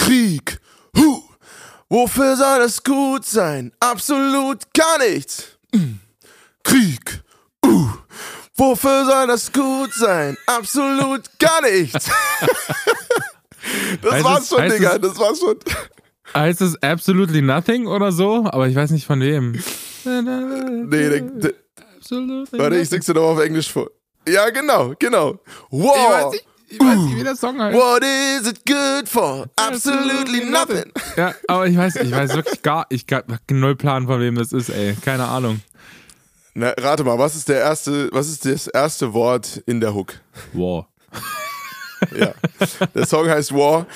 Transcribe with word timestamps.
Krieg. 0.00 0.58
Huh. 0.96 1.22
Wofür 1.88 2.36
soll 2.36 2.58
das 2.60 2.82
gut 2.82 3.24
sein? 3.24 3.72
Absolut 3.80 4.62
gar 4.74 4.98
nichts. 4.98 5.58
Krieg. 6.64 7.22
Uh. 7.64 7.88
Wofür 8.56 9.04
soll 9.06 9.26
das 9.26 9.52
gut 9.52 9.92
sein? 9.94 10.36
Absolut 10.46 11.22
gar 11.38 11.62
nichts. 11.62 12.08
das 14.02 14.12
Heißt 14.12 14.24
war's 14.24 14.42
es- 14.42 14.48
schon, 14.48 14.60
heißt 14.60 14.76
Digga. 14.78 14.92
es- 14.94 15.00
Das 15.00 15.18
war's 15.18 15.38
schon. 15.40 15.56
Heißt 16.34 16.60
es 16.60 16.80
Absolutely 16.82 17.42
Nothing 17.42 17.86
oder 17.86 18.12
so? 18.12 18.44
Aber 18.50 18.68
ich 18.68 18.76
weiß 18.76 18.90
nicht 18.90 19.06
von 19.06 19.20
wem. 19.20 19.52
Nee, 20.04 21.08
der, 21.08 21.20
der, 21.20 21.52
warte, 22.52 22.76
ich 22.76 22.88
sing's 22.88 23.06
dir 23.06 23.14
noch 23.14 23.22
auf 23.32 23.40
Englisch 23.40 23.70
vor. 23.72 23.90
Ja, 24.28 24.48
genau, 24.50 24.94
genau. 24.98 25.40
Ich 25.70 25.70
Wow. 25.70 26.34
Ich 26.70 26.78
weiß 26.78 26.98
nicht 26.98 27.16
wie 27.16 27.24
der 27.24 27.36
Song 27.36 27.60
heißt. 27.60 27.76
What 27.76 28.02
is 28.02 28.48
it 28.48 28.64
good 28.64 29.08
for? 29.08 29.46
Absolutely 29.56 30.44
nothing. 30.44 30.92
Ja, 31.16 31.34
aber 31.48 31.66
ich 31.66 31.76
weiß, 31.76 31.96
ich 31.96 32.12
weiß 32.12 32.34
wirklich 32.34 32.62
gar, 32.62 32.86
ich 32.90 33.04
hab 33.10 33.26
null 33.50 33.74
Plan 33.76 34.06
von 34.06 34.20
wem 34.20 34.36
das 34.36 34.52
ist, 34.52 34.68
ey. 34.68 34.94
Keine 35.02 35.26
Ahnung. 35.26 35.60
Na, 36.54 36.70
rate 36.78 37.02
mal, 37.04 37.18
was 37.18 37.34
ist 37.34 37.48
der 37.48 37.60
erste, 37.60 38.08
was 38.12 38.28
ist 38.28 38.44
das 38.44 38.68
erste 38.68 39.12
Wort 39.12 39.62
in 39.66 39.80
der 39.80 39.92
Hook? 39.94 40.14
Wow. 40.52 40.86
Ja. 42.16 42.32
Der 42.94 43.06
Song 43.06 43.28
heißt 43.28 43.52
War 43.52 43.86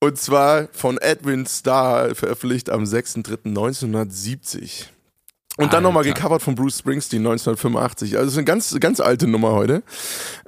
und 0.00 0.18
zwar 0.18 0.68
von 0.72 0.98
Edwin 0.98 1.46
Starr, 1.46 2.14
veröffentlicht 2.14 2.68
am 2.68 2.84
6.3.1970. 2.84 4.88
Und 5.56 5.72
dann 5.72 5.82
nochmal 5.84 6.04
gecovert 6.04 6.42
von 6.42 6.56
Bruce 6.56 6.80
Springsteen 6.80 7.22
1985. 7.22 8.16
Also 8.16 8.26
es 8.26 8.32
ist 8.32 8.38
eine 8.38 8.44
ganz, 8.44 8.76
ganz 8.80 8.98
alte 9.00 9.28
Nummer 9.28 9.52
heute. 9.52 9.82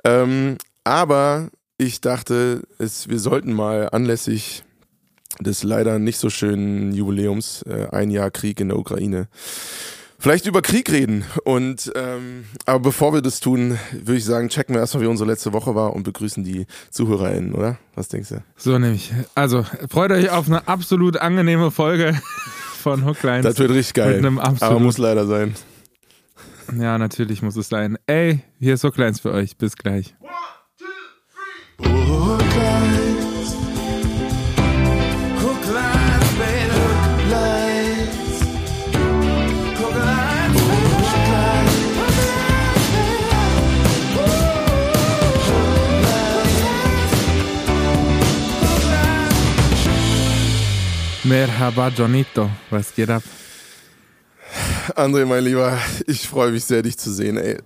Ähm, 0.04 0.58
aber 0.84 1.48
ich 1.78 2.00
dachte, 2.00 2.62
es, 2.78 3.08
wir 3.08 3.18
sollten 3.18 3.52
mal 3.52 3.88
anlässlich 3.90 4.64
des 5.40 5.62
leider 5.62 5.98
nicht 5.98 6.18
so 6.18 6.30
schönen 6.30 6.92
Jubiläums, 6.92 7.62
äh, 7.62 7.88
ein 7.90 8.10
Jahr 8.10 8.30
Krieg 8.30 8.60
in 8.60 8.68
der 8.68 8.78
Ukraine, 8.78 9.28
vielleicht 10.18 10.46
über 10.46 10.62
Krieg 10.62 10.90
reden. 10.90 11.24
Und 11.44 11.92
ähm, 11.94 12.44
aber 12.64 12.80
bevor 12.80 13.12
wir 13.12 13.20
das 13.20 13.40
tun, 13.40 13.78
würde 13.92 14.16
ich 14.16 14.24
sagen, 14.24 14.48
checken 14.48 14.74
wir 14.74 14.80
erstmal, 14.80 15.02
wie 15.02 15.08
unsere 15.08 15.28
letzte 15.30 15.52
Woche 15.52 15.74
war 15.74 15.94
und 15.94 16.04
begrüßen 16.04 16.42
die 16.42 16.66
ZuhörerInnen, 16.90 17.54
oder? 17.54 17.76
Was 17.94 18.08
denkst 18.08 18.30
du? 18.30 18.42
So 18.56 18.78
nämlich. 18.78 19.12
Also, 19.34 19.64
freut 19.90 20.10
euch 20.12 20.30
auf 20.30 20.46
eine 20.46 20.66
absolut 20.68 21.18
angenehme 21.18 21.70
Folge 21.70 22.18
von 22.82 23.04
Hooklines. 23.04 23.44
Das 23.44 23.58
wird 23.58 23.70
richtig 23.72 23.94
geil. 23.94 24.16
Mit 24.16 24.24
einem 24.24 24.38
aber 24.38 24.80
muss 24.80 24.96
leider 24.98 25.26
sein. 25.26 25.54
Ja, 26.78 26.98
natürlich 26.98 27.42
muss 27.42 27.56
es 27.56 27.68
sein. 27.68 27.96
Ey, 28.06 28.40
hier 28.58 28.74
ist 28.74 28.84
Hooklines 28.84 29.20
für 29.20 29.32
euch. 29.32 29.56
Bis 29.56 29.76
gleich. 29.76 30.16
Merhaba, 51.26 51.88
Jonito. 51.88 52.48
Was 52.70 52.94
geht 52.94 53.10
ab? 53.10 53.22
André, 54.94 55.26
mein 55.26 55.42
Lieber, 55.42 55.76
ich 56.06 56.28
freue 56.28 56.52
mich 56.52 56.64
sehr, 56.64 56.82
dich 56.82 56.96
zu 56.96 57.12
sehen. 57.12 57.36
Ey, 57.36 57.58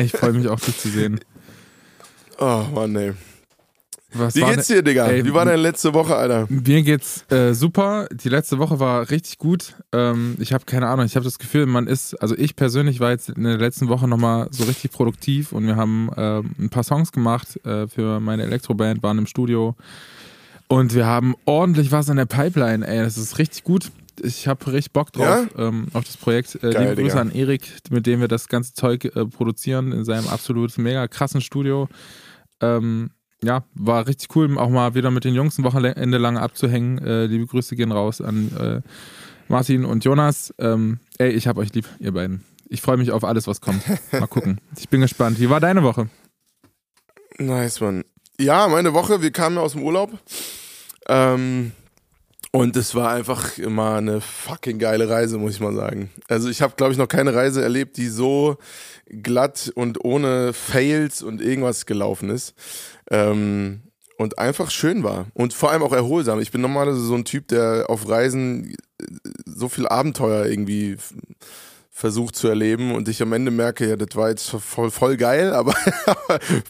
ich 0.00 0.12
freue 0.12 0.32
mich 0.32 0.48
auch, 0.48 0.58
dich 0.58 0.78
zu 0.78 0.88
sehen. 0.88 1.20
Oh 2.38 2.64
Mann, 2.74 2.96
ey. 2.96 3.12
Was 4.14 4.34
Wie 4.34 4.40
geht's 4.42 4.66
dir, 4.66 4.82
Digga? 4.82 5.06
Ey, 5.06 5.24
Wie 5.24 5.32
war 5.32 5.44
deine 5.44 5.60
letzte 5.60 5.94
Woche, 5.94 6.14
Alter? 6.16 6.46
Mir 6.48 6.82
geht's 6.82 7.24
äh, 7.30 7.54
super. 7.54 8.08
Die 8.12 8.28
letzte 8.28 8.58
Woche 8.58 8.78
war 8.80 9.10
richtig 9.10 9.38
gut. 9.38 9.74
Ähm, 9.92 10.36
ich 10.38 10.52
habe 10.52 10.64
keine 10.64 10.88
Ahnung. 10.88 11.06
Ich 11.06 11.16
habe 11.16 11.24
das 11.24 11.38
Gefühl, 11.38 11.66
man 11.66 11.86
ist, 11.86 12.14
also 12.14 12.36
ich 12.36 12.56
persönlich 12.56 13.00
war 13.00 13.10
jetzt 13.10 13.30
in 13.30 13.44
der 13.44 13.58
letzten 13.58 13.88
Woche 13.88 14.08
nochmal 14.08 14.48
so 14.50 14.64
richtig 14.64 14.92
produktiv 14.92 15.52
und 15.52 15.66
wir 15.66 15.76
haben 15.76 16.10
ähm, 16.16 16.50
ein 16.58 16.70
paar 16.70 16.84
Songs 16.84 17.12
gemacht 17.12 17.58
äh, 17.64 17.86
für 17.88 18.20
meine 18.20 18.42
Elektroband, 18.42 19.02
waren 19.02 19.18
im 19.18 19.26
Studio 19.26 19.76
und 20.68 20.94
wir 20.94 21.04
haben 21.04 21.34
ordentlich 21.44 21.92
was 21.92 22.08
in 22.08 22.16
der 22.16 22.24
Pipeline. 22.24 22.86
Ey, 22.86 23.02
das 23.02 23.18
ist 23.18 23.38
richtig 23.38 23.62
gut. 23.62 23.90
Ich 24.22 24.48
habe 24.48 24.72
richtig 24.72 24.92
Bock 24.92 25.12
drauf 25.12 25.46
ähm, 25.56 25.88
auf 25.92 26.04
das 26.04 26.16
Projekt. 26.16 26.54
Äh, 26.56 26.70
Geil, 26.70 26.90
liebe 26.90 27.02
Grüße 27.02 27.16
Digga. 27.16 27.20
an 27.20 27.30
Erik, 27.30 27.72
mit 27.90 28.06
dem 28.06 28.20
wir 28.20 28.28
das 28.28 28.48
ganze 28.48 28.72
Zeug 28.72 29.04
äh, 29.04 29.26
produzieren 29.26 29.92
in 29.92 30.04
seinem 30.04 30.28
absolut 30.28 30.76
mega 30.78 31.08
krassen 31.08 31.40
Studio. 31.40 31.88
Ähm, 32.60 33.10
ja, 33.42 33.64
war 33.74 34.06
richtig 34.06 34.34
cool, 34.36 34.56
auch 34.58 34.70
mal 34.70 34.94
wieder 34.94 35.10
mit 35.10 35.24
den 35.24 35.34
Jungs 35.34 35.58
ein 35.58 35.64
Wochenende 35.64 36.18
lang 36.18 36.36
abzuhängen. 36.36 36.98
Äh, 36.98 37.26
liebe 37.26 37.46
Grüße 37.46 37.76
gehen 37.76 37.92
raus 37.92 38.20
an 38.20 38.52
äh, 38.58 38.88
Martin 39.48 39.84
und 39.84 40.04
Jonas. 40.04 40.54
Ähm, 40.58 41.00
ey, 41.18 41.30
ich 41.30 41.48
hab 41.48 41.58
euch 41.58 41.74
lieb, 41.74 41.86
ihr 41.98 42.12
beiden. 42.12 42.44
Ich 42.68 42.80
freue 42.80 42.96
mich 42.96 43.10
auf 43.10 43.24
alles, 43.24 43.46
was 43.46 43.60
kommt. 43.60 43.82
Mal 44.12 44.26
gucken. 44.26 44.60
Ich 44.78 44.88
bin 44.88 45.00
gespannt. 45.00 45.38
Wie 45.40 45.50
war 45.50 45.60
deine 45.60 45.82
Woche? 45.82 46.08
Nice, 47.38 47.80
Mann. 47.80 48.04
Ja, 48.38 48.68
meine 48.68 48.94
Woche, 48.94 49.22
wir 49.22 49.30
kamen 49.30 49.58
aus 49.58 49.72
dem 49.72 49.82
Urlaub. 49.82 50.10
Ähm, 51.08 51.72
und 52.54 52.76
es 52.76 52.94
war 52.94 53.10
einfach 53.10 53.58
immer 53.58 53.94
eine 53.94 54.20
fucking 54.20 54.78
geile 54.78 55.08
Reise, 55.08 55.38
muss 55.38 55.54
ich 55.54 55.60
mal 55.60 55.74
sagen. 55.74 56.10
Also 56.28 56.48
ich 56.48 56.62
habe, 56.62 56.74
glaube 56.76 56.92
ich, 56.92 56.98
noch 56.98 57.08
keine 57.08 57.34
Reise 57.34 57.62
erlebt, 57.62 57.96
die 57.96 58.08
so 58.08 58.58
glatt 59.08 59.72
und 59.74 60.04
ohne 60.04 60.52
Fails 60.52 61.22
und 61.22 61.40
irgendwas 61.40 61.86
gelaufen 61.86 62.30
ist. 62.30 62.54
Ähm, 63.12 63.82
und 64.18 64.38
einfach 64.38 64.70
schön 64.70 65.02
war. 65.02 65.26
Und 65.34 65.52
vor 65.52 65.70
allem 65.70 65.82
auch 65.82 65.92
erholsam. 65.92 66.40
Ich 66.40 66.50
bin 66.52 66.60
normalerweise 66.60 67.00
so 67.00 67.14
ein 67.14 67.24
Typ, 67.24 67.48
der 67.48 67.86
auf 67.88 68.08
Reisen 68.08 68.74
so 69.46 69.68
viel 69.68 69.86
Abenteuer 69.88 70.46
irgendwie 70.46 70.96
versucht 71.90 72.36
zu 72.36 72.48
erleben 72.48 72.94
und 72.94 73.08
ich 73.08 73.20
am 73.20 73.32
Ende 73.32 73.50
merke, 73.50 73.88
ja, 73.88 73.96
das 73.96 74.16
war 74.16 74.30
jetzt 74.30 74.48
voll, 74.48 74.90
voll 74.90 75.16
geil, 75.16 75.52
aber, 75.54 75.74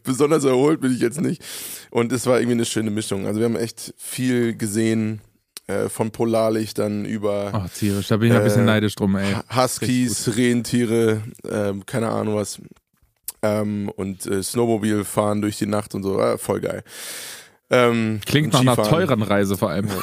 besonders 0.03 0.45
erholt 0.45 0.81
bin 0.81 0.93
ich 0.93 1.01
jetzt 1.01 1.21
nicht. 1.21 1.43
Und 1.91 2.11
es 2.13 2.27
war 2.27 2.39
irgendwie 2.39 2.55
eine 2.57 2.65
schöne 2.65 2.91
Mischung. 2.91 3.27
Also 3.27 3.39
wir 3.39 3.45
haben 3.45 3.57
echt 3.57 3.95
viel 3.97 4.57
gesehen, 4.57 5.21
äh, 5.69 5.89
von 5.89 6.11
Polarlichtern 6.11 7.05
über 7.05 7.53
Oh, 7.55 7.69
tierisch. 7.73 8.09
Da 8.09 8.17
bin 8.17 8.33
ich 8.33 8.37
ein 8.37 8.43
bisschen 8.45 8.63
Äh, 8.63 8.67
neidisch 8.67 8.95
drum, 8.97 9.15
ey. 9.17 9.35
Huskies, 9.55 10.37
Rentiere, 10.37 11.23
ähm, 11.49 11.87
keine 11.87 12.09
Ahnung 12.09 12.35
was. 12.37 12.61
Ähm, 13.43 13.89
und 13.89 14.27
äh, 14.27 14.43
Snowmobil 14.43 15.05
fahren 15.05 15.43
durch 15.43 15.59
die 15.59 15.67
Nacht 15.67 15.95
und 15.95 16.03
so, 16.03 16.21
äh, 16.21 16.39
voll 16.39 16.61
geil. 16.61 16.85
Ähm, 17.71 18.21
Klingt 18.25 18.53
nach 18.53 18.61
einer 18.61 18.77
teuren 18.77 19.23
Reise 19.23 19.57
vor 19.57 19.71
allem. 19.71 19.89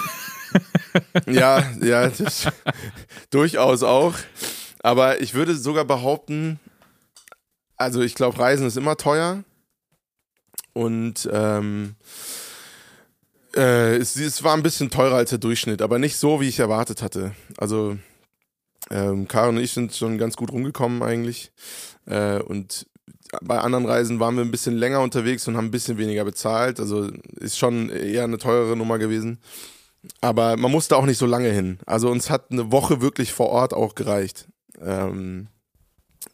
Ja, 1.28 1.64
ja, 1.82 2.12
durchaus 3.30 3.84
auch. 3.84 4.16
Aber 4.80 5.22
ich 5.22 5.36
würde 5.36 5.56
sogar 5.56 5.86
behaupten, 5.86 6.60
also 7.78 8.02
ich 8.02 8.16
glaube, 8.16 8.40
Reisen 8.40 8.66
ist 8.66 8.76
immer 8.76 8.98
teuer. 8.98 9.44
Und 10.74 11.30
ähm, 11.32 11.96
äh, 13.56 13.98
es, 13.98 14.16
es 14.16 14.44
war 14.44 14.56
ein 14.56 14.64
bisschen 14.64 14.90
teurer 14.90 15.18
als 15.18 15.30
der 15.30 15.40
Durchschnitt, 15.40 15.82
aber 15.82 16.00
nicht 16.00 16.18
so, 16.18 16.42
wie 16.42 16.48
ich 16.48 16.60
erwartet 16.60 17.02
hatte. 17.02 17.36
Also 17.58 17.98
ähm, 18.90 19.28
Karin 19.28 19.58
und 19.58 19.64
ich 19.64 19.72
sind 19.72 19.94
schon 19.94 20.18
ganz 20.18 20.36
gut 20.36 20.52
rumgekommen 20.52 21.04
eigentlich. 21.04 21.52
Äh, 22.06 22.40
und 22.40 22.88
bei 23.42 23.60
anderen 23.60 23.86
Reisen 23.86 24.20
waren 24.20 24.36
wir 24.36 24.44
ein 24.44 24.52
bisschen 24.52 24.76
länger 24.76 25.02
unterwegs 25.02 25.48
und 25.48 25.58
haben 25.58 25.66
ein 25.66 25.72
bisschen 25.72 25.98
weniger 25.98 26.26
bezahlt. 26.26 26.80
Also 26.80 27.10
ist 27.40 27.58
schon 27.58 27.90
eher 27.90 28.24
eine 28.24 28.38
teurere 28.38 28.76
Nummer 28.76 28.98
gewesen. 28.98 29.40
Aber 30.22 30.58
man 30.58 30.72
musste 30.72 30.96
auch 30.96 31.06
nicht 31.06 31.18
so 31.18 31.26
lange 31.26 31.50
hin. 31.50 31.80
Also 31.86 32.10
uns 32.10 32.30
hat 32.30 32.52
eine 32.52 32.72
Woche 32.72 33.02
wirklich 33.02 33.34
vor 33.34 33.50
Ort 33.50 33.74
auch 33.74 33.96
gereicht. 33.96 34.48
Ähm, 34.82 35.48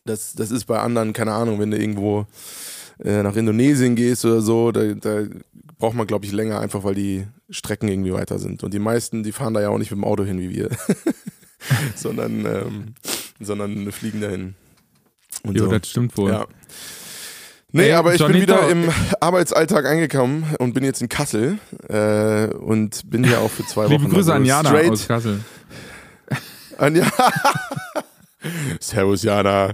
das, 0.06 0.34
das 0.34 0.52
ist 0.52 0.66
bei 0.66 0.80
anderen, 0.80 1.14
keine 1.14 1.34
Ahnung, 1.34 1.60
wenn 1.60 1.72
du 1.72 1.78
irgendwo 1.78 2.28
äh, 3.04 3.24
nach 3.24 3.36
Indonesien 3.36 3.96
gehst 3.96 4.24
oder 4.24 4.42
so, 4.42 4.72
da, 4.72 4.94
da 4.94 5.24
braucht 5.78 5.96
man, 5.96 6.08
glaube 6.08 6.26
ich, 6.26 6.32
länger, 6.32 6.60
einfach 6.60 6.84
weil 6.84 6.96
die 6.96 7.28
Strecken 7.50 7.90
irgendwie 7.90 8.14
weiter 8.14 8.40
sind. 8.40 8.64
Und 8.64 8.74
die 8.74 8.80
meisten, 8.80 9.24
die 9.24 9.32
fahren 9.32 9.54
da 9.54 9.62
ja 9.62 9.70
auch 9.70 9.78
nicht 9.78 9.92
mit 9.92 10.00
dem 10.00 10.06
Auto 10.06 10.24
hin 10.24 10.40
wie 10.40 10.52
wir, 10.52 10.70
sondern, 11.96 12.46
ähm, 12.46 12.96
sondern 13.40 13.92
fliegen 13.92 14.22
dahin. 14.22 14.56
Und 15.44 15.58
Jo, 15.58 15.66
so. 15.66 15.72
das 15.78 15.90
stimmt 15.90 16.18
wohl. 16.18 16.32
Ja. 16.32 16.46
Nee, 17.72 17.92
aber 17.92 18.14
ich 18.14 18.20
bin 18.20 18.28
Johnny 18.28 18.42
wieder 18.42 18.62
Dog. 18.62 18.72
im 18.72 18.90
Arbeitsalltag 19.20 19.86
angekommen 19.86 20.46
und 20.60 20.74
bin 20.74 20.84
jetzt 20.86 21.02
in 21.02 21.10
Kassel 21.10 21.58
äh, 21.90 22.48
und 22.54 23.10
bin 23.10 23.24
hier 23.26 23.42
auch 23.42 23.52
für 23.52 23.66
zwei 23.66 23.84
Wochen. 23.86 23.92
Liebe 23.92 24.06
Grüße 24.06 24.32
Also 24.32 24.32
an 24.34 24.46
Jana 24.46 24.70
straight 24.70 24.92
aus 24.92 25.08
Kassel. 25.08 25.42
An 26.78 26.96
ja. 26.96 27.06
Servus 28.80 29.24
Jana. 29.24 29.74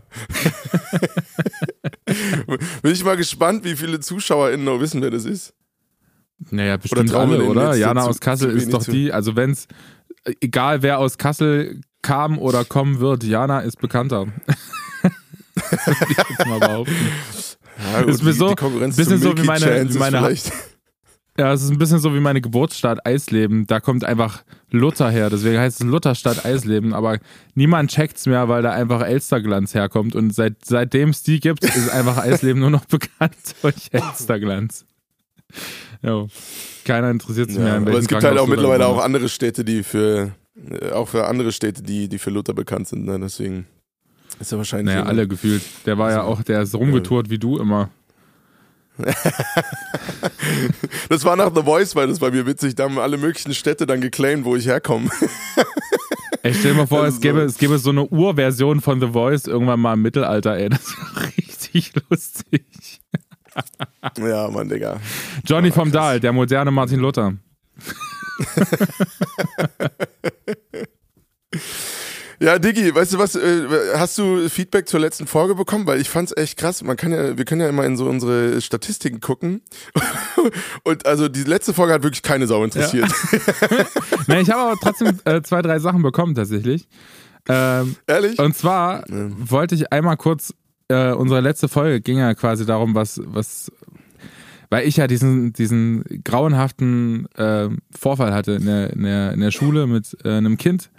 bin 2.81 2.91
ich 2.91 3.03
mal 3.03 3.17
gespannt, 3.17 3.63
wie 3.63 3.75
viele 3.75 3.99
ZuschauerInnen 3.99 4.65
noch 4.65 4.79
wissen, 4.79 5.01
wer 5.01 5.11
das 5.11 5.25
ist. 5.25 5.53
Naja, 6.49 6.77
bestimmt 6.77 7.11
wir 7.11 7.19
alle, 7.19 7.43
oder? 7.43 7.75
Jana 7.75 8.03
zu- 8.03 8.09
aus 8.09 8.19
Kassel 8.19 8.51
zu 8.51 8.57
ist 8.57 8.73
doch 8.73 8.81
zu? 8.83 8.91
die, 8.91 9.11
also 9.13 9.35
wenn's, 9.35 9.67
äh, 10.23 10.33
egal 10.41 10.81
wer 10.81 10.97
aus 10.99 11.17
Kassel 11.19 11.81
kam 12.01 12.39
oder 12.39 12.65
kommen 12.65 12.99
wird, 12.99 13.23
Jana 13.23 13.59
ist 13.59 13.79
bekannter. 13.79 14.25
Würde 15.71 16.06
ich 16.12 16.18
jetzt 16.18 16.45
mal 16.47 16.59
behaupten. 16.59 16.95
Ja, 17.94 18.00
Ist 18.01 18.23
mir 18.23 18.33
so- 18.33 18.50
die 18.50 18.56
Konkurrenz 18.56 18.95
bisschen 18.95 19.18
zu 19.18 19.23
so 19.23 19.29
wie 19.31 19.33
Milky 19.35 19.47
meine- 19.47 19.65
Chance 19.65 19.83
wie 19.85 19.89
ist 19.89 20.00
meine- 20.00 20.18
vielleicht. 20.18 20.51
Ja, 21.39 21.53
es 21.53 21.63
ist 21.63 21.69
ein 21.71 21.77
bisschen 21.77 22.00
so 22.00 22.13
wie 22.13 22.19
meine 22.19 22.41
Geburtsstadt 22.41 23.06
Eisleben. 23.06 23.65
Da 23.65 23.79
kommt 23.79 24.03
einfach 24.03 24.44
Luther 24.69 25.09
her. 25.09 25.29
Deswegen 25.29 25.59
heißt 25.59 25.79
es 25.79 25.88
Lutherstadt 25.88 26.45
Eisleben. 26.45 26.94
Aber 26.94 27.19
niemand 27.56 27.89
checkt's 27.89 28.25
mehr, 28.25 28.50
weil 28.50 28.62
da 28.62 28.71
einfach 28.73 29.01
Elsterglanz 29.01 29.73
herkommt. 29.73 30.13
Und 30.13 30.35
seit, 30.35 30.65
seitdem 30.65 31.09
es 31.12 31.23
die 31.23 31.39
gibt, 31.39 31.63
ist 31.63 31.89
einfach 31.89 32.18
Eisleben 32.18 32.59
nur 32.59 32.69
noch 32.69 32.83
bekannt 32.85 33.33
durch 33.62 33.75
Elsterglanz. 33.91 34.85
Jo. 36.03 36.27
Keiner 36.83 37.09
interessiert 37.09 37.47
sich 37.50 37.57
Ja, 37.59 37.63
mehr. 37.63 37.77
In 37.77 37.88
aber 37.88 37.97
es 37.97 38.07
gibt 38.09 38.23
halt 38.25 38.38
auch 38.38 38.47
mittlerweile 38.47 38.85
auch 38.85 39.01
andere 39.01 39.29
Städte, 39.29 39.63
die 39.63 39.83
für 39.83 40.33
äh, 40.69 40.91
auch 40.91 41.07
für 41.07 41.27
andere 41.27 41.53
Städte, 41.53 41.81
die, 41.81 42.09
die 42.09 42.19
für 42.19 42.29
Luther 42.29 42.53
bekannt 42.53 42.89
sind. 42.89 43.06
Ne? 43.06 43.18
Deswegen 43.21 43.65
ist 44.41 44.51
er 44.51 44.57
wahrscheinlich. 44.57 44.93
Naja, 44.95 45.05
alle 45.07 45.27
gefühlt. 45.27 45.61
Der 45.85 45.97
war 45.97 46.11
ja 46.11 46.23
auch, 46.23 46.43
der 46.43 46.61
ist 46.61 46.75
rumgetourt 46.75 47.29
wie 47.29 47.39
du 47.39 47.57
immer. 47.57 47.89
Das 51.09 51.23
war 51.25 51.35
nach 51.35 51.51
The 51.55 51.63
Voice, 51.63 51.95
weil 51.95 52.07
das 52.07 52.19
bei 52.19 52.29
mir 52.31 52.45
witzig. 52.45 52.75
Da 52.75 52.83
haben 52.83 52.99
alle 52.99 53.17
möglichen 53.17 53.53
Städte 53.53 53.85
dann 53.85 53.99
geclaimed, 54.01 54.45
wo 54.45 54.55
ich 54.55 54.67
herkomme. 54.67 55.09
Ey, 56.43 56.53
stell 56.53 56.71
dir 56.73 56.77
mal 56.79 56.88
vor, 56.88 57.01
Also 57.03 57.15
es, 57.15 57.21
gäbe, 57.21 57.39
so- 57.39 57.45
es 57.45 57.57
gäbe 57.57 57.77
so 57.79 57.89
eine 57.89 58.05
Urversion 58.05 58.81
von 58.81 58.99
The 58.99 59.07
Voice 59.07 59.45
irgendwann 59.47 59.79
mal 59.79 59.93
im 59.93 60.01
Mittelalter, 60.01 60.57
ey. 60.57 60.69
Das 60.69 60.81
wäre 60.95 61.27
richtig 61.37 61.94
lustig. 62.09 63.01
ja, 64.17 64.47
Mann, 64.49 64.69
Digga. 64.69 64.99
Johnny 65.45 65.69
Ah, 65.69 65.73
vom. 65.73 65.91
Dahl, 65.91 66.19
der 66.19 66.33
moderne 66.33 66.71
Martin 66.71 66.99
Luther. 66.99 67.33
Ja, 72.41 72.57
Diggi, 72.57 72.95
weißt 72.95 73.13
du 73.13 73.19
was, 73.19 73.35
äh, 73.35 73.67
hast 73.95 74.17
du 74.17 74.49
Feedback 74.49 74.89
zur 74.89 74.99
letzten 74.99 75.27
Folge 75.27 75.53
bekommen? 75.53 75.85
Weil 75.85 76.01
ich 76.01 76.09
fand's 76.09 76.35
echt 76.35 76.57
krass. 76.57 76.81
Man 76.83 76.97
kann 76.97 77.11
ja, 77.11 77.38
wir 77.38 77.45
können 77.45 77.61
ja 77.61 77.69
immer 77.69 77.85
in 77.85 77.97
so 77.97 78.09
unsere 78.09 78.59
Statistiken 78.61 79.21
gucken. 79.21 79.61
Und 80.83 81.05
also 81.05 81.29
die 81.29 81.43
letzte 81.43 81.71
Folge 81.71 81.93
hat 81.93 82.01
wirklich 82.01 82.23
keine 82.23 82.47
Sau 82.47 82.63
interessiert. 82.63 83.11
Nee, 84.27 84.41
ich 84.41 84.49
habe 84.49 84.61
aber 84.61 84.77
trotzdem 84.81 85.19
äh, 85.25 85.41
zwei, 85.41 85.61
drei 85.61 85.79
Sachen 85.79 86.01
bekommen 86.01 86.35
tatsächlich. 86.35 86.88
Ähm, 87.49 87.95
Ehrlich? 88.07 88.39
und 88.39 88.55
zwar 88.55 89.03
wollte 89.07 89.75
ich 89.75 89.91
einmal 89.91 90.15
kurz, 90.15 90.53
äh, 90.87 91.11
unsere 91.11 91.41
letzte 91.41 91.67
Folge 91.67 92.01
ging 92.01 92.17
ja 92.17 92.33
quasi 92.33 92.65
darum, 92.65 92.95
was, 92.95 93.19
was, 93.25 93.71
weil 94.69 94.87
ich 94.87 94.97
ja 94.97 95.07
diesen, 95.07 95.53
diesen 95.53 96.03
grauenhaften 96.23 97.25
äh, 97.35 97.69
Vorfall 97.97 98.33
hatte 98.33 98.53
in 98.53 98.65
der, 98.65 98.94
in 98.94 99.03
der, 99.03 99.33
in 99.33 99.39
der 99.39 99.51
Schule 99.51 99.87
mit 99.87 100.15
äh, 100.23 100.29
einem 100.29 100.57
Kind, 100.57 100.91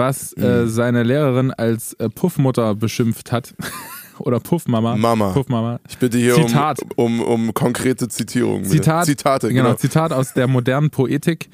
was 0.00 0.36
äh, 0.36 0.66
seine 0.66 1.02
Lehrerin 1.02 1.52
als 1.52 1.92
äh, 1.94 2.08
Puffmutter 2.08 2.74
beschimpft 2.74 3.30
hat. 3.32 3.54
Oder 4.18 4.40
Puffmama. 4.40 4.96
Mama. 4.96 5.32
Puffmama. 5.32 5.80
Ich 5.88 5.96
bitte 5.96 6.18
hier 6.18 6.36
um, 6.36 6.50
um, 6.96 7.20
um 7.20 7.54
konkrete 7.54 8.08
Zitierungen. 8.08 8.62
bitte. 8.62 8.76
Zitat, 8.76 9.06
Zitate, 9.06 9.48
genau. 9.48 9.62
genau. 9.62 9.76
Zitat 9.76 10.12
aus 10.12 10.34
der 10.34 10.46
modernen 10.46 10.90
Poetik. 10.90 11.48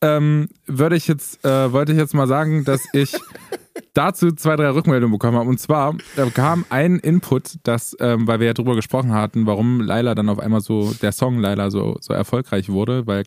Ähm, 0.00 0.48
würde 0.66 0.96
ich 0.96 1.08
jetzt, 1.08 1.44
äh, 1.44 1.72
wollte 1.72 1.92
ich 1.92 1.98
jetzt 1.98 2.14
mal 2.14 2.26
sagen, 2.26 2.64
dass 2.64 2.82
ich 2.92 3.14
dazu 3.94 4.32
zwei, 4.32 4.56
drei 4.56 4.70
Rückmeldungen 4.70 5.12
bekommen 5.12 5.36
habe. 5.38 5.48
Und 5.48 5.58
zwar 5.58 5.96
kam 6.34 6.64
ein 6.70 6.98
Input, 6.98 7.56
dass, 7.62 7.96
ähm, 8.00 8.26
weil 8.26 8.40
wir 8.40 8.48
ja 8.48 8.52
drüber 8.52 8.74
gesprochen 8.74 9.12
hatten, 9.12 9.46
warum 9.46 9.80
Laila 9.80 10.14
dann 10.14 10.28
auf 10.28 10.38
einmal 10.38 10.60
so, 10.60 10.92
der 11.02 11.12
Song 11.12 11.38
Laila 11.38 11.70
so, 11.70 11.96
so 12.00 12.12
erfolgreich 12.12 12.68
wurde, 12.68 13.06
weil 13.06 13.24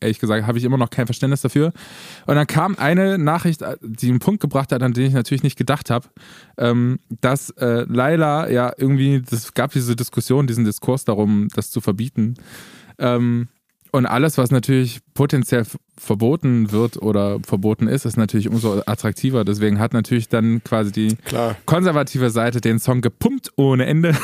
ehrlich 0.00 0.18
gesagt 0.18 0.46
habe 0.46 0.58
ich 0.58 0.64
immer 0.64 0.78
noch 0.78 0.90
kein 0.90 1.06
Verständnis 1.06 1.42
dafür. 1.42 1.72
Und 2.26 2.36
dann 2.36 2.46
kam 2.46 2.76
eine 2.76 3.18
Nachricht, 3.18 3.62
die 3.82 4.08
einen 4.08 4.18
Punkt 4.18 4.40
gebracht 4.40 4.72
hat, 4.72 4.82
an 4.82 4.92
den 4.92 5.06
ich 5.06 5.14
natürlich 5.14 5.42
nicht 5.42 5.58
gedacht 5.58 5.90
habe, 5.90 6.08
ähm, 6.58 6.98
dass 7.20 7.50
äh, 7.50 7.84
Laila 7.88 8.48
ja 8.48 8.72
irgendwie, 8.76 9.22
es 9.30 9.54
gab 9.54 9.72
diese 9.72 9.96
Diskussion, 9.96 10.46
diesen 10.46 10.64
Diskurs 10.64 11.04
darum, 11.04 11.48
das 11.54 11.70
zu 11.70 11.80
verbieten. 11.80 12.34
Ähm, 12.98 13.48
und 13.92 14.06
alles, 14.06 14.38
was 14.38 14.50
natürlich 14.50 15.00
potenziell 15.12 15.66
verboten 15.98 16.72
wird 16.72 16.96
oder 16.96 17.40
verboten 17.40 17.88
ist, 17.88 18.06
ist 18.06 18.16
natürlich 18.16 18.48
umso 18.48 18.82
attraktiver. 18.86 19.44
Deswegen 19.44 19.78
hat 19.78 19.92
natürlich 19.92 20.30
dann 20.30 20.64
quasi 20.64 20.90
die 20.92 21.16
Klar. 21.16 21.56
konservative 21.66 22.30
Seite 22.30 22.62
den 22.62 22.78
Song 22.78 23.02
gepumpt 23.02 23.50
ohne 23.56 23.84
Ende, 23.84 24.16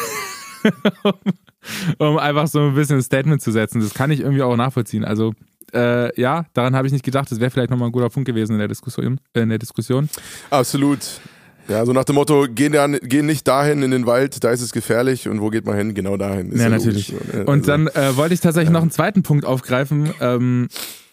um 1.98 2.16
einfach 2.16 2.46
so 2.48 2.60
ein 2.60 2.74
bisschen 2.74 2.96
ein 2.96 3.02
Statement 3.02 3.42
zu 3.42 3.52
setzen. 3.52 3.80
Das 3.80 3.92
kann 3.92 4.10
ich 4.10 4.20
irgendwie 4.20 4.42
auch 4.42 4.56
nachvollziehen. 4.56 5.04
Also 5.04 5.34
äh, 5.74 6.18
ja, 6.18 6.46
daran 6.54 6.74
habe 6.74 6.86
ich 6.86 6.92
nicht 6.94 7.04
gedacht. 7.04 7.30
Das 7.30 7.38
wäre 7.38 7.50
vielleicht 7.50 7.70
nochmal 7.70 7.90
ein 7.90 7.92
guter 7.92 8.08
Punkt 8.08 8.26
gewesen 8.26 8.54
in 8.54 8.58
der 8.58 8.68
Diskussion. 8.68 9.20
Äh, 9.34 9.40
in 9.42 9.50
der 9.50 9.58
Diskussion. 9.58 10.08
Absolut. 10.48 11.20
Ja, 11.68 11.84
so 11.84 11.92
nach 11.92 12.04
dem 12.04 12.14
Motto, 12.14 12.46
geh, 12.48 12.68
da, 12.70 12.86
geh 12.86 13.22
nicht 13.22 13.46
dahin 13.46 13.82
in 13.82 13.90
den 13.90 14.06
Wald, 14.06 14.42
da 14.42 14.50
ist 14.50 14.62
es 14.62 14.72
gefährlich. 14.72 15.28
Und 15.28 15.40
wo 15.40 15.50
geht 15.50 15.66
man 15.66 15.76
hin? 15.76 15.92
Genau 15.94 16.16
dahin. 16.16 16.50
Ist 16.52 16.60
Ja, 16.60 16.68
logisch 16.68 16.84
natürlich. 16.86 17.06
so, 17.08 17.36
ne? 17.38 17.44
Und 17.44 17.68
Also, 17.68 17.70
dann 17.72 17.86
äh, 17.88 18.16
wollte 18.16 18.32
ich 18.34 18.40
tatsächlich 18.40 18.70
noch 18.70 18.80
einen 18.82 18.90
zweiten 18.90 19.22
Punkt 19.22 19.44
aufgreifen, 19.44 20.10
ähm, 20.20 20.68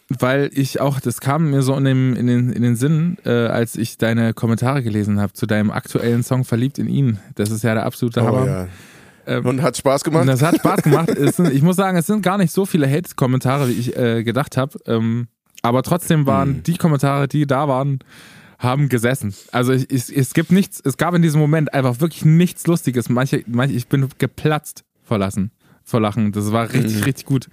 weil 0.08 0.52
ich 0.54 0.80
auch, 0.80 1.00
das 1.00 1.20
kam 1.20 1.50
mir 1.50 1.62
so 1.62 1.76
in, 1.76 1.84
dem, 1.84 2.16
in, 2.16 2.28
den, 2.28 2.52
in 2.54 2.62
den 2.62 2.76
Sinn, 2.76 3.18
äh, 3.26 3.32
als 3.32 3.76
ich 3.76 3.98
deine 3.98 4.34
Kommentare 4.34 4.82
gelesen 4.84 5.20
habe 5.20 5.34
zu 5.34 5.46
deinem 5.46 5.72
aktuellen 5.72 6.24
Song 6.24 6.46
Verliebt 6.46 6.78
in 6.80 6.88
ihn. 6.88 7.20
Das 7.36 7.50
ist 7.52 7.64
ja 7.64 7.74
der 7.74 7.86
absolute 7.86 8.22
Oh, 8.22 8.28
Hammer. 8.28 8.46
ja. 8.48 8.68
Ähm, 9.28 9.46
Und 9.46 9.62
hat 9.64 9.76
Spaß 9.76 10.04
gemacht? 10.04 10.28
Das 10.28 10.42
hat 10.44 10.56
Spaß 10.58 10.84
gemacht. 10.84 11.10
Sind, 11.36 11.52
ich 11.52 11.64
muss 11.64 11.76
sagen, 11.76 11.98
es 11.98 12.06
sind 12.06 12.22
gar 12.22 12.38
nicht 12.38 12.54
so 12.54 12.66
viele 12.68 12.88
Hate-Kommentare, 12.90 13.68
wie 13.68 13.74
ich 13.74 13.98
äh, 13.98 14.24
gedacht 14.24 14.56
habe. 14.56 14.78
Ähm, 14.86 15.28
aber 15.64 15.82
trotzdem 15.82 16.28
waren 16.28 16.50
Mhm. 16.58 16.64
die 16.64 16.78
Kommentare, 16.78 17.28
die 17.28 17.48
da 17.48 17.68
waren, 17.68 17.98
haben 18.60 18.90
gesessen. 18.90 19.34
Also 19.52 19.74
ich, 19.74 19.90
ich, 19.90 20.16
es 20.16 20.34
gibt 20.34 20.52
nichts, 20.52 20.82
es 20.84 20.98
gab 20.98 21.14
in 21.14 21.22
diesem 21.22 21.40
Moment 21.42 21.74
einfach 21.74 22.00
wirklich 22.00 22.26
nichts 22.26 22.68
Lustiges. 22.68 23.10
Manche, 23.10 23.44
manche 23.48 23.76
ich 23.76 23.88
bin 23.88 24.08
geplatzt 24.18 24.84
vor 25.04 25.18
Lachen. 25.18 25.52
Vor 25.84 26.02
Lachen. 26.02 26.32
Das 26.32 26.52
war 26.52 26.72
richtig, 26.74 26.98
Mhm. 26.98 27.04
richtig 27.04 27.26
gut. 27.26 27.48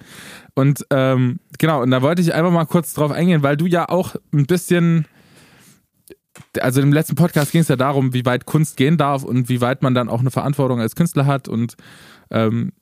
Und 0.54 0.86
ähm, 0.90 1.38
genau, 1.58 1.82
und 1.82 1.90
da 1.90 2.02
wollte 2.02 2.22
ich 2.22 2.32
einfach 2.34 2.50
mal 2.52 2.64
kurz 2.66 2.94
drauf 2.94 3.10
eingehen, 3.10 3.42
weil 3.42 3.56
du 3.56 3.66
ja 3.66 3.88
auch 3.88 4.14
ein 4.32 4.46
bisschen 4.46 5.06
also 6.60 6.80
im 6.80 6.92
letzten 6.94 7.14
Podcast 7.14 7.52
ging 7.52 7.60
es 7.60 7.68
ja 7.68 7.76
darum, 7.76 8.14
wie 8.14 8.24
weit 8.24 8.46
Kunst 8.46 8.78
gehen 8.78 8.96
darf 8.96 9.22
und 9.22 9.50
wie 9.50 9.60
weit 9.60 9.82
man 9.82 9.94
dann 9.94 10.08
auch 10.08 10.20
eine 10.20 10.30
Verantwortung 10.30 10.80
als 10.80 10.96
Künstler 10.96 11.26
hat. 11.26 11.46
Und 11.46 11.76
ähm, 12.30 12.72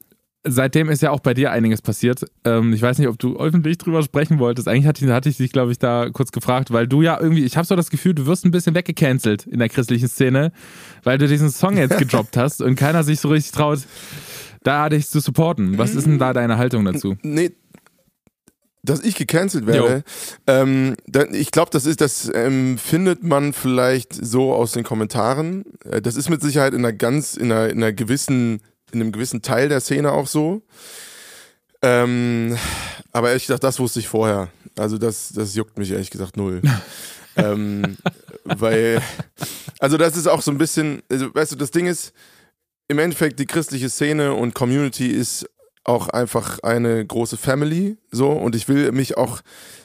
seitdem 0.44 0.88
ist 0.88 1.02
ja 1.02 1.10
auch 1.10 1.20
bei 1.20 1.34
dir 1.34 1.50
einiges 1.52 1.82
passiert. 1.82 2.24
Ähm, 2.44 2.72
ich 2.72 2.82
weiß 2.82 2.98
nicht, 2.98 3.08
ob 3.08 3.18
du 3.18 3.38
öffentlich 3.38 3.78
drüber 3.78 4.02
sprechen 4.02 4.38
wolltest. 4.38 4.68
Eigentlich 4.68 4.86
hatte 4.86 5.04
ich, 5.04 5.10
hatte 5.10 5.28
ich 5.28 5.36
dich, 5.36 5.52
glaube 5.52 5.72
ich, 5.72 5.78
da 5.78 6.08
kurz 6.10 6.32
gefragt, 6.32 6.72
weil 6.72 6.86
du 6.86 7.02
ja 7.02 7.20
irgendwie, 7.20 7.44
ich 7.44 7.56
habe 7.56 7.66
so 7.66 7.76
das 7.76 7.90
Gefühl, 7.90 8.14
du 8.14 8.26
wirst 8.26 8.44
ein 8.44 8.50
bisschen 8.50 8.74
weggecancelt 8.74 9.46
in 9.46 9.58
der 9.58 9.68
christlichen 9.68 10.08
Szene, 10.08 10.52
weil 11.02 11.18
du 11.18 11.28
diesen 11.28 11.50
Song 11.50 11.76
jetzt 11.76 11.98
gedroppt 11.98 12.36
hast 12.36 12.62
und 12.62 12.76
keiner 12.76 13.04
sich 13.04 13.20
so 13.20 13.28
richtig 13.28 13.52
traut, 13.52 13.80
da 14.62 14.88
dich 14.88 15.08
zu 15.08 15.20
supporten. 15.20 15.78
Was 15.78 15.94
ist 15.94 16.06
denn 16.06 16.18
da 16.18 16.32
deine 16.32 16.58
Haltung 16.58 16.84
dazu? 16.84 17.16
Nee, 17.22 17.52
dass 18.82 19.00
ich 19.00 19.14
gecancelt 19.14 19.66
werde. 19.66 20.04
Ähm, 20.46 20.94
ich 21.32 21.50
glaube, 21.50 21.70
das 21.70 21.84
ist, 21.84 22.00
das 22.00 22.30
ähm, 22.34 22.78
findet 22.78 23.22
man 23.22 23.52
vielleicht 23.52 24.14
so 24.14 24.54
aus 24.54 24.72
den 24.72 24.84
Kommentaren. 24.84 25.64
Äh, 25.84 26.00
das 26.00 26.16
ist 26.16 26.30
mit 26.30 26.40
Sicherheit 26.40 26.72
in 26.72 26.80
einer 26.80 26.94
ganz, 26.94 27.36
in 27.36 27.52
einer, 27.52 27.68
in 27.68 27.78
einer 27.78 27.92
gewissen, 27.92 28.60
in 28.94 29.00
einem 29.00 29.12
gewissen 29.12 29.42
Teil 29.42 29.68
der 29.68 29.80
Szene 29.80 30.12
auch 30.12 30.26
so. 30.26 30.62
Ähm, 31.82 32.56
aber 33.12 33.28
ehrlich 33.28 33.46
gesagt, 33.46 33.64
das 33.64 33.78
wusste 33.78 34.00
ich 34.00 34.08
vorher. 34.08 34.48
Also 34.76 34.98
das, 34.98 35.32
das 35.32 35.54
juckt 35.54 35.78
mich 35.78 35.90
ehrlich 35.90 36.10
gesagt 36.10 36.36
null. 36.36 36.62
ähm, 37.36 37.96
weil, 38.44 39.02
also 39.78 39.96
das 39.96 40.16
ist 40.16 40.26
auch 40.26 40.42
so 40.42 40.50
ein 40.50 40.58
bisschen, 40.58 41.02
also, 41.10 41.34
weißt 41.34 41.52
du, 41.52 41.56
das 41.56 41.70
Ding 41.70 41.86
ist, 41.86 42.12
im 42.88 42.98
Endeffekt 42.98 43.38
die 43.38 43.46
christliche 43.46 43.88
Szene 43.88 44.34
und 44.34 44.54
Community 44.54 45.06
ist 45.06 45.48
auch 45.90 46.08
einfach 46.08 46.60
eine 46.60 47.04
große 47.04 47.36
Family, 47.36 47.96
so 48.10 48.30
und 48.30 48.54
ich 48.54 48.68
will 48.68 48.92
mich 48.92 49.16
auch 49.16 49.40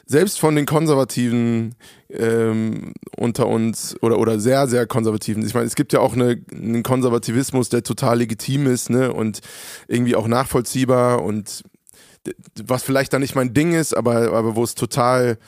selbst 0.06 0.38
von 0.38 0.54
den 0.54 0.64
Konservativen 0.64 1.74
ähm, 2.08 2.92
unter 3.16 3.48
uns 3.48 3.96
oder 4.02 4.18
oder 4.18 4.38
sehr 4.38 4.68
sehr 4.68 4.86
Konservativen. 4.86 5.44
Ich 5.44 5.54
meine, 5.54 5.66
es 5.66 5.74
gibt 5.74 5.92
ja 5.92 6.00
auch 6.00 6.14
eine, 6.14 6.40
einen 6.52 6.84
Konservativismus, 6.84 7.68
der 7.70 7.82
total 7.82 8.18
legitim 8.18 8.66
ist, 8.68 8.88
ne 8.88 9.12
und 9.12 9.40
irgendwie 9.88 10.14
auch 10.14 10.28
nachvollziehbar 10.28 11.22
und 11.22 11.64
was 12.64 12.84
vielleicht 12.84 13.12
dann 13.12 13.20
nicht 13.20 13.34
mein 13.34 13.52
Ding 13.52 13.72
ist, 13.72 13.96
aber 13.96 14.32
aber 14.32 14.54
wo 14.54 14.62
es 14.62 14.76
total 14.76 15.38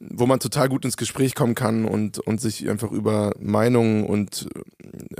wo 0.00 0.26
man 0.26 0.40
total 0.40 0.70
gut 0.70 0.84
ins 0.86 0.96
Gespräch 0.96 1.34
kommen 1.34 1.54
kann 1.54 1.84
und, 1.84 2.18
und 2.18 2.40
sich 2.40 2.68
einfach 2.68 2.90
über 2.90 3.32
Meinungen 3.38 4.04
und 4.04 4.48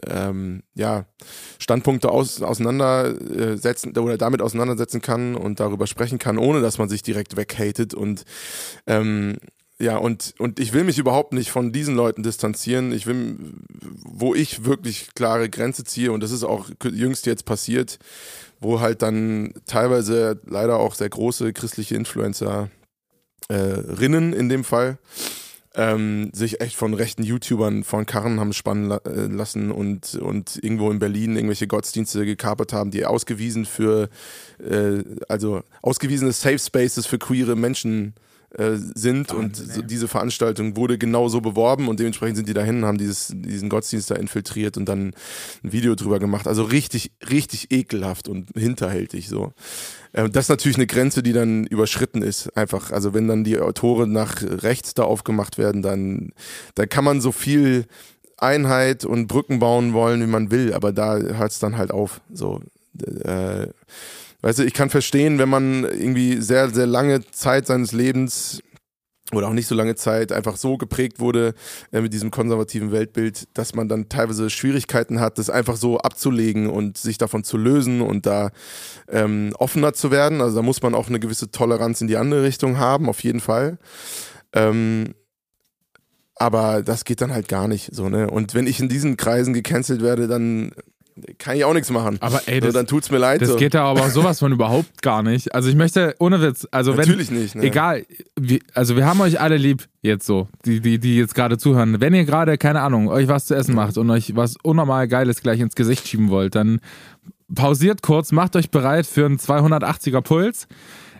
ähm, 0.06 0.62
ja, 0.74 1.04
Standpunkte 1.58 2.10
aus, 2.10 2.40
auseinandersetzen 2.40 3.96
oder 3.96 4.16
damit 4.16 4.40
auseinandersetzen 4.40 5.02
kann 5.02 5.34
und 5.34 5.60
darüber 5.60 5.86
sprechen 5.86 6.18
kann, 6.18 6.38
ohne 6.38 6.62
dass 6.62 6.78
man 6.78 6.88
sich 6.88 7.02
direkt 7.02 7.36
weghatet 7.36 7.92
und 7.92 8.24
ähm, 8.86 9.36
ja, 9.78 9.96
und, 9.96 10.34
und 10.38 10.60
ich 10.60 10.74
will 10.74 10.84
mich 10.84 10.98
überhaupt 10.98 11.32
nicht 11.32 11.50
von 11.50 11.72
diesen 11.72 11.94
Leuten 11.94 12.22
distanzieren. 12.22 12.92
Ich 12.92 13.06
will, 13.06 13.38
wo 14.04 14.34
ich 14.34 14.66
wirklich 14.66 15.14
klare 15.14 15.48
Grenze 15.48 15.84
ziehe, 15.84 16.12
und 16.12 16.22
das 16.22 16.32
ist 16.32 16.44
auch 16.44 16.68
jüngst 16.84 17.24
jetzt 17.24 17.46
passiert, 17.46 17.98
wo 18.60 18.80
halt 18.80 19.00
dann 19.00 19.54
teilweise 19.64 20.38
leider 20.44 20.78
auch 20.78 20.94
sehr 20.94 21.08
große 21.08 21.54
christliche 21.54 21.94
Influencer 21.96 22.68
äh, 23.48 23.54
Rinnen 23.54 24.32
in 24.32 24.48
dem 24.48 24.64
Fall 24.64 24.98
ähm, 25.74 26.30
sich 26.32 26.60
echt 26.60 26.76
von 26.76 26.94
rechten 26.94 27.22
YouTubern 27.22 27.84
von 27.84 28.04
Karren 28.04 28.40
haben 28.40 28.52
spannen 28.52 28.88
la 28.88 28.96
äh, 29.04 29.26
lassen 29.26 29.70
und, 29.70 30.16
und 30.16 30.58
irgendwo 30.62 30.90
in 30.90 30.98
Berlin 30.98 31.36
irgendwelche 31.36 31.68
Gottesdienste 31.68 32.24
gekapert 32.24 32.72
haben, 32.72 32.90
die 32.90 33.06
ausgewiesen 33.06 33.66
für, 33.66 34.08
äh, 34.58 35.04
also 35.28 35.62
ausgewiesene 35.82 36.32
Safe 36.32 36.58
Spaces 36.58 37.06
für 37.06 37.18
queere 37.18 37.54
Menschen 37.54 38.14
äh, 38.16 38.29
sind 38.58 39.32
und 39.32 39.56
so, 39.56 39.80
diese 39.82 40.08
Veranstaltung 40.08 40.76
wurde 40.76 40.98
genau 40.98 41.28
so 41.28 41.40
beworben 41.40 41.86
und 41.86 42.00
dementsprechend 42.00 42.36
sind 42.36 42.48
die 42.48 42.54
dahin, 42.54 42.84
haben 42.84 42.98
dieses, 42.98 43.32
diesen 43.32 43.68
Gottesdienst 43.68 44.10
da 44.10 44.16
infiltriert 44.16 44.76
und 44.76 44.86
dann 44.86 45.12
ein 45.62 45.72
Video 45.72 45.94
drüber 45.94 46.18
gemacht. 46.18 46.48
Also 46.48 46.64
richtig, 46.64 47.12
richtig 47.30 47.70
ekelhaft 47.70 48.28
und 48.28 48.48
hinterhältig 48.56 49.28
so. 49.28 49.52
Äh, 50.12 50.28
das 50.28 50.46
ist 50.46 50.48
natürlich 50.48 50.78
eine 50.78 50.88
Grenze, 50.88 51.22
die 51.22 51.32
dann 51.32 51.64
überschritten 51.64 52.22
ist. 52.22 52.56
Einfach, 52.56 52.90
also 52.90 53.14
wenn 53.14 53.28
dann 53.28 53.44
die 53.44 53.56
Tore 53.74 54.08
nach 54.08 54.42
rechts 54.42 54.94
da 54.94 55.04
aufgemacht 55.04 55.56
werden, 55.56 55.82
dann, 55.82 56.32
dann 56.74 56.88
kann 56.88 57.04
man 57.04 57.20
so 57.20 57.30
viel 57.30 57.86
Einheit 58.36 59.04
und 59.04 59.28
Brücken 59.28 59.60
bauen 59.60 59.92
wollen, 59.92 60.20
wie 60.22 60.26
man 60.26 60.50
will, 60.50 60.72
aber 60.74 60.92
da 60.92 61.18
hört 61.18 61.52
es 61.52 61.60
dann 61.60 61.76
halt 61.76 61.92
auf. 61.92 62.20
So, 62.32 62.60
äh, 63.22 63.68
weißt 64.42 64.60
du, 64.60 64.64
ich 64.64 64.74
kann 64.74 64.90
verstehen, 64.90 65.38
wenn 65.38 65.48
man 65.48 65.84
irgendwie 65.84 66.40
sehr, 66.40 66.70
sehr 66.70 66.86
lange 66.86 67.24
Zeit 67.30 67.66
seines 67.66 67.92
Lebens 67.92 68.62
oder 69.32 69.48
auch 69.48 69.52
nicht 69.52 69.66
so 69.66 69.74
lange 69.74 69.94
Zeit 69.94 70.32
einfach 70.32 70.56
so 70.56 70.76
geprägt 70.76 71.20
wurde 71.20 71.54
äh, 71.92 72.00
mit 72.00 72.12
diesem 72.12 72.30
konservativen 72.30 72.90
Weltbild, 72.92 73.48
dass 73.54 73.74
man 73.74 73.88
dann 73.88 74.08
teilweise 74.08 74.50
Schwierigkeiten 74.50 75.20
hat, 75.20 75.38
das 75.38 75.50
einfach 75.50 75.76
so 75.76 75.98
abzulegen 75.98 76.68
und 76.68 76.98
sich 76.98 77.18
davon 77.18 77.44
zu 77.44 77.56
lösen 77.56 78.00
und 78.00 78.26
da 78.26 78.50
ähm, 79.08 79.52
offener 79.58 79.92
zu 79.92 80.10
werden. 80.10 80.40
Also 80.40 80.56
da 80.56 80.62
muss 80.62 80.82
man 80.82 80.94
auch 80.94 81.08
eine 81.08 81.20
gewisse 81.20 81.50
Toleranz 81.50 82.00
in 82.00 82.08
die 82.08 82.16
andere 82.16 82.42
Richtung 82.42 82.78
haben, 82.78 83.08
auf 83.08 83.22
jeden 83.22 83.40
Fall. 83.40 83.78
Ähm, 84.52 85.14
aber 86.34 86.82
das 86.82 87.04
geht 87.04 87.20
dann 87.20 87.32
halt 87.32 87.48
gar 87.48 87.68
nicht 87.68 87.94
so, 87.94 88.08
ne? 88.08 88.30
Und 88.30 88.54
wenn 88.54 88.66
ich 88.66 88.80
in 88.80 88.88
diesen 88.88 89.18
Kreisen 89.18 89.52
gecancelt 89.52 90.00
werde, 90.00 90.26
dann 90.26 90.72
kann 91.38 91.56
ich 91.56 91.64
auch 91.64 91.74
nichts 91.74 91.90
machen. 91.90 92.18
Aber 92.20 92.40
ey, 92.46 92.60
so, 92.60 92.66
das, 92.66 92.74
dann 92.74 92.86
tut's 92.86 93.10
mir 93.10 93.18
leid. 93.18 93.42
das 93.42 93.50
so. 93.50 93.56
geht 93.56 93.74
ja 93.74 93.84
aber 93.84 94.08
sowas 94.10 94.38
von 94.38 94.52
überhaupt 94.52 95.02
gar 95.02 95.22
nicht. 95.22 95.54
Also 95.54 95.68
ich 95.68 95.76
möchte, 95.76 96.14
ohne 96.18 96.40
Witz, 96.40 96.66
also 96.70 96.92
wenn, 96.92 97.06
Natürlich 97.06 97.30
nicht, 97.30 97.54
ne? 97.54 97.62
egal, 97.62 98.04
wie, 98.38 98.62
also 98.74 98.96
wir 98.96 99.06
haben 99.06 99.20
euch 99.20 99.40
alle 99.40 99.56
lieb 99.56 99.88
jetzt 100.02 100.26
so, 100.26 100.48
die, 100.64 100.80
die, 100.80 100.98
die 100.98 101.16
jetzt 101.16 101.34
gerade 101.34 101.58
zuhören. 101.58 102.00
Wenn 102.00 102.14
ihr 102.14 102.24
gerade, 102.24 102.58
keine 102.58 102.80
Ahnung, 102.80 103.08
euch 103.08 103.28
was 103.28 103.46
zu 103.46 103.54
essen 103.54 103.74
macht 103.74 103.98
und 103.98 104.10
euch 104.10 104.34
was 104.36 104.56
unnormal 104.62 105.08
Geiles 105.08 105.42
gleich 105.42 105.60
ins 105.60 105.74
Gesicht 105.74 106.08
schieben 106.08 106.30
wollt, 106.30 106.54
dann 106.54 106.80
pausiert 107.54 108.02
kurz, 108.02 108.32
macht 108.32 108.56
euch 108.56 108.70
bereit 108.70 109.06
für 109.06 109.26
einen 109.26 109.38
280er 109.38 110.20
Puls. 110.20 110.66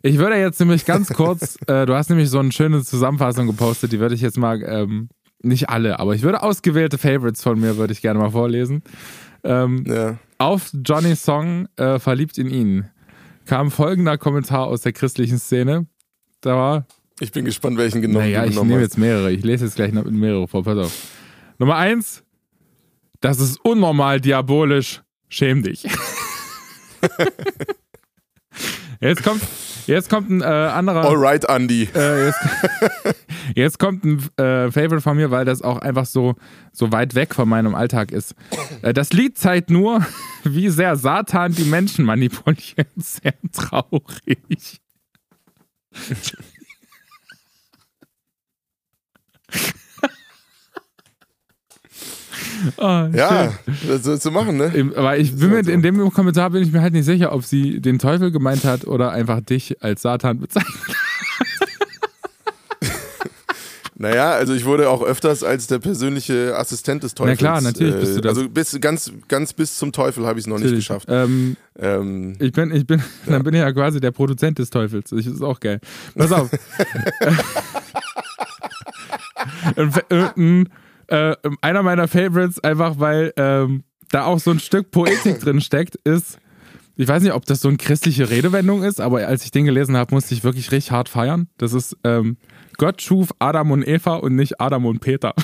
Ich 0.02 0.18
würde 0.18 0.36
jetzt 0.36 0.60
nämlich 0.60 0.86
ganz 0.86 1.08
kurz, 1.14 1.58
äh, 1.66 1.86
du 1.86 1.94
hast 1.94 2.08
nämlich 2.08 2.30
so 2.30 2.38
eine 2.38 2.52
schöne 2.52 2.82
Zusammenfassung 2.82 3.46
gepostet, 3.46 3.92
die 3.92 4.00
würde 4.00 4.14
ich 4.14 4.20
jetzt 4.20 4.38
mal, 4.38 4.62
ähm, 4.62 5.08
nicht 5.42 5.70
alle, 5.70 5.98
aber 5.98 6.14
ich 6.14 6.22
würde 6.22 6.42
ausgewählte 6.42 6.98
Favorites 6.98 7.42
von 7.42 7.58
mir, 7.58 7.76
würde 7.76 7.92
ich 7.92 8.02
gerne 8.02 8.18
mal 8.18 8.30
vorlesen. 8.30 8.82
Ähm, 9.44 9.84
Ja. 9.86 10.18
auf 10.38 10.70
Johnnys 10.84 11.22
Song 11.22 11.68
äh, 11.76 11.98
Verliebt 11.98 12.38
in 12.38 12.50
ihn 12.50 12.90
kam 13.46 13.70
folgender 13.70 14.18
Kommentar 14.18 14.66
aus 14.66 14.82
der 14.82 14.92
christlichen 14.92 15.38
Szene. 15.38 15.86
Da 16.40 16.56
war, 16.56 16.86
Ich 17.20 17.32
bin 17.32 17.44
gespannt, 17.44 17.78
welchen 17.78 18.02
genommen 18.02 18.24
naja, 18.24 18.44
ich 18.44 18.54
nehme 18.54 18.74
hast. 18.74 18.80
jetzt 18.82 18.98
mehrere. 18.98 19.32
Ich 19.32 19.44
lese 19.44 19.64
jetzt 19.64 19.76
gleich 19.76 19.92
noch 19.92 20.04
mehrere 20.04 20.46
vor. 20.46 20.62
Pass 20.62 20.78
auf. 20.78 20.92
Nummer 21.58 21.76
eins, 21.76 22.22
das 23.20 23.40
ist 23.40 23.58
unnormal 23.64 24.20
diabolisch. 24.20 25.02
Schäm 25.28 25.62
dich. 25.62 25.84
jetzt 29.00 29.22
kommt, 29.22 29.42
jetzt 29.86 30.10
kommt 30.10 30.30
ein 30.30 30.40
äh, 30.40 30.44
anderer. 30.44 31.04
Alright, 31.04 31.48
Andy. 31.48 31.88
Äh, 31.94 32.26
jetzt, 32.26 32.40
jetzt 33.54 33.78
kommt 33.78 34.04
ein 34.04 34.18
äh, 34.36 34.70
Favorite 34.70 35.00
von 35.00 35.16
mir, 35.16 35.30
weil 35.30 35.44
das 35.44 35.62
auch 35.62 35.78
einfach 35.78 36.06
so, 36.06 36.34
so 36.72 36.92
weit 36.92 37.14
weg 37.14 37.34
von 37.34 37.48
meinem 37.48 37.74
Alltag 37.74 38.12
ist. 38.12 38.34
Äh, 38.82 38.92
das 38.92 39.12
Lied 39.12 39.38
zeigt 39.38 39.70
nur, 39.70 40.06
wie 40.44 40.68
sehr 40.68 40.96
Satan 40.96 41.52
die 41.52 41.64
Menschen 41.64 42.04
manipuliert. 42.04 42.88
Sehr 42.96 43.34
traurig. 43.52 44.80
Oh, 52.76 52.82
Ja, 53.12 53.52
das 53.88 54.02
sollst 54.04 54.24
du 54.26 54.30
machen, 54.30 54.56
ne? 54.56 54.92
Aber 54.96 55.16
ich 55.16 55.34
bin 55.34 55.50
mir, 55.50 55.64
so. 55.64 55.70
in 55.70 55.82
dem 55.82 56.10
Kommentar 56.12 56.50
bin 56.50 56.62
ich 56.62 56.72
mir 56.72 56.80
halt 56.82 56.92
nicht 56.92 57.04
sicher, 57.06 57.32
ob 57.32 57.44
sie 57.44 57.80
den 57.80 57.98
Teufel 57.98 58.30
gemeint 58.30 58.64
hat 58.64 58.86
oder 58.86 59.12
einfach 59.12 59.40
dich 59.40 59.82
als 59.82 60.02
Satan 60.02 60.40
bezeichnet. 60.40 60.74
Naja, 64.02 64.30
also 64.30 64.54
ich 64.54 64.64
wurde 64.64 64.88
auch 64.88 65.02
öfters 65.02 65.44
als 65.44 65.66
der 65.66 65.78
persönliche 65.78 66.56
Assistent 66.56 67.02
des 67.02 67.12
Teufels. 67.14 67.36
klar, 67.38 67.60
natürlich 67.60 67.96
bist 67.96 68.16
du 68.16 68.22
das. 68.22 68.34
Also 68.38 68.48
bis, 68.48 68.80
ganz, 68.80 69.12
ganz 69.28 69.52
bis 69.52 69.76
zum 69.76 69.92
Teufel 69.92 70.24
habe 70.26 70.38
ich 70.38 70.44
es 70.44 70.48
noch 70.48 70.56
nicht 70.56 70.64
Natürlich. 70.68 70.88
geschafft. 70.88 71.06
Ähm, 71.10 71.58
Ähm, 71.78 72.34
Ich 72.38 72.52
bin, 72.52 72.74
ich 72.74 72.86
bin, 72.86 73.02
dann 73.26 73.42
bin 73.42 73.52
ich 73.52 73.60
ja 73.60 73.70
quasi 73.70 74.00
der 74.00 74.10
Produzent 74.10 74.58
des 74.58 74.70
Teufels. 74.70 75.10
Das 75.10 75.26
ist 75.26 75.42
auch 75.42 75.60
geil. 75.60 75.80
Pass 76.14 76.32
auf. 76.32 76.48
äh, 81.10 81.36
einer 81.60 81.82
meiner 81.82 82.08
Favorites, 82.08 82.62
einfach 82.62 82.98
weil 82.98 83.32
ähm, 83.36 83.84
da 84.10 84.24
auch 84.24 84.38
so 84.38 84.50
ein 84.50 84.60
Stück 84.60 84.90
Poetik 84.90 85.40
drin 85.44 85.60
steckt, 85.60 85.96
ist, 85.96 86.38
ich 86.96 87.08
weiß 87.08 87.22
nicht, 87.22 87.32
ob 87.32 87.44
das 87.46 87.60
so 87.60 87.68
eine 87.68 87.76
christliche 87.78 88.30
Redewendung 88.30 88.82
ist, 88.82 89.00
aber 89.00 89.26
als 89.26 89.44
ich 89.44 89.50
den 89.50 89.64
gelesen 89.64 89.96
habe, 89.96 90.14
musste 90.14 90.34
ich 90.34 90.44
wirklich 90.44 90.70
richtig 90.70 90.92
hart 90.92 91.08
feiern. 91.08 91.48
Das 91.58 91.72
ist, 91.72 91.96
ähm, 92.04 92.36
Gott 92.76 93.02
schuf 93.02 93.30
Adam 93.38 93.70
und 93.70 93.86
Eva 93.86 94.16
und 94.16 94.36
nicht 94.36 94.60
Adam 94.60 94.86
und 94.86 95.00
Peter. 95.00 95.34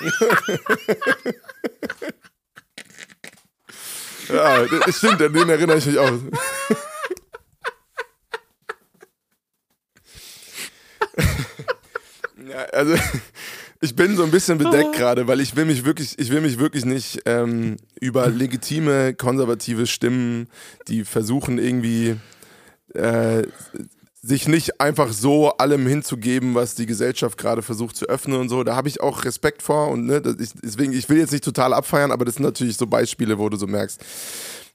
ja, 4.28 4.66
das 4.66 4.98
stimmt, 4.98 5.22
an 5.22 5.32
den 5.32 5.48
erinnere 5.48 5.78
ich 5.78 5.86
mich 5.86 5.98
auch. 5.98 6.12
ja, 12.48 12.64
also 12.72 12.96
ich 13.80 13.96
bin 13.96 14.16
so 14.16 14.22
ein 14.22 14.30
bisschen 14.30 14.58
bedeckt 14.58 14.92
gerade, 14.92 15.26
weil 15.26 15.40
ich 15.40 15.56
will 15.56 15.64
mich 15.64 15.84
wirklich, 15.84 16.18
ich 16.18 16.30
will 16.30 16.42
mich 16.42 16.58
wirklich 16.58 16.84
nicht 16.84 17.22
ähm, 17.24 17.76
über 17.98 18.28
legitime 18.28 19.14
konservative 19.14 19.86
Stimmen, 19.86 20.48
die 20.88 21.04
versuchen 21.04 21.58
irgendwie 21.58 22.16
äh, 22.94 23.44
sich 24.22 24.48
nicht 24.48 24.82
einfach 24.82 25.12
so 25.12 25.56
allem 25.56 25.86
hinzugeben, 25.86 26.54
was 26.54 26.74
die 26.74 26.84
Gesellschaft 26.84 27.38
gerade 27.38 27.62
versucht 27.62 27.96
zu 27.96 28.06
öffnen 28.06 28.38
und 28.38 28.50
so. 28.50 28.64
Da 28.64 28.76
habe 28.76 28.88
ich 28.88 29.00
auch 29.00 29.24
Respekt 29.24 29.62
vor 29.62 29.88
und 29.88 30.04
ne, 30.04 30.22
ich, 30.38 30.50
deswegen, 30.62 30.92
ich 30.92 31.08
will 31.08 31.16
jetzt 31.16 31.32
nicht 31.32 31.44
total 31.44 31.72
abfeiern, 31.72 32.12
aber 32.12 32.26
das 32.26 32.34
sind 32.34 32.44
natürlich 32.44 32.76
so 32.76 32.86
Beispiele, 32.86 33.38
wo 33.38 33.48
du 33.48 33.56
so 33.56 33.66
merkst, 33.66 34.00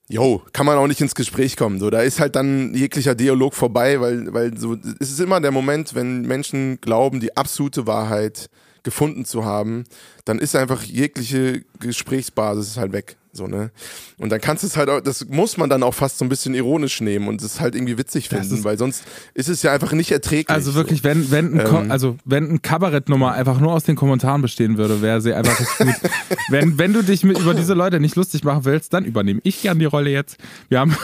Jo, 0.08 0.44
kann 0.54 0.68
man 0.68 0.78
auch 0.78 0.86
nicht 0.86 1.02
ins 1.02 1.16
Gespräch 1.16 1.58
kommen. 1.58 1.80
So, 1.80 1.90
da 1.90 2.02
ist 2.02 2.20
halt 2.20 2.36
dann 2.36 2.76
jeglicher 2.76 3.16
Dialog 3.16 3.56
vorbei, 3.56 4.00
weil, 4.00 4.32
weil 4.32 4.56
so, 4.56 4.78
es 5.00 5.10
ist 5.10 5.20
immer 5.20 5.42
der 5.42 5.50
Moment, 5.50 5.96
wenn 5.96 6.22
Menschen 6.22 6.80
glauben, 6.80 7.20
die 7.20 7.36
absolute 7.36 7.88
Wahrheit 7.88 8.52
gefunden 8.86 9.26
zu 9.26 9.44
haben, 9.44 9.84
dann 10.24 10.40
ist 10.40 10.56
einfach 10.56 10.84
jegliche 10.84 11.66
Gesprächsbasis 11.82 12.78
halt 12.78 12.94
weg. 12.94 13.18
So, 13.36 13.48
ne? 13.48 13.72
Und 14.18 14.32
dann 14.32 14.40
kannst 14.40 14.64
du 14.64 14.68
es 14.68 14.78
halt 14.78 14.90
auch, 14.90 15.02
das 15.02 15.26
muss 15.26 15.58
man 15.58 15.70
dann 15.70 15.84
auch 15.84 15.94
fast 15.94 16.18
so 16.18 16.26
ein 16.26 16.30
bisschen 16.30 16.54
ironisch 16.54 17.02
nehmen 17.02 17.28
und 17.28 17.42
es 17.42 17.60
halt 17.60 17.76
irgendwie 17.76 17.98
witzig 17.98 18.30
finden, 18.30 18.64
weil 18.64 18.78
sonst 18.78 19.04
ist 19.34 19.50
es 19.50 19.62
ja 19.62 19.74
einfach 19.74 19.92
nicht 19.92 20.10
erträglich. 20.12 20.50
Also 20.50 20.74
wirklich, 20.74 21.04
wenn, 21.04 21.32
wenn, 21.32 21.60
ein 21.60 21.68
Ähm. 21.68 21.92
also 21.92 22.16
wenn 22.24 22.50
ein 22.50 22.62
Kabarettnummer 22.62 23.34
einfach 23.34 23.60
nur 23.60 23.74
aus 23.74 23.84
den 23.84 23.98
Kommentaren 23.98 24.42
bestehen 24.42 24.78
würde, 24.78 25.02
wäre 25.02 25.20
sie 25.20 25.34
einfach 25.34 25.58
gut. 25.78 25.96
wenn, 26.50 26.78
wenn 26.78 26.94
du 26.94 27.04
dich 27.04 27.26
mit, 27.26 27.38
über 27.38 27.54
diese 27.54 27.74
Leute 27.74 28.00
nicht 28.00 28.16
lustig 28.16 28.46
machen 28.46 28.64
willst, 28.64 28.94
dann 28.94 29.04
übernehme 29.04 29.42
ich 29.44 29.62
gern 29.62 29.80
die 29.80 29.86
Rolle 29.86 30.12
jetzt. 30.12 30.38
Wir 30.70 30.80
haben 30.80 30.96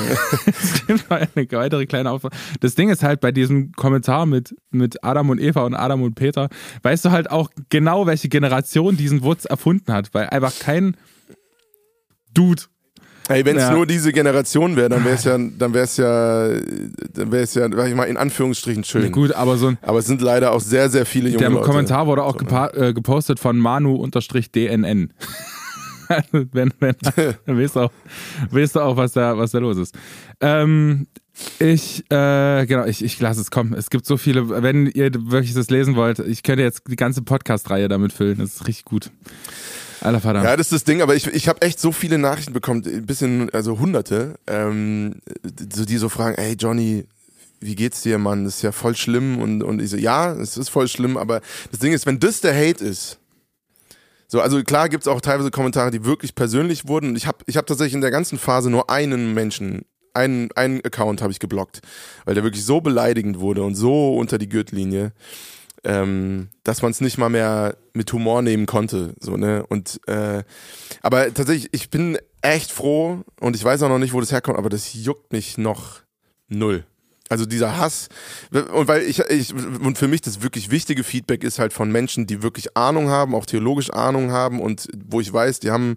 eine 0.87 1.51
weitere 1.51 1.85
kleine 1.85 2.11
Aufgabe. 2.11 2.33
Das 2.61 2.75
Ding 2.75 2.89
ist 2.89 3.03
halt 3.03 3.19
bei 3.19 3.33
diesem 3.33 3.73
Kommentar 3.73 4.25
mit, 4.25 4.55
mit 4.71 5.03
Adam 5.03 5.29
und 5.29 5.41
Eva 5.41 5.63
und 5.63 5.75
Adam 5.75 6.01
und 6.01 6.15
Peter, 6.15 6.47
weißt 6.83 7.03
du 7.03 7.11
halt 7.11 7.29
auch 7.29 7.49
genau, 7.69 8.07
welche 8.07 8.29
Generation 8.29 8.95
diesen 8.95 9.21
Wutz 9.23 9.43
erfunden 9.43 9.91
hat, 9.91 10.13
weil 10.13 10.29
einfach 10.29 10.57
kein 10.57 10.95
Dude 12.33 12.63
Hey, 13.31 13.45
wenn 13.45 13.55
es 13.55 13.63
Ja. 13.63 13.73
nur 13.73 13.85
diese 13.85 14.11
Generation 14.11 14.75
wäre, 14.75 14.89
dann 14.89 15.05
wäre 15.05 15.15
es 15.15 15.23
ja, 15.23 15.37
dann 15.37 15.73
wäre 15.73 15.85
es 15.85 15.95
ja, 15.95 16.49
dann 17.13 17.31
wäre 17.31 17.43
es 17.43 17.53
ja, 17.53 17.69
sag 17.73 17.87
ich 17.87 17.95
mal, 17.95 18.05
in 18.05 18.17
Anführungsstrichen 18.17 18.83
schön. 18.83 19.09
gut, 19.11 19.31
aber 19.31 19.57
so 19.57 19.67
ein 19.67 19.77
Aber 19.83 19.99
es 19.99 20.05
sind 20.05 20.21
leider 20.21 20.51
auch 20.51 20.59
sehr, 20.59 20.89
sehr 20.89 21.05
viele 21.05 21.29
junge 21.29 21.39
Der 21.39 21.49
Leute. 21.49 21.65
Kommentar 21.65 22.07
wurde 22.07 22.23
auch 22.23 22.37
So, 22.37 22.79
äh, 22.81 22.93
gepostet 22.93 23.39
von 23.39 23.57
Manu-DNN. 23.57 25.13
Wenn, 26.31 26.73
wenn, 26.81 26.95
dann 27.45 27.57
weißt 27.57 27.77
du 27.77 27.79
auch, 27.79 27.91
weißt 28.49 28.75
du 28.75 28.81
auch 28.81 28.97
was, 28.97 29.13
da, 29.13 29.37
was 29.37 29.51
da 29.51 29.59
los 29.59 29.77
ist. 29.77 29.95
Ähm, 30.41 31.07
ich, 31.57 32.03
äh, 32.11 32.65
genau, 32.65 32.83
ich, 32.83 33.01
ich 33.01 33.17
lasse 33.21 33.39
es 33.39 33.49
kommen. 33.49 33.73
Es 33.73 33.89
gibt 33.89 34.05
so 34.05 34.17
viele, 34.17 34.61
wenn 34.61 34.87
ihr 34.87 35.09
wirklich 35.13 35.53
das 35.53 35.69
lesen 35.69 35.95
wollt, 35.95 36.19
ich 36.19 36.43
könnte 36.43 36.63
jetzt 36.63 36.81
die 36.89 36.97
ganze 36.97 37.21
Podcast-Reihe 37.21 37.87
damit 37.87 38.11
füllen. 38.11 38.39
Das 38.39 38.55
ist 38.55 38.67
richtig 38.67 38.83
gut. 38.83 39.09
Aller 40.01 40.19
Vater. 40.19 40.43
Ja, 40.43 40.57
das 40.57 40.67
ist 40.67 40.73
das 40.73 40.83
Ding, 40.83 41.01
aber 41.01 41.15
ich, 41.15 41.27
ich 41.27 41.47
habe 41.47 41.61
echt 41.61 41.79
so 41.79 41.91
viele 41.91 42.17
Nachrichten 42.17 42.53
bekommen, 42.53 42.83
ein 42.85 43.05
bisschen, 43.05 43.49
also 43.51 43.79
hunderte, 43.79 44.35
ähm, 44.47 45.21
so, 45.71 45.85
die 45.85 45.97
so 45.97 46.09
fragen, 46.09 46.35
ey 46.37 46.55
Johnny, 46.59 47.05
wie 47.59 47.75
geht's 47.75 48.01
dir, 48.01 48.17
Mann? 48.17 48.43
Das 48.43 48.57
ist 48.57 48.61
ja 48.63 48.71
voll 48.71 48.95
schlimm. 48.95 49.39
Und, 49.39 49.61
und 49.61 49.79
ich 49.81 49.91
so, 49.91 49.97
ja, 49.97 50.33
es 50.33 50.57
ist 50.57 50.69
voll 50.69 50.87
schlimm, 50.87 51.15
aber 51.15 51.41
das 51.69 51.79
Ding 51.79 51.93
ist, 51.93 52.05
wenn 52.05 52.19
das 52.19 52.41
der 52.41 52.55
Hate 52.55 52.83
ist, 52.83 53.19
so, 54.27 54.39
also 54.39 54.63
klar 54.63 54.89
gibt's 54.89 55.07
auch 55.07 55.21
teilweise 55.21 55.51
Kommentare, 55.51 55.91
die 55.91 56.05
wirklich 56.05 56.35
persönlich 56.35 56.87
wurden. 56.87 57.09
Und 57.09 57.15
ich 57.17 57.27
habe 57.27 57.39
ich 57.47 57.57
hab 57.57 57.67
tatsächlich 57.67 57.95
in 57.95 58.01
der 58.01 58.11
ganzen 58.11 58.39
Phase 58.39 58.69
nur 58.69 58.89
einen 58.89 59.33
Menschen, 59.33 59.83
einen, 60.13 60.51
einen 60.53 60.83
Account 60.85 61.21
habe 61.21 61.31
ich 61.31 61.39
geblockt, 61.39 61.81
weil 62.25 62.33
der 62.33 62.43
wirklich 62.43 62.63
so 62.65 62.81
beleidigend 62.81 63.39
wurde 63.39 63.61
und 63.63 63.75
so 63.75 64.15
unter 64.15 64.37
die 64.37 64.47
Gürtellinie, 64.49 65.11
ähm, 65.83 66.49
dass 66.63 66.81
man 66.81 66.91
es 66.91 67.01
nicht 67.01 67.17
mal 67.17 67.29
mehr 67.29 67.75
mit 67.93 68.11
Humor 68.13 68.41
nehmen 68.41 68.65
konnte. 68.65 69.13
So, 69.19 69.37
ne? 69.37 69.65
Und 69.67 69.99
äh, 70.07 70.43
aber 71.01 71.33
tatsächlich, 71.33 71.69
ich 71.73 71.89
bin 71.89 72.17
echt 72.41 72.71
froh 72.71 73.23
und 73.39 73.55
ich 73.55 73.63
weiß 73.63 73.83
auch 73.83 73.89
noch 73.89 73.99
nicht, 73.99 74.13
wo 74.13 74.19
das 74.19 74.31
herkommt, 74.31 74.57
aber 74.57 74.69
das 74.69 74.93
juckt 74.93 75.31
mich 75.31 75.57
noch 75.57 76.01
null. 76.47 76.85
Also 77.29 77.45
dieser 77.45 77.77
Hass 77.77 78.09
und 78.51 78.89
weil 78.89 79.03
ich, 79.03 79.19
ich 79.19 79.53
und 79.53 79.97
für 79.97 80.09
mich 80.09 80.19
das 80.19 80.41
wirklich 80.41 80.69
wichtige 80.69 81.05
Feedback 81.05 81.45
ist 81.45 81.59
halt 81.59 81.71
von 81.71 81.89
Menschen, 81.89 82.27
die 82.27 82.43
wirklich 82.43 82.75
Ahnung 82.75 83.07
haben, 83.07 83.35
auch 83.35 83.45
theologisch 83.45 83.89
Ahnung 83.89 84.31
haben 84.31 84.59
und 84.59 84.89
wo 85.05 85.21
ich 85.21 85.31
weiß, 85.31 85.61
die 85.61 85.71
haben 85.71 85.95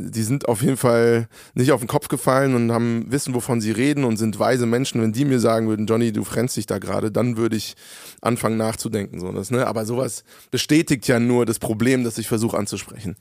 die 0.00 0.22
sind 0.22 0.48
auf 0.48 0.62
jeden 0.62 0.76
Fall 0.76 1.28
nicht 1.54 1.72
auf 1.72 1.80
den 1.80 1.88
Kopf 1.88 2.06
gefallen 2.06 2.54
und 2.54 2.70
haben 2.70 3.06
wissen, 3.08 3.34
wovon 3.34 3.60
sie 3.60 3.72
reden 3.72 4.04
und 4.04 4.16
sind 4.16 4.38
weise 4.38 4.64
Menschen. 4.64 5.02
Wenn 5.02 5.12
die 5.12 5.24
mir 5.24 5.40
sagen 5.40 5.68
würden, 5.68 5.86
Johnny, 5.86 6.12
du 6.12 6.22
frennst 6.22 6.56
dich 6.56 6.66
da 6.66 6.78
gerade, 6.78 7.10
dann 7.10 7.36
würde 7.36 7.56
ich 7.56 7.74
anfangen 8.20 8.56
nachzudenken. 8.56 9.18
So, 9.18 9.32
das, 9.32 9.50
ne? 9.50 9.66
Aber 9.66 9.84
sowas 9.84 10.22
bestätigt 10.52 11.08
ja 11.08 11.18
nur 11.18 11.46
das 11.46 11.58
Problem, 11.58 12.04
das 12.04 12.16
ich 12.16 12.28
versuche 12.28 12.56
anzusprechen. 12.56 13.16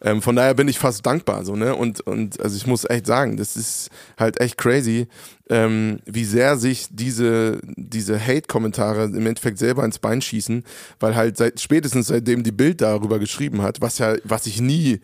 Ähm, 0.00 0.22
von 0.22 0.36
daher 0.36 0.54
bin 0.54 0.68
ich 0.68 0.78
fast 0.78 1.04
dankbar. 1.04 1.44
So, 1.44 1.56
ne? 1.56 1.74
Und, 1.74 2.00
und 2.02 2.40
also 2.40 2.56
ich 2.56 2.68
muss 2.68 2.88
echt 2.88 3.06
sagen, 3.06 3.36
das 3.36 3.56
ist 3.56 3.90
halt 4.16 4.40
echt 4.40 4.58
crazy, 4.58 5.08
ähm, 5.50 5.98
wie 6.06 6.24
sehr 6.24 6.56
sich 6.56 6.86
diese, 6.90 7.60
diese 7.76 8.24
Hate-Kommentare 8.24 9.04
im 9.06 9.26
Endeffekt 9.26 9.58
selber 9.58 9.84
ins 9.84 9.98
Bein 9.98 10.22
schießen, 10.22 10.62
weil 11.00 11.16
halt 11.16 11.36
seit 11.36 11.60
spätestens 11.60 12.06
seitdem 12.06 12.44
die 12.44 12.52
Bild 12.52 12.80
darüber 12.80 13.18
geschrieben 13.18 13.60
hat, 13.60 13.80
was 13.80 13.98
ja, 13.98 14.14
was 14.22 14.46
ich 14.46 14.60
nie 14.60 15.00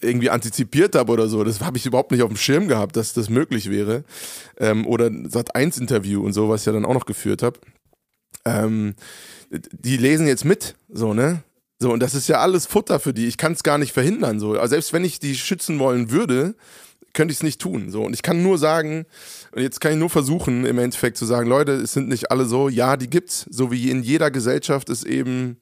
irgendwie 0.00 0.30
antizipiert 0.30 0.94
habe 0.94 1.12
oder 1.12 1.28
so. 1.28 1.44
Das 1.44 1.60
habe 1.60 1.76
ich 1.76 1.86
überhaupt 1.86 2.10
nicht 2.10 2.22
auf 2.22 2.28
dem 2.28 2.36
Schirm 2.36 2.68
gehabt, 2.68 2.96
dass 2.96 3.12
das 3.12 3.28
möglich 3.28 3.70
wäre. 3.70 4.04
Ähm, 4.58 4.86
oder 4.86 5.10
Sat 5.28 5.54
1 5.54 5.78
Interview 5.78 6.24
und 6.24 6.32
so, 6.32 6.48
was 6.48 6.62
ich 6.62 6.66
ja 6.66 6.72
dann 6.72 6.84
auch 6.84 6.94
noch 6.94 7.06
geführt 7.06 7.42
habe. 7.42 7.58
Ähm, 8.44 8.94
die 9.50 9.96
lesen 9.96 10.26
jetzt 10.26 10.44
mit, 10.44 10.74
so, 10.88 11.14
ne? 11.14 11.42
So, 11.80 11.92
und 11.92 12.00
das 12.00 12.14
ist 12.14 12.28
ja 12.28 12.40
alles 12.40 12.66
Futter 12.66 12.98
für 12.98 13.14
die. 13.14 13.26
Ich 13.26 13.36
kann 13.36 13.52
es 13.52 13.62
gar 13.62 13.78
nicht 13.78 13.92
verhindern. 13.92 14.40
So. 14.40 14.58
Also 14.58 14.70
selbst 14.70 14.92
wenn 14.92 15.04
ich 15.04 15.20
die 15.20 15.36
schützen 15.36 15.78
wollen 15.78 16.10
würde, 16.10 16.56
könnte 17.12 17.32
ich 17.32 17.38
es 17.38 17.42
nicht 17.42 17.60
tun. 17.60 17.90
So. 17.90 18.02
Und 18.02 18.14
ich 18.14 18.22
kann 18.22 18.42
nur 18.42 18.58
sagen, 18.58 19.06
und 19.52 19.62
jetzt 19.62 19.80
kann 19.80 19.92
ich 19.92 19.98
nur 19.98 20.10
versuchen, 20.10 20.66
im 20.66 20.78
Endeffekt 20.78 21.16
zu 21.16 21.24
sagen, 21.24 21.48
Leute, 21.48 21.72
es 21.72 21.92
sind 21.92 22.08
nicht 22.08 22.30
alle 22.32 22.46
so, 22.46 22.68
ja, 22.68 22.96
die 22.96 23.08
gibt's, 23.08 23.46
so 23.48 23.70
wie 23.70 23.90
in 23.90 24.02
jeder 24.02 24.30
Gesellschaft 24.30 24.88
es 24.88 25.04
eben 25.04 25.60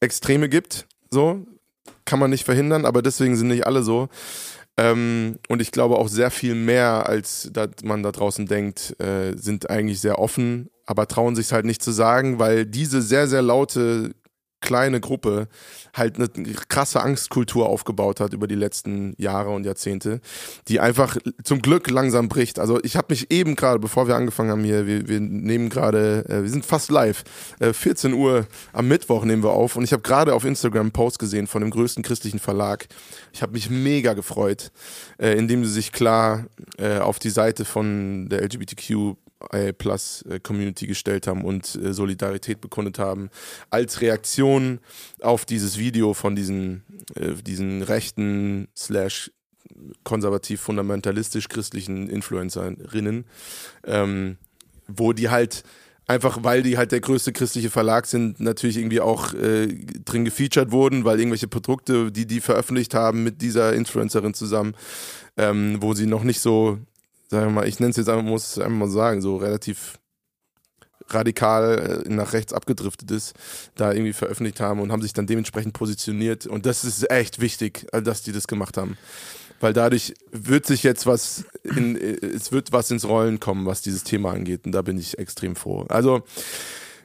Extreme 0.00 0.48
gibt. 0.48 0.86
So, 1.10 1.46
kann 2.08 2.18
man 2.18 2.30
nicht 2.30 2.44
verhindern, 2.44 2.86
aber 2.86 3.02
deswegen 3.02 3.36
sind 3.36 3.48
nicht 3.48 3.66
alle 3.66 3.82
so. 3.82 4.08
Ähm, 4.78 5.38
und 5.48 5.60
ich 5.60 5.72
glaube 5.72 5.98
auch 5.98 6.08
sehr 6.08 6.30
viel 6.30 6.54
mehr, 6.54 7.06
als 7.06 7.50
man 7.84 8.02
da 8.02 8.12
draußen 8.12 8.46
denkt, 8.46 8.98
äh, 8.98 9.36
sind 9.36 9.68
eigentlich 9.68 10.00
sehr 10.00 10.18
offen, 10.18 10.70
aber 10.86 11.06
trauen 11.06 11.36
sich 11.36 11.52
halt 11.52 11.66
nicht 11.66 11.82
zu 11.82 11.90
sagen, 11.92 12.38
weil 12.38 12.64
diese 12.64 13.02
sehr, 13.02 13.28
sehr 13.28 13.42
laute 13.42 14.14
kleine 14.60 15.00
Gruppe 15.00 15.48
halt 15.94 16.16
eine 16.16 16.28
krasse 16.68 17.00
Angstkultur 17.00 17.68
aufgebaut 17.68 18.20
hat 18.20 18.32
über 18.32 18.46
die 18.46 18.54
letzten 18.54 19.14
Jahre 19.16 19.50
und 19.50 19.64
Jahrzehnte, 19.64 20.20
die 20.68 20.80
einfach 20.80 21.16
zum 21.44 21.62
Glück 21.62 21.88
langsam 21.90 22.28
bricht. 22.28 22.58
Also 22.58 22.82
ich 22.82 22.96
habe 22.96 23.06
mich 23.10 23.30
eben 23.30 23.54
gerade, 23.54 23.78
bevor 23.78 24.08
wir 24.08 24.16
angefangen 24.16 24.50
haben 24.50 24.64
hier, 24.64 24.86
wir, 24.86 25.08
wir 25.08 25.20
nehmen 25.20 25.68
gerade, 25.68 26.24
äh, 26.28 26.42
wir 26.42 26.50
sind 26.50 26.66
fast 26.66 26.90
live, 26.90 27.24
äh, 27.60 27.72
14 27.72 28.12
Uhr 28.12 28.46
am 28.72 28.88
Mittwoch 28.88 29.24
nehmen 29.24 29.42
wir 29.42 29.50
auf 29.50 29.76
und 29.76 29.84
ich 29.84 29.92
habe 29.92 30.02
gerade 30.02 30.34
auf 30.34 30.44
Instagram 30.44 30.88
einen 30.88 30.92
Post 30.92 31.18
gesehen 31.18 31.46
von 31.46 31.60
dem 31.60 31.70
größten 31.70 32.02
christlichen 32.02 32.38
Verlag. 32.38 32.86
Ich 33.32 33.42
habe 33.42 33.52
mich 33.52 33.70
mega 33.70 34.14
gefreut, 34.14 34.72
äh, 35.18 35.32
indem 35.38 35.64
sie 35.64 35.72
sich 35.72 35.92
klar 35.92 36.46
äh, 36.78 36.98
auf 36.98 37.18
die 37.18 37.30
Seite 37.30 37.64
von 37.64 38.28
der 38.28 38.42
LGBTQ 38.42 39.16
Plus 39.78 40.22
äh, 40.22 40.40
Community 40.40 40.86
gestellt 40.86 41.26
haben 41.26 41.44
und 41.44 41.74
äh, 41.76 41.92
Solidarität 41.94 42.60
bekundet 42.60 42.98
haben, 42.98 43.30
als 43.70 44.00
Reaktion 44.00 44.80
auf 45.20 45.44
dieses 45.44 45.78
Video 45.78 46.12
von 46.12 46.34
diesen, 46.34 46.82
äh, 47.14 47.34
diesen 47.34 47.82
rechten 47.82 48.68
slash 48.76 49.30
konservativ 50.02 50.60
fundamentalistisch 50.60 51.48
christlichen 51.48 52.08
Influencerinnen, 52.08 53.26
ähm, 53.84 54.38
wo 54.88 55.12
die 55.12 55.28
halt 55.28 55.62
einfach 56.08 56.42
weil 56.42 56.62
die 56.62 56.78
halt 56.78 56.90
der 56.90 57.00
größte 57.00 57.32
christliche 57.32 57.70
Verlag 57.70 58.06
sind, 58.06 58.40
natürlich 58.40 58.78
irgendwie 58.78 59.00
auch 59.00 59.34
äh, 59.34 59.66
drin 60.04 60.24
gefeatured 60.24 60.72
wurden, 60.72 61.04
weil 61.04 61.18
irgendwelche 61.20 61.48
Produkte, 61.48 62.10
die 62.10 62.26
die 62.26 62.40
veröffentlicht 62.40 62.94
haben 62.94 63.22
mit 63.22 63.42
dieser 63.42 63.74
Influencerin 63.74 64.34
zusammen, 64.34 64.74
ähm, 65.36 65.76
wo 65.80 65.94
sie 65.94 66.06
noch 66.06 66.24
nicht 66.24 66.40
so 66.40 66.78
sagen 67.28 67.46
wir 67.46 67.52
mal, 67.52 67.68
ich 67.68 67.78
nenne 67.78 67.90
es 67.90 67.96
jetzt 67.96 68.08
einfach, 68.08 68.24
muss 68.24 68.56
es 68.56 68.68
mal 68.68 68.88
sagen, 68.88 69.20
so 69.20 69.36
relativ 69.36 69.98
radikal 71.10 72.02
äh, 72.06 72.08
nach 72.08 72.32
rechts 72.32 72.52
abgedriftet 72.52 73.10
ist, 73.10 73.34
da 73.76 73.92
irgendwie 73.92 74.12
veröffentlicht 74.12 74.60
haben 74.60 74.80
und 74.80 74.92
haben 74.92 75.02
sich 75.02 75.12
dann 75.12 75.26
dementsprechend 75.26 75.72
positioniert. 75.72 76.46
Und 76.46 76.66
das 76.66 76.84
ist 76.84 77.10
echt 77.10 77.40
wichtig, 77.40 77.86
äh, 77.92 78.02
dass 78.02 78.22
die 78.22 78.32
das 78.32 78.46
gemacht 78.46 78.76
haben. 78.76 78.96
Weil 79.60 79.72
dadurch 79.72 80.14
wird 80.30 80.66
sich 80.66 80.82
jetzt 80.82 81.06
was 81.06 81.44
in, 81.64 81.96
äh, 81.96 82.26
es 82.26 82.52
wird 82.52 82.72
was 82.72 82.90
ins 82.90 83.06
Rollen 83.06 83.40
kommen, 83.40 83.66
was 83.66 83.82
dieses 83.82 84.04
Thema 84.04 84.32
angeht. 84.32 84.66
Und 84.66 84.72
da 84.72 84.82
bin 84.82 84.98
ich 84.98 85.18
extrem 85.18 85.56
froh. 85.56 85.86
Also, 85.88 86.22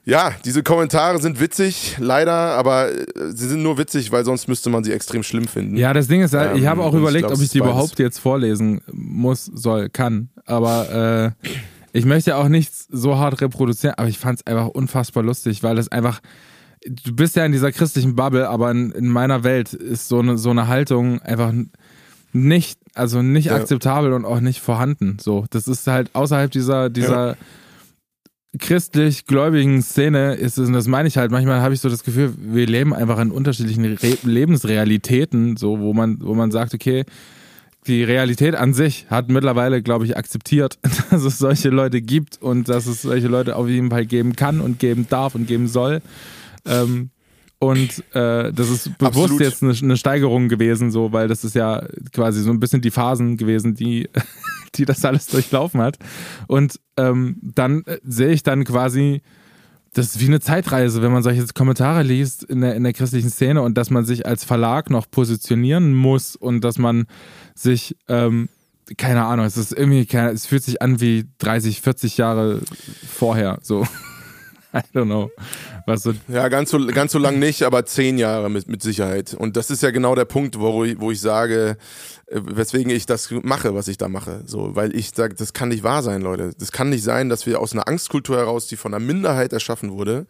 ja, 0.05 0.33
diese 0.43 0.63
Kommentare 0.63 1.21
sind 1.21 1.39
witzig, 1.39 1.95
leider, 1.97 2.33
aber 2.33 2.89
sie 3.29 3.47
sind 3.47 3.63
nur 3.63 3.77
witzig, 3.77 4.11
weil 4.11 4.25
sonst 4.25 4.49
müsste 4.49 4.69
man 4.69 4.83
sie 4.83 4.91
extrem 4.91 5.23
schlimm 5.23 5.47
finden. 5.47 5.77
Ja, 5.77 5.93
das 5.93 6.07
Ding 6.07 6.21
ist 6.21 6.33
halt, 6.33 6.51
ähm, 6.51 6.57
ich 6.57 6.67
habe 6.67 6.83
auch 6.83 6.93
überlegt, 6.93 7.27
glaub, 7.27 7.37
ob 7.37 7.43
ich 7.43 7.51
die 7.51 7.59
überhaupt 7.59 7.99
jetzt 7.99 8.19
vorlesen 8.19 8.81
muss, 8.91 9.45
soll, 9.45 9.89
kann. 9.89 10.29
Aber 10.45 11.33
äh, 11.41 11.49
ich 11.93 12.03
möchte 12.03 12.35
auch 12.35 12.49
nichts 12.49 12.85
so 12.91 13.17
hart 13.17 13.39
reproduzieren, 13.39 13.95
aber 13.97 14.09
ich 14.09 14.19
fand 14.19 14.39
es 14.39 14.47
einfach 14.47 14.67
unfassbar 14.67 15.23
lustig, 15.23 15.63
weil 15.63 15.77
es 15.77 15.87
einfach, 15.89 16.19
du 16.85 17.15
bist 17.15 17.37
ja 17.37 17.45
in 17.45 17.53
dieser 17.53 17.71
christlichen 17.71 18.15
Bubble, 18.15 18.49
aber 18.49 18.71
in, 18.71 18.91
in 18.91 19.07
meiner 19.07 19.45
Welt 19.45 19.73
ist 19.73 20.09
so 20.09 20.19
eine, 20.19 20.37
so 20.37 20.49
eine 20.49 20.67
Haltung 20.67 21.21
einfach 21.21 21.53
nicht, 22.33 22.77
also 22.93 23.21
nicht 23.21 23.45
ja. 23.45 23.55
akzeptabel 23.55 24.11
und 24.11 24.25
auch 24.25 24.41
nicht 24.41 24.59
vorhanden. 24.59 25.17
So, 25.21 25.45
das 25.49 25.69
ist 25.69 25.87
halt 25.87 26.13
außerhalb 26.13 26.51
dieser, 26.51 26.89
dieser 26.89 27.27
ja 27.29 27.35
christlich-gläubigen 28.59 29.81
Szene 29.81 30.35
ist 30.35 30.57
es, 30.57 30.67
und 30.67 30.73
das 30.73 30.87
meine 30.87 31.07
ich 31.07 31.17
halt, 31.17 31.31
manchmal 31.31 31.61
habe 31.61 31.73
ich 31.73 31.81
so 31.81 31.89
das 31.89 32.03
Gefühl, 32.03 32.33
wir 32.37 32.67
leben 32.67 32.93
einfach 32.93 33.19
in 33.19 33.31
unterschiedlichen 33.31 33.85
Re 33.85 34.17
Lebensrealitäten, 34.23 35.57
so, 35.57 35.79
wo 35.79 35.93
man, 35.93 36.19
wo 36.21 36.33
man 36.35 36.51
sagt, 36.51 36.73
okay, 36.73 37.05
die 37.87 38.03
Realität 38.03 38.55
an 38.55 38.73
sich 38.73 39.07
hat 39.09 39.29
mittlerweile, 39.29 39.81
glaube 39.81 40.05
ich, 40.05 40.15
akzeptiert, 40.15 40.77
dass 41.09 41.23
es 41.23 41.39
solche 41.39 41.69
Leute 41.69 42.01
gibt 42.01 42.41
und 42.41 42.69
dass 42.69 42.85
es 42.85 43.01
solche 43.01 43.27
Leute 43.27 43.55
auf 43.55 43.67
jeden 43.67 43.89
Fall 43.89 44.05
geben 44.05 44.35
kann 44.35 44.61
und 44.61 44.79
geben 44.79 45.07
darf 45.09 45.35
und 45.35 45.47
geben 45.47 45.67
soll. 45.67 46.01
Ähm, 46.65 47.09
und 47.63 48.03
äh, 48.13 48.51
das 48.51 48.69
ist 48.69 48.97
bewusst 48.97 49.31
Absolut. 49.31 49.39
jetzt 49.39 49.63
eine, 49.63 49.71
eine, 49.71 49.95
Steigerung 49.95 50.49
gewesen, 50.49 50.91
so, 50.91 51.13
weil 51.13 51.29
das 51.29 51.45
ist 51.45 51.55
ja 51.55 51.87
quasi 52.11 52.41
so 52.41 52.51
ein 52.51 52.59
bisschen 52.59 52.81
die 52.81 52.91
Phasen 52.91 53.37
gewesen, 53.37 53.73
die, 53.73 54.09
die 54.75 54.83
das 54.83 55.05
alles 55.05 55.27
durchlaufen 55.27 55.79
hat. 55.79 55.97
Und 56.47 56.77
ähm, 56.97 57.37
dann 57.41 57.85
äh, 57.85 57.99
sehe 58.03 58.33
ich 58.33 58.43
dann 58.43 58.65
quasi, 58.65 59.21
das 59.93 60.07
ist 60.07 60.19
wie 60.19 60.25
eine 60.25 60.41
Zeitreise, 60.41 61.01
wenn 61.01 61.13
man 61.13 61.23
solche 61.23 61.45
Kommentare 61.53 62.03
liest 62.03 62.43
in 62.43 62.59
der, 62.59 62.75
in 62.75 62.83
der 62.83 62.91
christlichen 62.91 63.29
Szene 63.29 63.61
und 63.61 63.77
dass 63.77 63.89
man 63.89 64.03
sich 64.03 64.25
als 64.25 64.43
Verlag 64.43 64.89
noch 64.89 65.09
positionieren 65.09 65.93
muss 65.93 66.35
und 66.35 66.65
dass 66.65 66.77
man 66.77 67.05
sich, 67.55 67.95
ähm, 68.09 68.49
keine 68.97 69.23
Ahnung, 69.23 69.45
es 69.45 69.55
ist 69.55 69.71
irgendwie, 69.71 70.05
es 70.17 70.47
fühlt 70.47 70.63
sich 70.63 70.81
an 70.81 70.99
wie 70.99 71.29
30, 71.37 71.79
40 71.79 72.17
Jahre 72.17 72.59
vorher, 73.07 73.59
so. 73.61 73.87
I 74.75 74.81
don't 74.93 75.05
know. 75.05 75.29
Was 75.85 76.01
so 76.01 76.13
ja, 76.27 76.47
ganz 76.47 76.71
so, 76.71 76.85
ganz 76.87 77.11
so 77.11 77.19
lang 77.19 77.37
nicht, 77.37 77.63
aber 77.63 77.85
zehn 77.85 78.17
Jahre 78.17 78.49
mit, 78.49 78.67
mit 78.67 78.81
Sicherheit. 78.81 79.35
Und 79.35 79.55
das 79.55 79.69
ist 79.69 79.83
ja 79.83 79.91
genau 79.91 80.15
der 80.15 80.25
Punkt, 80.25 80.59
wo, 80.59 80.83
ich, 80.83 80.99
wo 80.99 81.11
ich 81.11 81.21
sage, 81.21 81.77
äh, 82.27 82.39
weswegen 82.43 82.91
ich 82.91 83.05
das 83.05 83.29
mache, 83.43 83.75
was 83.75 83.87
ich 83.87 83.97
da 83.97 84.09
mache. 84.09 84.41
So, 84.45 84.75
weil 84.75 84.95
ich 84.95 85.11
sage, 85.11 85.35
das 85.35 85.53
kann 85.53 85.69
nicht 85.69 85.83
wahr 85.83 86.01
sein, 86.01 86.21
Leute. 86.21 86.53
Das 86.57 86.71
kann 86.71 86.89
nicht 86.89 87.03
sein, 87.03 87.29
dass 87.29 87.45
wir 87.45 87.59
aus 87.59 87.73
einer 87.73 87.87
Angstkultur 87.87 88.37
heraus, 88.37 88.67
die 88.67 88.75
von 88.75 88.93
einer 88.93 89.05
Minderheit 89.05 89.53
erschaffen 89.53 89.91
wurde, 89.91 90.25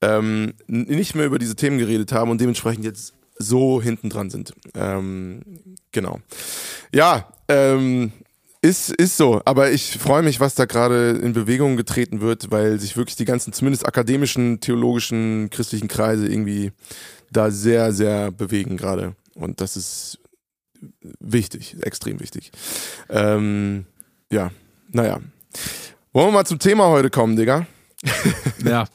ähm, 0.00 0.54
nicht 0.68 1.16
mehr 1.16 1.26
über 1.26 1.40
diese 1.40 1.56
Themen 1.56 1.78
geredet 1.78 2.12
haben 2.12 2.30
und 2.30 2.40
dementsprechend 2.40 2.84
jetzt 2.84 3.14
so 3.36 3.82
hinten 3.82 4.08
dran 4.08 4.30
sind. 4.30 4.54
Ähm, 4.74 5.42
genau. 5.90 6.20
Ja, 6.92 7.28
ähm, 7.48 8.12
ist, 8.64 8.88
ist 8.90 9.18
so, 9.18 9.42
aber 9.44 9.72
ich 9.72 9.98
freue 9.98 10.22
mich, 10.22 10.40
was 10.40 10.54
da 10.54 10.64
gerade 10.64 11.10
in 11.22 11.34
Bewegung 11.34 11.76
getreten 11.76 12.22
wird, 12.22 12.50
weil 12.50 12.80
sich 12.80 12.96
wirklich 12.96 13.14
die 13.14 13.26
ganzen, 13.26 13.52
zumindest 13.52 13.86
akademischen, 13.86 14.58
theologischen, 14.60 15.50
christlichen 15.50 15.86
Kreise 15.86 16.26
irgendwie 16.26 16.72
da 17.30 17.50
sehr, 17.50 17.92
sehr 17.92 18.32
bewegen 18.32 18.78
gerade. 18.78 19.16
Und 19.34 19.60
das 19.60 19.76
ist 19.76 20.18
wichtig, 21.20 21.76
extrem 21.82 22.20
wichtig. 22.20 22.52
Ähm, 23.10 23.84
ja, 24.32 24.50
naja. 24.90 25.20
Wollen 26.14 26.28
wir 26.28 26.32
mal 26.32 26.46
zum 26.46 26.58
Thema 26.58 26.88
heute 26.88 27.10
kommen, 27.10 27.36
Digga? 27.36 27.66
Ja. 28.64 28.86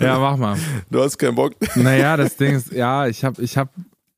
Ja, 0.00 0.16
mach 0.20 0.36
mal. 0.36 0.56
Du 0.88 1.02
hast 1.02 1.18
keinen 1.18 1.34
Bock. 1.34 1.54
Naja, 1.74 2.16
das 2.16 2.36
Ding 2.36 2.54
ist, 2.54 2.70
ja, 2.70 3.08
ich 3.08 3.24
hab, 3.24 3.40
ich 3.40 3.58
hab, 3.58 3.70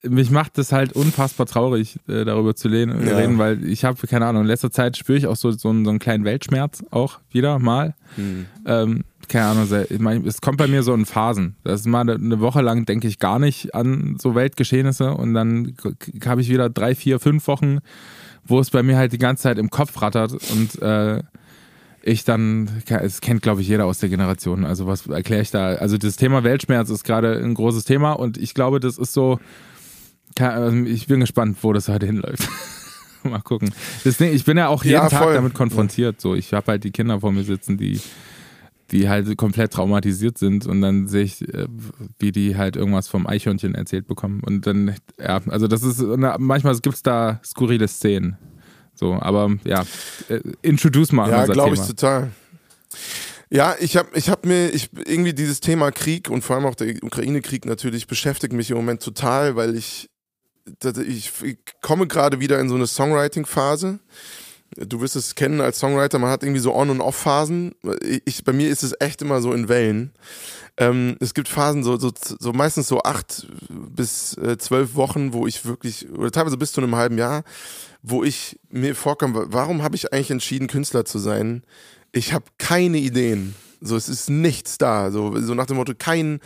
mich 0.03 0.31
macht 0.31 0.57
das 0.57 0.73
halt 0.73 0.95
unfassbar 0.95 1.47
traurig, 1.47 1.99
äh, 2.09 2.25
darüber 2.25 2.55
zu 2.57 2.69
reden, 2.69 3.07
Ja. 3.07 3.17
reden, 3.19 3.39
weil 3.39 3.65
ich 3.67 3.85
habe, 3.85 4.07
keine 4.07 4.27
Ahnung, 4.27 4.43
in 4.43 4.49
letzter 4.49 4.71
Zeit 4.71 4.97
spüre 4.97 5.19
ich 5.19 5.27
auch 5.27 5.37
so, 5.37 5.51
so, 5.51 5.69
einen, 5.69 5.85
so 5.85 5.91
einen 5.91 5.99
kleinen 5.99 6.25
Weltschmerz 6.25 6.83
auch 6.91 7.19
wieder 7.31 7.59
mal. 7.59 7.95
Hm. 8.17 8.47
Ähm, 8.67 9.05
keine 9.29 9.45
Ahnung, 9.47 10.25
es 10.27 10.41
kommt 10.41 10.57
bei 10.59 10.67
mir 10.67 10.83
so 10.83 10.93
in 10.95 11.05
Phasen. 11.07 11.55
Das 11.63 11.81
ist 11.81 11.87
mal 11.87 12.01
eine- 12.09 12.41
Woche 12.41 12.63
lang 12.63 12.85
denke 12.87 13.07
ich 13.07 13.19
gar 13.19 13.39
nicht 13.39 13.75
an 13.75 14.17
so 14.19 14.35
Weltgeschehnisse 14.35 15.13
und 15.13 15.35
dann 15.35 15.75
habe 16.25 16.41
ich 16.41 16.49
wieder 16.49 16.69
drei, 16.71 16.95
vier, 16.95 17.21
fünf 17.21 17.47
Wochen, 17.47 17.79
wo 18.45 18.59
es 18.59 18.71
bei 18.71 18.83
mir 18.83 18.97
halt 18.97 19.13
die 19.13 19.19
ganze 19.19 19.45
Zeit 19.45 19.59
im 19.59 19.71
Kopf 19.71 20.01
rattert 20.03 20.33
und 20.33 20.81
äh, 20.83 21.23
ich 22.03 22.25
dann, 22.25 22.71
es 22.89 23.21
kennt 23.21 23.43
glaube 23.43 23.61
ich 23.61 23.69
jeder 23.69 23.85
aus 23.85 23.99
der 23.99 24.09
Generation, 24.09 24.65
also 24.65 24.87
was 24.87 25.07
erkläre 25.07 25.43
ich 25.43 25.51
da? 25.51 25.75
Also 25.75 25.99
das 25.99 26.17
Thema 26.17 26.43
Weltschmerz 26.43 26.89
ist 26.89 27.05
gerade 27.05 27.39
ein 27.39 27.53
großes 27.55 27.85
Thema 27.85 28.13
und 28.13 28.39
ich 28.39 28.55
glaube, 28.55 28.81
das 28.81 28.97
ist 28.97 29.13
so, 29.13 29.39
ich 30.87 31.07
bin 31.07 31.21
gespannt, 31.21 31.59
wo 31.63 31.73
das 31.73 31.89
heute 31.89 32.07
hinläuft. 32.07 32.49
Mal 33.23 33.41
gucken. 33.41 33.73
Ding, 34.05 34.33
ich 34.33 34.45
bin 34.45 34.57
ja 34.57 34.69
auch 34.69 34.83
jeden 34.83 34.95
Ja, 34.95 35.09
Tag 35.09 35.35
damit 35.35 35.55
konfrontiert. 35.55 36.21
So, 36.21 36.35
ich 36.35 36.55
habe 36.55 36.73
halt 36.73 36.85
die 36.85 36.91
Kinder 36.91 37.21
vor 37.21 37.33
mir 37.33 37.45
sitzen, 37.45 37.77
die, 37.77 38.01
die 38.91 39.09
halt 39.09 39.37
komplett 39.37 39.73
traumatisiert 39.73 40.39
sind 40.39 40.67
und 40.67 40.81
dann 40.81 41.07
sehe 41.07 41.25
ich, 41.25 41.43
äh, 41.53 41.67
wie 42.19 42.33
die 42.33 42.57
halt 42.57 42.77
irgendwas 42.77 43.09
vom 43.09 43.27
Eichhörnchen 43.27 43.75
erzählt 43.75 44.07
bekommen. 44.07 44.41
Und 44.45 44.67
dann, 44.67 44.97
ja, 45.19 45.41
also 45.49 45.67
das 45.67 45.83
ist, 45.83 46.01
manchmal 46.39 46.79
gibt 46.79 46.97
es 46.97 47.03
da 47.03 47.41
skurrile 47.45 47.89
Szenen. 47.89 48.39
So, 48.95 49.15
aber 49.15 49.51
ja, 49.65 49.85
äh, 50.29 50.41
introduce 50.63 51.13
mal 51.13 51.31
Ja, 51.31 51.47
glaube 51.47 51.75
ich 51.75 51.81
total. 51.81 52.31
Ja, 53.53 53.75
ich 53.81 53.97
habe 53.97 54.09
ich 54.15 54.31
hab 54.31 54.47
mir, 54.47 54.69
ich 54.71 54.91
irgendwie 55.07 55.33
dieses 55.33 55.61
Thema 55.61 55.91
Krieg 55.91 56.31
und 56.31 56.43
vor 56.43 56.57
allem 56.57 56.67
auch 56.67 56.77
der 56.77 57.03
Ukraine-Krieg 57.03 57.65
natürlich 57.67 58.07
beschäftigt 58.07 58.53
mich 58.53 58.71
im 58.71 58.77
Moment 58.77 59.03
total, 59.03 59.57
weil 59.57 59.75
ich, 59.75 60.09
ich, 61.07 61.33
komme 61.81 62.07
gerade 62.07 62.41
wieder 62.41 62.59
in 62.59 62.69
so 62.69 62.75
eine 62.75 62.87
Songwriting-Phase. 62.87 63.99
Du 64.77 65.01
wirst 65.01 65.17
es 65.17 65.35
kennen 65.35 65.61
als 65.61 65.81
Songwriter, 65.81 66.19
man 66.19 66.31
hat 66.31 66.45
irgendwie 66.45 66.61
so 66.61 66.75
On- 66.75 66.91
und 66.91 67.01
Off-Phasen. 67.01 67.75
Ich, 68.25 68.45
bei 68.45 68.53
mir 68.53 68.69
ist 68.69 68.85
es 68.85 68.95
echt 69.01 69.21
immer 69.21 69.43
so 69.43 69.53
in 69.53 69.69
Wellen. 69.69 70.13
Ähm, 70.77 71.17
es 71.19 71.35
gibt 71.35 71.49
Phasen, 71.49 71.83
so, 71.83 71.99
so, 71.99 72.13
so 72.15 72.53
meistens 72.53 72.87
so 72.87 73.03
acht 73.03 73.49
bis 73.69 74.37
äh, 74.39 74.59
zwölf 74.59 74.95
Wochen, 74.95 75.33
wo 75.33 75.47
ich 75.47 75.65
wirklich, 75.65 76.09
oder 76.11 76.31
teilweise 76.31 76.57
bis 76.57 76.73
zu 76.73 76.81
einem 76.81 76.95
halben 76.95 77.19
Jahr, 77.19 77.43
wo 78.03 78.23
ich 78.23 78.61
mir 78.71 78.95
vorkomme, 78.95 79.47
warum 79.49 79.83
habe 79.83 79.97
ich 79.97 80.13
eigentlich 80.13 80.31
entschieden, 80.31 80.69
Künstler 80.69 81.05
zu 81.05 81.19
sein? 81.19 81.65
Ich 82.13 82.33
habe 82.33 82.45
keine 82.59 82.99
Ideen. 82.99 83.57
So, 83.81 83.97
es 83.97 84.09
ist 84.09 84.31
nichts 84.31 84.79
da. 84.79 85.11
So, 85.11 85.39
so 85.41 85.55
nach 85.55 85.67
dem 85.67 85.77
Motto, 85.77 85.95
kein 85.99 86.41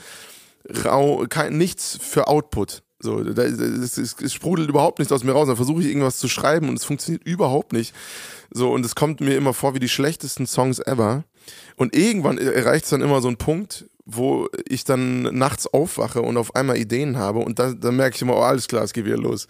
Rau, 0.84 1.26
kein, 1.28 1.58
nichts 1.58 1.98
für 2.00 2.26
Output. 2.26 2.82
So, 3.04 3.22
da, 3.22 3.42
es, 3.42 3.98
es, 3.98 4.16
es 4.20 4.32
sprudelt 4.32 4.68
überhaupt 4.68 4.98
nichts 4.98 5.12
aus 5.12 5.22
mir 5.22 5.32
raus. 5.32 5.46
Dann 5.46 5.56
versuche 5.56 5.82
ich 5.82 5.88
irgendwas 5.88 6.18
zu 6.18 6.26
schreiben 6.26 6.68
und 6.68 6.78
es 6.78 6.84
funktioniert 6.84 7.24
überhaupt 7.24 7.72
nicht. 7.72 7.94
So, 8.50 8.72
und 8.72 8.84
es 8.84 8.94
kommt 8.94 9.20
mir 9.20 9.36
immer 9.36 9.52
vor 9.52 9.74
wie 9.74 9.78
die 9.78 9.88
schlechtesten 9.88 10.46
Songs 10.46 10.80
ever. 10.80 11.24
Und 11.76 11.94
irgendwann 11.94 12.38
erreicht 12.38 12.84
es 12.84 12.90
dann 12.90 13.02
immer 13.02 13.20
so 13.20 13.28
einen 13.28 13.36
Punkt, 13.36 13.86
wo 14.06 14.48
ich 14.66 14.84
dann 14.84 15.22
nachts 15.36 15.66
aufwache 15.66 16.22
und 16.22 16.36
auf 16.36 16.54
einmal 16.54 16.76
Ideen 16.76 17.16
habe 17.18 17.40
und 17.40 17.58
da, 17.58 17.72
dann 17.72 17.96
merke 17.96 18.16
ich 18.16 18.22
immer, 18.22 18.36
oh, 18.36 18.42
alles 18.42 18.68
klar, 18.68 18.84
es 18.84 18.92
geht 18.92 19.06
wieder 19.06 19.16
los. 19.16 19.46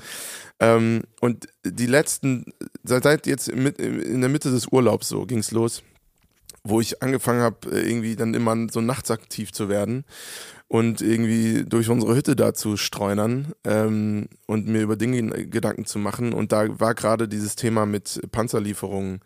Ähm, 0.60 1.02
und 1.20 1.46
die 1.64 1.86
letzten, 1.86 2.52
seit, 2.84 3.26
jetzt 3.26 3.48
in 3.48 4.20
der 4.20 4.30
Mitte 4.30 4.50
des 4.50 4.68
Urlaubs 4.68 5.08
so 5.08 5.26
ging 5.26 5.38
es 5.38 5.50
los, 5.50 5.82
wo 6.62 6.80
ich 6.80 7.02
angefangen 7.02 7.42
habe, 7.42 7.68
irgendwie 7.70 8.16
dann 8.16 8.34
immer 8.34 8.56
so 8.70 8.80
nachts 8.80 9.10
aktiv 9.10 9.52
zu 9.52 9.68
werden 9.68 10.04
und 10.68 11.00
irgendwie 11.00 11.64
durch 11.64 11.88
unsere 11.88 12.16
Hütte 12.16 12.36
da 12.36 12.54
zu 12.54 12.76
streunern 12.76 13.52
ähm, 13.64 14.28
und 14.46 14.66
mir 14.66 14.82
über 14.82 14.96
Dinge 14.96 15.46
Gedanken 15.46 15.84
zu 15.84 15.98
machen. 15.98 16.32
Und 16.32 16.52
da 16.52 16.80
war 16.80 16.94
gerade 16.94 17.28
dieses 17.28 17.56
Thema 17.56 17.86
mit 17.86 18.20
Panzerlieferungen, 18.32 19.20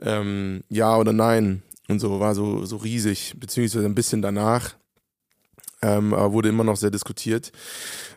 ähm, 0.00 0.64
ja 0.68 0.96
oder 0.96 1.12
nein 1.12 1.62
und 1.88 2.00
so, 2.00 2.18
war 2.20 2.34
so, 2.34 2.64
so 2.64 2.76
riesig, 2.76 3.34
beziehungsweise 3.38 3.84
ein 3.84 3.94
bisschen 3.94 4.22
danach. 4.22 4.74
Ähm, 5.82 6.14
aber 6.14 6.32
wurde 6.32 6.48
immer 6.48 6.64
noch 6.64 6.78
sehr 6.78 6.90
diskutiert. 6.90 7.52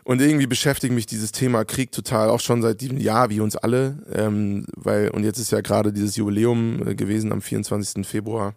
Und 0.02 0.22
irgendwie 0.22 0.46
beschäftigt 0.46 0.94
mich 0.94 1.04
dieses 1.04 1.32
Thema 1.32 1.66
Krieg 1.66 1.92
total, 1.92 2.30
auch 2.30 2.40
schon 2.40 2.62
seit 2.62 2.80
diesem 2.80 2.96
Jahr, 2.96 3.28
wie 3.28 3.40
uns 3.40 3.56
alle. 3.56 3.98
Ähm, 4.10 4.64
weil, 4.74 5.10
und 5.10 5.22
jetzt 5.22 5.38
ist 5.38 5.52
ja 5.52 5.60
gerade 5.60 5.92
dieses 5.92 6.16
Jubiläum 6.16 6.88
äh, 6.88 6.94
gewesen 6.94 7.30
am 7.30 7.42
24. 7.42 8.06
Februar. 8.06 8.54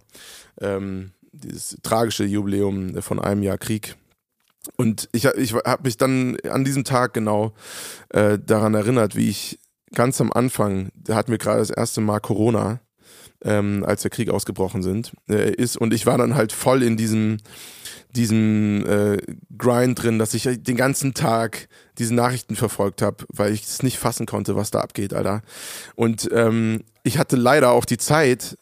Ähm, 0.61 1.11
dieses 1.31 1.77
tragische 1.83 2.23
Jubiläum 2.23 3.01
von 3.01 3.19
einem 3.19 3.43
Jahr 3.43 3.57
Krieg. 3.57 3.95
Und 4.77 5.09
ich, 5.11 5.25
ich 5.25 5.53
habe 5.53 5.83
mich 5.83 5.97
dann 5.97 6.37
an 6.49 6.63
diesem 6.63 6.83
Tag 6.83 7.13
genau 7.13 7.53
äh, 8.09 8.37
daran 8.37 8.73
erinnert, 8.73 9.15
wie 9.15 9.29
ich 9.29 9.59
ganz 9.93 10.21
am 10.21 10.31
Anfang, 10.31 10.89
da 10.95 11.15
hatten 11.15 11.31
wir 11.31 11.37
gerade 11.37 11.59
das 11.59 11.71
erste 11.71 12.01
Mal 12.01 12.19
Corona, 12.19 12.79
ähm, 13.43 13.83
als 13.85 14.03
der 14.03 14.11
Krieg 14.11 14.29
ausgebrochen 14.29 14.83
sind, 14.83 15.13
äh, 15.29 15.51
ist. 15.51 15.77
Und 15.77 15.93
ich 15.93 16.05
war 16.05 16.17
dann 16.17 16.35
halt 16.35 16.51
voll 16.51 16.83
in 16.83 16.95
diesem, 16.95 17.37
diesem 18.11 18.85
äh, 18.87 19.17
Grind 19.57 20.01
drin, 20.01 20.19
dass 20.19 20.33
ich 20.33 20.43
den 20.43 20.77
ganzen 20.77 21.13
Tag 21.13 21.67
diese 21.97 22.13
Nachrichten 22.13 22.55
verfolgt 22.55 23.01
habe, 23.01 23.25
weil 23.29 23.53
ich 23.53 23.63
es 23.63 23.83
nicht 23.83 23.97
fassen 23.97 24.27
konnte, 24.27 24.55
was 24.55 24.71
da 24.71 24.81
abgeht, 24.81 25.13
Alter. 25.13 25.41
Und 25.95 26.29
ähm, 26.31 26.83
ich 27.03 27.17
hatte 27.17 27.35
leider 27.35 27.71
auch 27.71 27.85
die 27.85 27.97
Zeit, 27.97 28.57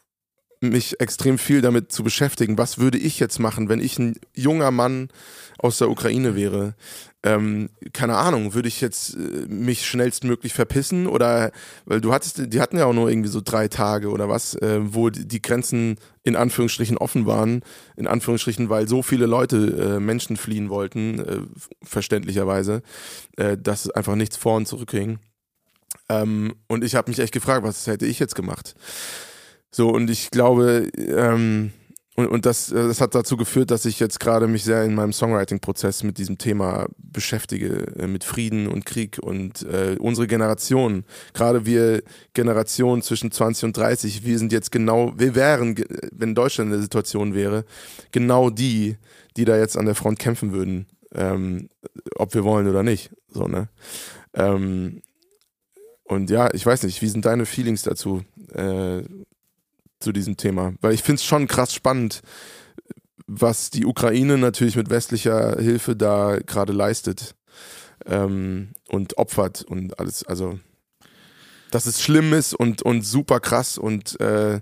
mich 0.60 1.00
extrem 1.00 1.38
viel 1.38 1.62
damit 1.62 1.90
zu 1.90 2.02
beschäftigen, 2.04 2.58
was 2.58 2.78
würde 2.78 2.98
ich 2.98 3.18
jetzt 3.18 3.38
machen, 3.38 3.68
wenn 3.68 3.80
ich 3.80 3.98
ein 3.98 4.16
junger 4.34 4.70
Mann 4.70 5.08
aus 5.58 5.78
der 5.78 5.90
Ukraine 5.90 6.36
wäre. 6.36 6.74
Ähm, 7.22 7.68
keine 7.92 8.16
Ahnung, 8.16 8.54
würde 8.54 8.68
ich 8.68 8.80
jetzt 8.80 9.14
äh, 9.14 9.46
mich 9.46 9.86
schnellstmöglich 9.86 10.54
verpissen 10.54 11.06
oder 11.06 11.52
weil 11.84 12.00
du 12.00 12.14
hattest, 12.14 12.52
die 12.52 12.60
hatten 12.60 12.78
ja 12.78 12.86
auch 12.86 12.94
nur 12.94 13.10
irgendwie 13.10 13.28
so 13.28 13.42
drei 13.42 13.68
Tage 13.68 14.08
oder 14.08 14.28
was, 14.28 14.54
äh, 14.54 14.80
wo 14.82 15.10
die, 15.10 15.42
Grenzen 15.42 15.98
in 16.22 16.34
Anführungsstrichen 16.34 16.96
offen 16.96 17.26
waren, 17.26 17.62
in 17.96 18.06
Anführungsstrichen, 18.06 18.70
weil 18.70 18.88
so 18.88 19.02
viele 19.02 19.26
Leute 19.26 19.96
äh, 19.96 20.00
Menschen 20.00 20.38
fliehen 20.38 20.70
wollten, 20.70 21.18
äh, 21.18 21.40
verständlicherweise, 21.82 22.82
äh, 23.36 23.58
dass 23.58 23.90
einfach 23.90 24.14
nichts 24.14 24.38
vor 24.38 24.56
und 24.56 24.66
zurück 24.66 24.90
ging. 24.90 25.18
Ähm, 26.08 26.54
und 26.68 26.84
ich 26.84 26.94
habe 26.94 27.10
mich 27.10 27.18
echt 27.18 27.34
gefragt, 27.34 27.64
was 27.64 27.86
hätte 27.86 28.06
ich 28.06 28.18
jetzt 28.18 28.34
gemacht? 28.34 28.74
So, 29.70 29.88
und 29.90 30.10
ich 30.10 30.30
glaube, 30.30 30.88
ähm, 30.96 31.72
und, 32.16 32.26
und 32.26 32.46
das, 32.46 32.70
äh, 32.70 32.74
das 32.74 33.00
hat 33.00 33.14
dazu 33.14 33.36
geführt, 33.36 33.70
dass 33.70 33.84
ich 33.84 34.00
jetzt 34.00 34.20
gerade 34.20 34.46
mich 34.46 34.64
sehr 34.64 34.84
in 34.84 34.94
meinem 34.94 35.12
Songwriting-Prozess 35.12 36.02
mit 36.02 36.18
diesem 36.18 36.38
Thema 36.38 36.86
beschäftige, 36.98 37.86
äh, 37.98 38.06
mit 38.06 38.24
Frieden 38.24 38.66
und 38.66 38.84
Krieg 38.84 39.18
und 39.20 39.62
äh, 39.62 39.96
unsere 39.98 40.26
Generation, 40.26 41.04
gerade 41.32 41.66
wir 41.66 42.02
Generation 42.34 43.00
zwischen 43.02 43.30
20 43.30 43.64
und 43.64 43.76
30, 43.76 44.24
wir 44.24 44.38
sind 44.38 44.52
jetzt 44.52 44.70
genau, 44.72 45.14
wir 45.16 45.34
wären, 45.34 45.76
wenn 46.12 46.34
Deutschland 46.34 46.68
in 46.68 46.72
der 46.72 46.82
Situation 46.82 47.34
wäre, 47.34 47.64
genau 48.12 48.50
die, 48.50 48.96
die 49.36 49.44
da 49.44 49.56
jetzt 49.56 49.78
an 49.78 49.86
der 49.86 49.94
Front 49.94 50.18
kämpfen 50.18 50.52
würden, 50.52 50.86
ähm, 51.14 51.68
ob 52.16 52.34
wir 52.34 52.44
wollen 52.44 52.68
oder 52.68 52.82
nicht. 52.82 53.10
So, 53.28 53.46
ne? 53.46 53.68
Ähm, 54.34 55.02
und 56.04 56.28
ja, 56.28 56.52
ich 56.52 56.66
weiß 56.66 56.82
nicht, 56.82 57.00
wie 57.02 57.08
sind 57.08 57.24
deine 57.24 57.46
Feelings 57.46 57.82
dazu? 57.82 58.22
Äh, 58.52 59.02
zu 60.00 60.12
diesem 60.12 60.36
Thema. 60.36 60.74
Weil 60.80 60.94
ich 60.94 61.02
finde 61.02 61.20
es 61.20 61.24
schon 61.24 61.46
krass 61.46 61.74
spannend, 61.74 62.22
was 63.26 63.70
die 63.70 63.86
Ukraine 63.86 64.38
natürlich 64.38 64.76
mit 64.76 64.90
westlicher 64.90 65.60
Hilfe 65.60 65.94
da 65.94 66.38
gerade 66.44 66.72
leistet 66.72 67.36
ähm, 68.06 68.70
und 68.88 69.18
opfert 69.18 69.62
und 69.62 70.00
alles. 70.00 70.24
Also, 70.24 70.58
dass 71.70 71.86
es 71.86 72.02
schlimm 72.02 72.32
ist 72.32 72.54
und, 72.54 72.82
und 72.82 73.02
super 73.02 73.38
krass 73.38 73.78
und 73.78 74.20
äh, 74.20 74.60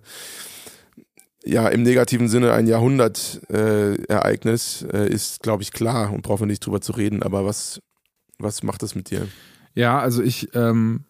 ja, 1.45 1.69
im 1.69 1.83
negativen 1.83 2.29
Sinne 2.29 2.53
ein 2.53 2.67
Jahrhundertereignis 2.67 4.85
äh, 4.93 5.09
ist, 5.09 5.43
glaube 5.43 5.63
ich, 5.63 5.73
klar 5.73 6.13
und 6.13 6.21
brauchen 6.23 6.43
wir 6.43 6.47
nicht 6.47 6.67
drüber 6.67 6.83
zu 6.83 6.93
reden. 6.93 7.23
Aber 7.23 7.47
was, 7.47 7.81
was 8.39 8.63
macht 8.63 8.83
das 8.83 8.95
mit 8.95 9.09
dir? 9.11 9.27
Ja, 9.75 9.99
also 9.99 10.23
ich, 10.23 10.55
ähm, 10.55 11.05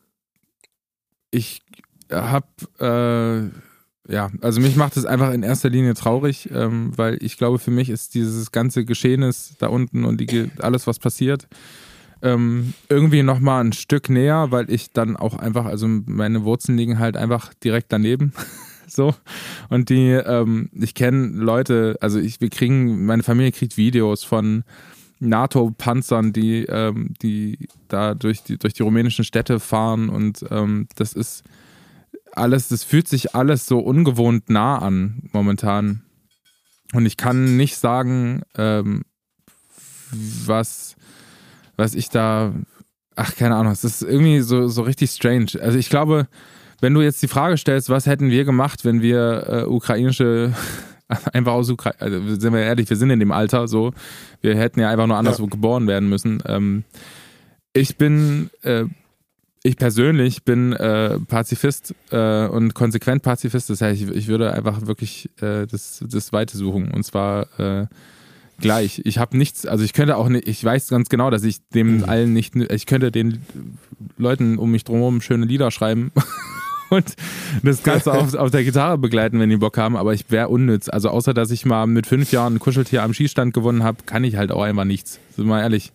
ich 1.32 1.62
habe, 2.10 2.46
äh, 2.78 3.48
ja, 4.08 4.30
also 4.40 4.60
mich 4.60 4.74
macht 4.74 4.96
es 4.96 5.04
einfach 5.04 5.32
in 5.32 5.42
erster 5.42 5.68
Linie 5.68 5.94
traurig, 5.94 6.48
ähm, 6.52 6.92
weil 6.96 7.18
ich 7.22 7.36
glaube, 7.36 7.58
für 7.58 7.70
mich 7.70 7.90
ist 7.90 8.14
dieses 8.14 8.52
ganze 8.52 8.84
Geschehnis 8.84 9.54
da 9.58 9.68
unten 9.68 10.04
und 10.04 10.18
die, 10.18 10.50
alles, 10.60 10.86
was 10.86 10.98
passiert, 10.98 11.46
ähm, 12.22 12.72
irgendwie 12.88 13.22
nochmal 13.22 13.62
ein 13.62 13.72
Stück 13.72 14.08
näher, 14.08 14.46
weil 14.50 14.70
ich 14.70 14.92
dann 14.92 15.16
auch 15.16 15.38
einfach, 15.38 15.66
also 15.66 15.86
meine 15.86 16.42
Wurzeln 16.44 16.78
liegen 16.78 16.98
halt 16.98 17.16
einfach 17.16 17.52
direkt 17.54 17.92
daneben. 17.92 18.32
So. 18.90 19.14
Und 19.68 19.90
die, 19.90 20.12
ähm, 20.12 20.70
ich 20.72 20.94
kenne 20.94 21.26
Leute, 21.26 21.98
also 22.00 22.18
ich, 22.18 22.40
wir 22.40 22.48
kriegen, 22.48 23.04
meine 23.04 23.22
Familie 23.22 23.52
kriegt 23.52 23.76
Videos 23.76 24.24
von 24.24 24.64
NATO-Panzern, 25.20 26.32
die, 26.32 26.64
ähm, 26.64 27.12
die 27.20 27.68
da 27.88 28.14
durch 28.14 28.42
die, 28.44 28.56
durch 28.56 28.72
die 28.72 28.82
rumänischen 28.82 29.26
Städte 29.26 29.60
fahren 29.60 30.08
und 30.08 30.42
ähm, 30.50 30.88
das 30.96 31.12
ist 31.12 31.44
alles, 32.38 32.68
das 32.68 32.84
fühlt 32.84 33.08
sich 33.08 33.34
alles 33.34 33.66
so 33.66 33.78
ungewohnt 33.78 34.50
nah 34.50 34.78
an 34.78 35.22
momentan. 35.32 36.02
Und 36.92 37.06
ich 37.06 37.16
kann 37.16 37.56
nicht 37.56 37.76
sagen, 37.76 38.42
ähm, 38.56 39.02
was, 40.10 40.96
was 41.76 41.94
ich 41.94 42.08
da, 42.08 42.54
ach, 43.14 43.36
keine 43.36 43.56
Ahnung, 43.56 43.72
es 43.72 43.84
ist 43.84 44.02
irgendwie 44.02 44.40
so, 44.40 44.68
so 44.68 44.82
richtig 44.82 45.10
strange. 45.10 45.52
Also 45.60 45.78
ich 45.78 45.90
glaube, 45.90 46.28
wenn 46.80 46.94
du 46.94 47.02
jetzt 47.02 47.22
die 47.22 47.28
Frage 47.28 47.56
stellst, 47.56 47.90
was 47.90 48.06
hätten 48.06 48.30
wir 48.30 48.44
gemacht, 48.44 48.84
wenn 48.84 49.02
wir 49.02 49.46
äh, 49.48 49.62
ukrainische 49.64 50.54
einfach 51.32 51.52
aus 51.52 51.70
Ukraine, 51.70 51.96
also 51.98 52.34
sind 52.36 52.52
wir 52.52 52.60
ehrlich, 52.60 52.88
wir 52.88 52.96
sind 52.96 53.10
in 53.10 53.20
dem 53.20 53.32
Alter 53.32 53.68
so, 53.68 53.92
wir 54.40 54.56
hätten 54.56 54.80
ja 54.80 54.88
einfach 54.88 55.06
nur 55.06 55.16
anderswo 55.16 55.44
ja. 55.44 55.50
geboren 55.50 55.86
werden 55.86 56.08
müssen. 56.08 56.42
Ähm, 56.46 56.84
ich 57.72 57.96
bin, 57.96 58.50
äh, 58.62 58.84
ich 59.62 59.76
persönlich 59.76 60.44
bin 60.44 60.72
äh, 60.72 61.18
Pazifist 61.18 61.94
äh, 62.10 62.46
und 62.46 62.74
konsequent 62.74 63.22
Pazifist. 63.22 63.70
Das 63.70 63.80
heißt, 63.80 64.00
ich, 64.00 64.08
ich 64.10 64.28
würde 64.28 64.52
einfach 64.52 64.86
wirklich 64.86 65.30
äh, 65.40 65.66
das, 65.66 66.04
das 66.08 66.32
Weite 66.32 66.56
suchen 66.56 66.90
und 66.90 67.02
zwar 67.04 67.46
äh, 67.58 67.86
gleich. 68.60 69.02
Ich 69.04 69.18
habe 69.18 69.36
nichts, 69.36 69.66
also 69.66 69.84
ich 69.84 69.92
könnte 69.92 70.16
auch 70.16 70.28
nicht, 70.28 70.48
ich 70.48 70.62
weiß 70.62 70.88
ganz 70.88 71.08
genau, 71.08 71.30
dass 71.30 71.44
ich 71.44 71.58
dem 71.74 71.98
mhm. 71.98 72.04
allen 72.04 72.32
nicht, 72.32 72.54
ich 72.56 72.86
könnte 72.86 73.10
den 73.10 73.42
Leuten 74.16 74.58
um 74.58 74.70
mich 74.70 74.84
drumherum 74.84 75.20
schöne 75.20 75.46
Lieder 75.46 75.70
schreiben 75.70 76.12
und 76.90 77.14
das 77.62 77.82
Ganze 77.82 78.12
auf, 78.12 78.34
auf 78.34 78.50
der 78.50 78.64
Gitarre 78.64 78.98
begleiten, 78.98 79.40
wenn 79.40 79.50
die 79.50 79.56
Bock 79.56 79.78
haben, 79.78 79.96
aber 79.96 80.14
ich 80.14 80.30
wäre 80.30 80.48
unnütz. 80.48 80.88
Also 80.88 81.10
außer, 81.10 81.34
dass 81.34 81.50
ich 81.50 81.66
mal 81.66 81.86
mit 81.86 82.06
fünf 82.06 82.32
Jahren 82.32 82.56
ein 82.56 82.58
Kuscheltier 82.58 83.02
am 83.02 83.14
Schießstand 83.14 83.54
gewonnen 83.54 83.82
habe, 83.82 83.98
kann 84.06 84.24
ich 84.24 84.36
halt 84.36 84.52
auch 84.52 84.62
einfach 84.62 84.84
nichts. 84.84 85.18
Sind 85.36 85.46
wir 85.46 85.50
mal 85.50 85.62
ehrlich. 85.62 85.92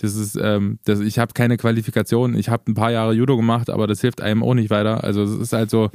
Das 0.00 0.16
ist, 0.16 0.38
ähm, 0.40 0.78
das, 0.84 1.00
ich 1.00 1.18
habe 1.18 1.34
keine 1.34 1.58
Qualifikation. 1.58 2.34
Ich 2.34 2.48
habe 2.48 2.62
ein 2.68 2.74
paar 2.74 2.90
Jahre 2.90 3.12
Judo 3.12 3.36
gemacht, 3.36 3.68
aber 3.68 3.86
das 3.86 4.00
hilft 4.00 4.22
einem 4.22 4.42
auch 4.42 4.54
nicht 4.54 4.70
weiter. 4.70 5.04
Also 5.04 5.22
es 5.22 5.32
ist 5.32 5.52
halt 5.52 5.68
so, 5.68 5.90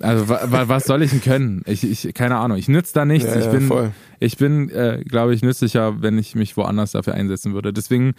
also 0.00 0.28
wa, 0.28 0.64
was 0.66 0.84
soll 0.84 1.02
ich 1.02 1.10
denn 1.10 1.20
können? 1.20 1.62
Ich, 1.66 1.84
ich, 1.84 2.12
keine 2.14 2.36
Ahnung. 2.36 2.56
Ich 2.56 2.68
nütze 2.68 2.92
da 2.92 3.04
nichts. 3.04 3.32
Ja, 3.32 3.40
ich 3.40 3.50
bin, 3.50 3.68
ja, 3.68 3.92
ich 4.18 4.36
bin, 4.36 4.70
äh, 4.70 5.04
glaube 5.06 5.34
ich, 5.34 5.42
nützlicher, 5.42 6.02
wenn 6.02 6.18
ich 6.18 6.34
mich 6.34 6.56
woanders 6.56 6.92
dafür 6.92 7.14
einsetzen 7.14 7.54
würde. 7.54 7.72
Deswegen 7.72 8.14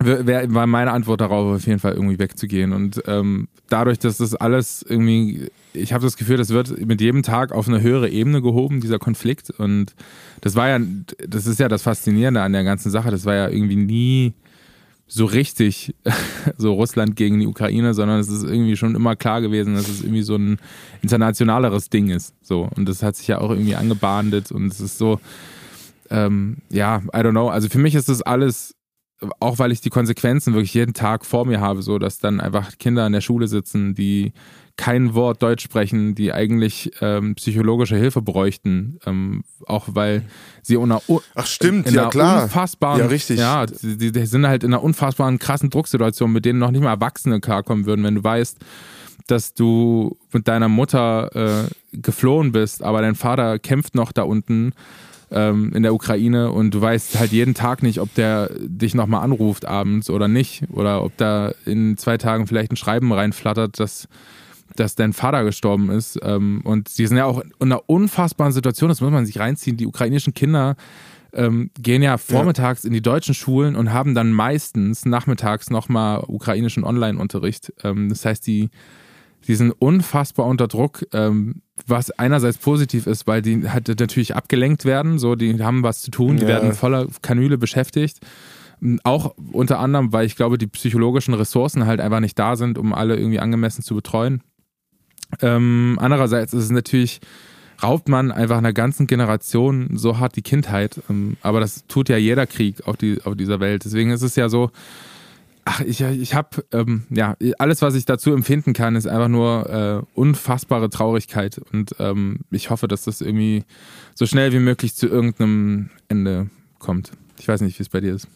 wär, 0.00 0.52
war 0.54 0.66
meine 0.66 0.92
Antwort 0.92 1.20
darauf 1.20 1.56
auf 1.56 1.66
jeden 1.66 1.78
Fall 1.78 1.94
irgendwie 1.94 2.18
wegzugehen. 2.18 2.72
Und 2.72 3.02
ähm, 3.06 3.48
dadurch, 3.68 3.98
dass 3.98 4.18
das 4.18 4.34
alles 4.34 4.84
irgendwie, 4.88 5.50
ich 5.72 5.92
habe 5.92 6.04
das 6.04 6.16
Gefühl, 6.16 6.36
das 6.36 6.50
wird 6.50 6.86
mit 6.86 7.00
jedem 7.00 7.22
Tag 7.22 7.52
auf 7.52 7.68
eine 7.68 7.80
höhere 7.80 8.08
Ebene 8.08 8.42
gehoben, 8.42 8.80
dieser 8.80 8.98
Konflikt. 8.98 9.50
Und 9.50 9.94
das 10.40 10.54
war 10.54 10.68
ja, 10.68 10.78
das 11.26 11.46
ist 11.46 11.60
ja 11.60 11.68
das 11.68 11.82
Faszinierende 11.82 12.42
an 12.42 12.52
der 12.52 12.64
ganzen 12.64 12.90
Sache. 12.90 13.10
Das 13.10 13.24
war 13.24 13.34
ja 13.34 13.48
irgendwie 13.48 13.76
nie 13.76 14.34
so 15.08 15.24
richtig 15.24 15.94
so 16.58 16.74
Russland 16.74 17.16
gegen 17.16 17.40
die 17.40 17.46
Ukraine, 17.46 17.94
sondern 17.94 18.20
es 18.20 18.28
ist 18.28 18.44
irgendwie 18.44 18.76
schon 18.76 18.94
immer 18.94 19.16
klar 19.16 19.40
gewesen, 19.40 19.74
dass 19.74 19.88
es 19.88 20.02
irgendwie 20.02 20.22
so 20.22 20.36
ein 20.36 20.58
internationaleres 21.02 21.90
Ding 21.90 22.10
ist. 22.10 22.34
So. 22.42 22.68
Und 22.76 22.88
das 22.88 23.02
hat 23.02 23.16
sich 23.16 23.26
ja 23.26 23.40
auch 23.40 23.50
irgendwie 23.50 23.74
angebahndet 23.74 24.52
und 24.52 24.70
es 24.72 24.80
ist 24.80 24.98
so, 24.98 25.18
ähm, 26.10 26.58
ja, 26.70 27.02
I 27.14 27.18
don't 27.18 27.30
know. 27.30 27.48
Also 27.48 27.68
für 27.68 27.78
mich 27.78 27.94
ist 27.94 28.08
das 28.08 28.22
alles 28.22 28.74
auch 29.40 29.58
weil 29.58 29.72
ich 29.72 29.80
die 29.80 29.90
Konsequenzen 29.90 30.54
wirklich 30.54 30.74
jeden 30.74 30.94
Tag 30.94 31.24
vor 31.24 31.44
mir 31.44 31.60
habe, 31.60 31.82
so 31.82 31.98
dass 31.98 32.18
dann 32.18 32.40
einfach 32.40 32.78
Kinder 32.78 33.06
in 33.06 33.12
der 33.12 33.20
Schule 33.20 33.48
sitzen, 33.48 33.94
die 33.94 34.32
kein 34.76 35.12
Wort 35.14 35.42
Deutsch 35.42 35.64
sprechen, 35.64 36.14
die 36.14 36.32
eigentlich 36.32 36.92
ähm, 37.00 37.34
psychologische 37.34 37.96
Hilfe 37.96 38.22
bräuchten, 38.22 39.00
ähm, 39.06 39.42
auch 39.66 39.88
weil 39.88 40.22
sie 40.62 40.76
unter 40.76 41.02
Ach 41.34 41.46
stimmt, 41.46 41.90
ja 41.90 42.08
klar, 42.08 42.44
unfassbaren, 42.44 43.00
ja 43.00 43.06
richtig, 43.06 43.40
ja, 43.40 43.66
die, 43.66 44.12
die, 44.12 44.26
sind 44.26 44.46
halt 44.46 44.62
in 44.62 44.72
einer 44.72 44.82
unfassbaren 44.82 45.40
krassen 45.40 45.70
Drucksituation, 45.70 46.32
mit 46.32 46.44
denen 46.44 46.60
noch 46.60 46.70
nicht 46.70 46.82
mal 46.82 46.90
Erwachsene 46.90 47.40
klarkommen 47.40 47.86
würden, 47.86 48.04
wenn 48.04 48.14
du 48.14 48.24
weißt, 48.24 48.58
dass 49.26 49.52
du 49.52 50.16
mit 50.32 50.46
deiner 50.46 50.68
Mutter 50.68 51.64
äh, 51.64 51.98
geflohen 52.00 52.52
bist, 52.52 52.82
aber 52.84 53.02
dein 53.02 53.16
Vater 53.16 53.58
kämpft 53.58 53.96
noch 53.96 54.12
da 54.12 54.22
unten 54.22 54.72
ähm, 55.30 55.72
in 55.74 55.82
der 55.82 55.94
Ukraine 55.94 56.50
und 56.50 56.72
du 56.72 56.80
weißt 56.80 57.18
halt 57.18 57.32
jeden 57.32 57.54
Tag 57.54 57.82
nicht, 57.82 58.00
ob 58.00 58.14
der 58.14 58.50
dich 58.58 58.94
nochmal 58.94 59.22
anruft 59.22 59.66
abends 59.66 60.10
oder 60.10 60.28
nicht 60.28 60.64
oder 60.72 61.04
ob 61.04 61.16
da 61.16 61.52
in 61.66 61.96
zwei 61.96 62.16
Tagen 62.16 62.46
vielleicht 62.46 62.72
ein 62.72 62.76
Schreiben 62.76 63.12
reinflattert, 63.12 63.78
dass 63.78 64.08
dass 64.76 64.94
dein 64.94 65.12
Vater 65.12 65.44
gestorben 65.44 65.90
ist. 65.90 66.20
Ähm, 66.22 66.60
und 66.62 66.88
sie 66.88 67.06
sind 67.06 67.16
ja 67.16 67.24
auch 67.24 67.40
in 67.40 67.52
einer 67.60 67.82
unfassbaren 67.88 68.52
Situation, 68.52 68.88
das 68.88 69.00
muss 69.00 69.10
man 69.10 69.26
sich 69.26 69.38
reinziehen. 69.38 69.76
Die 69.76 69.86
ukrainischen 69.86 70.34
Kinder 70.34 70.76
ähm, 71.32 71.70
gehen 71.80 72.02
ja 72.02 72.16
vormittags 72.16 72.84
ja. 72.84 72.88
in 72.88 72.94
die 72.94 73.02
deutschen 73.02 73.34
Schulen 73.34 73.76
und 73.76 73.92
haben 73.92 74.14
dann 74.14 74.32
meistens 74.32 75.04
nachmittags 75.04 75.70
nochmal 75.70 76.22
ukrainischen 76.26 76.84
Online-Unterricht. 76.84 77.72
Ähm, 77.82 78.08
das 78.08 78.24
heißt, 78.24 78.46
die, 78.46 78.70
die 79.48 79.54
sind 79.54 79.72
unfassbar 79.72 80.46
unter 80.46 80.68
Druck. 80.68 81.04
Ähm, 81.12 81.62
was 81.86 82.10
einerseits 82.10 82.58
positiv 82.58 83.06
ist, 83.06 83.26
weil 83.26 83.40
die 83.40 83.68
halt 83.68 83.88
natürlich 83.88 84.36
abgelenkt 84.36 84.84
werden, 84.84 85.18
so 85.18 85.34
die 85.36 85.62
haben 85.62 85.82
was 85.82 86.02
zu 86.02 86.10
tun, 86.10 86.36
die 86.36 86.42
ja. 86.42 86.48
werden 86.48 86.74
voller 86.74 87.06
Kanüle 87.22 87.56
beschäftigt. 87.56 88.18
Auch 89.04 89.34
unter 89.52 89.78
anderem, 89.78 90.12
weil 90.12 90.26
ich 90.26 90.36
glaube, 90.36 90.58
die 90.58 90.66
psychologischen 90.66 91.34
Ressourcen 91.34 91.86
halt 91.86 92.00
einfach 92.00 92.20
nicht 92.20 92.38
da 92.38 92.56
sind, 92.56 92.78
um 92.78 92.92
alle 92.92 93.16
irgendwie 93.16 93.40
angemessen 93.40 93.82
zu 93.82 93.94
betreuen. 93.94 94.42
Ähm, 95.40 95.98
andererseits 96.00 96.52
ist 96.52 96.64
es 96.64 96.70
natürlich, 96.70 97.20
raubt 97.82 98.08
man 98.08 98.30
einfach 98.32 98.58
einer 98.58 98.72
ganzen 98.72 99.06
Generation 99.06 99.96
so 99.96 100.18
hart 100.18 100.36
die 100.36 100.42
Kindheit. 100.42 101.00
Ähm, 101.08 101.36
aber 101.42 101.60
das 101.60 101.86
tut 101.86 102.08
ja 102.08 102.16
jeder 102.16 102.46
Krieg 102.46 102.86
auf, 102.86 102.96
die, 102.96 103.20
auf 103.24 103.34
dieser 103.34 103.60
Welt. 103.60 103.84
Deswegen 103.84 104.10
ist 104.10 104.22
es 104.22 104.36
ja 104.36 104.48
so, 104.48 104.70
Ach, 105.70 105.80
ich, 105.80 106.00
ich 106.00 106.32
habe, 106.32 106.64
ähm, 106.72 107.02
ja, 107.10 107.36
alles, 107.58 107.82
was 107.82 107.94
ich 107.94 108.06
dazu 108.06 108.32
empfinden 108.32 108.72
kann, 108.72 108.96
ist 108.96 109.06
einfach 109.06 109.28
nur 109.28 109.68
äh, 109.68 110.18
unfassbare 110.18 110.88
Traurigkeit. 110.88 111.60
Und 111.72 111.94
ähm, 111.98 112.40
ich 112.50 112.70
hoffe, 112.70 112.88
dass 112.88 113.04
das 113.04 113.20
irgendwie 113.20 113.64
so 114.14 114.24
schnell 114.24 114.54
wie 114.54 114.60
möglich 114.60 114.94
zu 114.94 115.08
irgendeinem 115.08 115.90
Ende 116.08 116.48
kommt. 116.78 117.10
Ich 117.38 117.46
weiß 117.46 117.60
nicht, 117.60 117.78
wie 117.78 117.82
es 117.82 117.90
bei 117.90 118.00
dir 118.00 118.14
ist. 118.14 118.28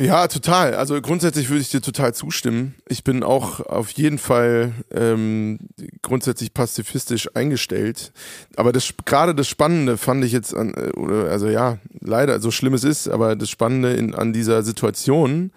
Ja, 0.00 0.28
total. 0.28 0.74
Also 0.74 1.00
grundsätzlich 1.02 1.48
würde 1.48 1.60
ich 1.60 1.70
dir 1.70 1.80
total 1.82 2.14
zustimmen. 2.14 2.76
Ich 2.88 3.02
bin 3.02 3.24
auch 3.24 3.58
auf 3.58 3.90
jeden 3.90 4.18
Fall 4.18 4.72
ähm, 4.92 5.58
grundsätzlich 6.02 6.54
pazifistisch 6.54 7.28
eingestellt. 7.34 8.12
Aber 8.54 8.70
das 8.70 8.94
gerade 9.04 9.34
das 9.34 9.48
Spannende 9.48 9.96
fand 9.96 10.24
ich 10.24 10.30
jetzt 10.30 10.54
an, 10.54 10.72
äh, 10.74 10.90
oder 10.92 11.28
also 11.28 11.48
ja, 11.48 11.78
leider, 11.98 12.38
so 12.38 12.52
schlimm 12.52 12.74
es 12.74 12.84
ist, 12.84 13.08
aber 13.08 13.34
das 13.34 13.50
Spannende 13.50 13.92
in, 13.94 14.14
an 14.14 14.32
dieser 14.32 14.62
Situation, 14.62 15.50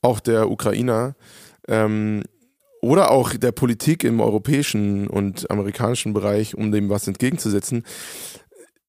auch 0.00 0.20
der 0.20 0.48
Ukrainer, 0.48 1.16
ähm, 1.66 2.22
oder 2.80 3.10
auch 3.10 3.34
der 3.34 3.50
Politik 3.50 4.04
im 4.04 4.20
europäischen 4.20 5.08
und 5.08 5.50
amerikanischen 5.50 6.12
Bereich, 6.12 6.54
um 6.54 6.70
dem 6.70 6.88
was 6.88 7.08
entgegenzusetzen, 7.08 7.82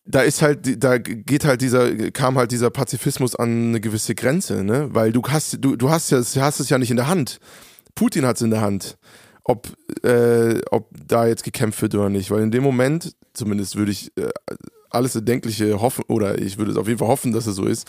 da 0.10 0.22
ist 0.22 0.41
halt, 0.41 0.84
da 0.84 0.98
geht 0.98 1.45
halt 1.45 1.62
dieser, 1.62 2.10
kam 2.10 2.38
halt 2.38 2.52
dieser 2.52 2.72
Pazifismus 2.72 3.36
an 3.36 3.69
eine 3.69 3.80
gewisse 3.80 4.15
Grenze, 4.15 4.63
ne? 4.63 4.89
Weil 4.91 5.12
du 5.12 5.22
hast, 5.28 5.63
du, 5.63 5.76
du 5.76 5.91
hast 5.91 6.10
ja, 6.10 6.19
hast 6.41 6.60
es 6.60 6.69
ja 6.69 6.80
nicht 6.80 6.89
in 6.89 6.98
der 6.98 7.08
Hand. 7.08 7.39
Putin 7.93 8.26
hat 8.26 8.38
es 8.38 8.41
in 8.41 8.50
der 8.50 8.62
Hand, 8.62 8.98
ob, 9.43 9.67
äh, 10.04 10.62
ob 10.72 10.89
da 11.06 11.28
jetzt 11.28 11.43
gekämpft 11.43 11.84
wird 11.84 11.93
oder 11.93 12.10
nicht. 12.10 12.32
Weil 12.32 12.41
in 12.41 12.50
dem 12.50 12.63
Moment, 12.63 13.15
zumindest 13.34 13.76
würde 13.76 13.91
ich 13.91 14.12
äh, 14.17 14.30
alles 14.89 15.15
Erdenkliche 15.15 15.82
hoffen, 15.82 16.04
oder 16.08 16.39
ich 16.39 16.58
würde 16.58 16.71
es 16.71 16.78
auf 16.78 16.88
jeden 16.88 16.99
Fall 16.99 17.08
hoffen, 17.08 17.32
dass 17.32 17.47
es 17.47 17.56
so 17.56 17.65
ist. 17.65 17.88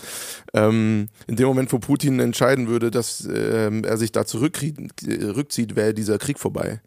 Ähm, 0.54 1.08
in 1.26 1.36
dem 1.36 1.46
Moment, 1.46 1.72
wo 1.72 1.78
Putin 1.78 2.20
entscheiden 2.20 2.68
würde, 2.68 2.90
dass 2.90 3.28
ähm, 3.32 3.84
er 3.84 3.96
sich 3.96 4.12
da 4.12 4.24
zurückzieht, 4.24 5.76
wäre 5.76 5.94
dieser 5.94 6.18
Krieg 6.18 6.38
vorbei. 6.38 6.80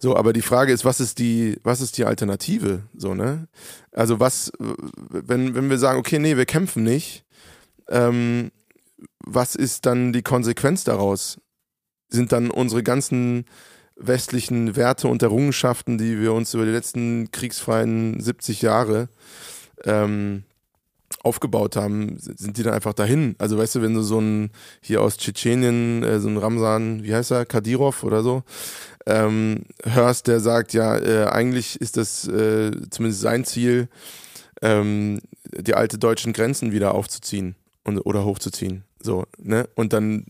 So, 0.00 0.16
aber 0.16 0.32
die 0.32 0.42
Frage 0.42 0.72
ist, 0.72 0.84
was 0.84 1.00
ist 1.00 1.18
die, 1.18 1.58
was 1.64 1.80
ist 1.80 1.98
die 1.98 2.04
Alternative? 2.04 2.82
So, 2.96 3.14
ne? 3.14 3.48
Also 3.92 4.20
was, 4.20 4.52
wenn, 4.58 5.54
wenn 5.54 5.70
wir 5.70 5.78
sagen, 5.78 5.98
okay, 5.98 6.20
nee, 6.20 6.36
wir 6.36 6.46
kämpfen 6.46 6.84
nicht, 6.84 7.24
ähm, 7.88 8.52
was 9.24 9.56
ist 9.56 9.86
dann 9.86 10.12
die 10.12 10.22
Konsequenz 10.22 10.84
daraus? 10.84 11.40
Sind 12.08 12.32
dann 12.32 12.50
unsere 12.50 12.82
ganzen 12.82 13.44
westlichen 13.98 14.76
Werte 14.76 15.08
und 15.08 15.22
Errungenschaften, 15.22 15.98
die 15.98 16.20
wir 16.20 16.32
uns 16.32 16.54
über 16.54 16.64
die 16.64 16.70
letzten 16.70 17.30
kriegsfreien 17.32 18.20
70 18.20 18.62
Jahre 18.62 19.08
ähm, 19.84 20.44
aufgebaut 21.22 21.76
haben, 21.76 22.16
sind 22.18 22.56
die 22.56 22.62
dann 22.62 22.74
einfach 22.74 22.94
dahin. 22.94 23.34
Also 23.38 23.58
weißt 23.58 23.76
du, 23.76 23.82
wenn 23.82 23.94
du 23.94 24.02
so 24.02 24.20
ein 24.20 24.50
hier 24.80 25.02
aus 25.02 25.16
Tschetschenien, 25.16 26.02
äh, 26.02 26.20
so 26.20 26.28
ein 26.28 26.36
Ramsan, 26.36 27.02
wie 27.02 27.14
heißt 27.14 27.32
er, 27.32 27.46
Kadirov 27.46 28.04
oder 28.04 28.22
so, 28.22 28.42
ähm, 29.06 29.64
hörst, 29.84 30.26
der 30.26 30.40
sagt, 30.40 30.74
ja, 30.74 30.96
äh, 30.96 31.26
eigentlich 31.26 31.80
ist 31.80 31.96
das 31.96 32.28
äh, 32.28 32.70
zumindest 32.90 33.22
sein 33.22 33.44
Ziel, 33.44 33.88
ähm, 34.62 35.20
die 35.44 35.74
alte 35.74 35.98
deutschen 35.98 36.32
Grenzen 36.32 36.72
wieder 36.72 36.94
aufzuziehen 36.94 37.56
und, 37.84 37.98
oder 38.00 38.24
hochzuziehen. 38.24 38.84
So, 39.00 39.24
ne? 39.38 39.68
Und 39.74 39.92
dann 39.92 40.26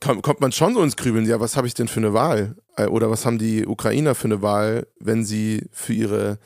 kommt, 0.00 0.40
man 0.40 0.52
schon 0.52 0.74
so 0.74 0.82
ins 0.82 0.96
Grübeln, 0.96 1.26
ja, 1.26 1.40
was 1.40 1.56
habe 1.56 1.66
ich 1.66 1.74
denn 1.74 1.88
für 1.88 2.00
eine 2.00 2.14
Wahl? 2.14 2.56
Äh, 2.76 2.86
oder 2.86 3.10
was 3.10 3.26
haben 3.26 3.38
die 3.38 3.66
Ukrainer 3.66 4.14
für 4.14 4.26
eine 4.26 4.42
Wahl, 4.42 4.86
wenn 5.00 5.24
sie 5.24 5.66
für 5.72 5.92
ihre 5.92 6.38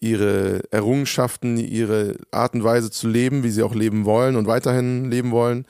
ihre 0.00 0.60
Errungenschaften, 0.70 1.56
ihre 1.56 2.16
Art 2.30 2.52
und 2.52 2.62
Weise 2.62 2.90
zu 2.90 3.08
leben, 3.08 3.42
wie 3.42 3.50
sie 3.50 3.62
auch 3.62 3.74
leben 3.74 4.04
wollen 4.04 4.36
und 4.36 4.46
weiterhin 4.46 5.10
leben 5.10 5.30
wollen, 5.30 5.66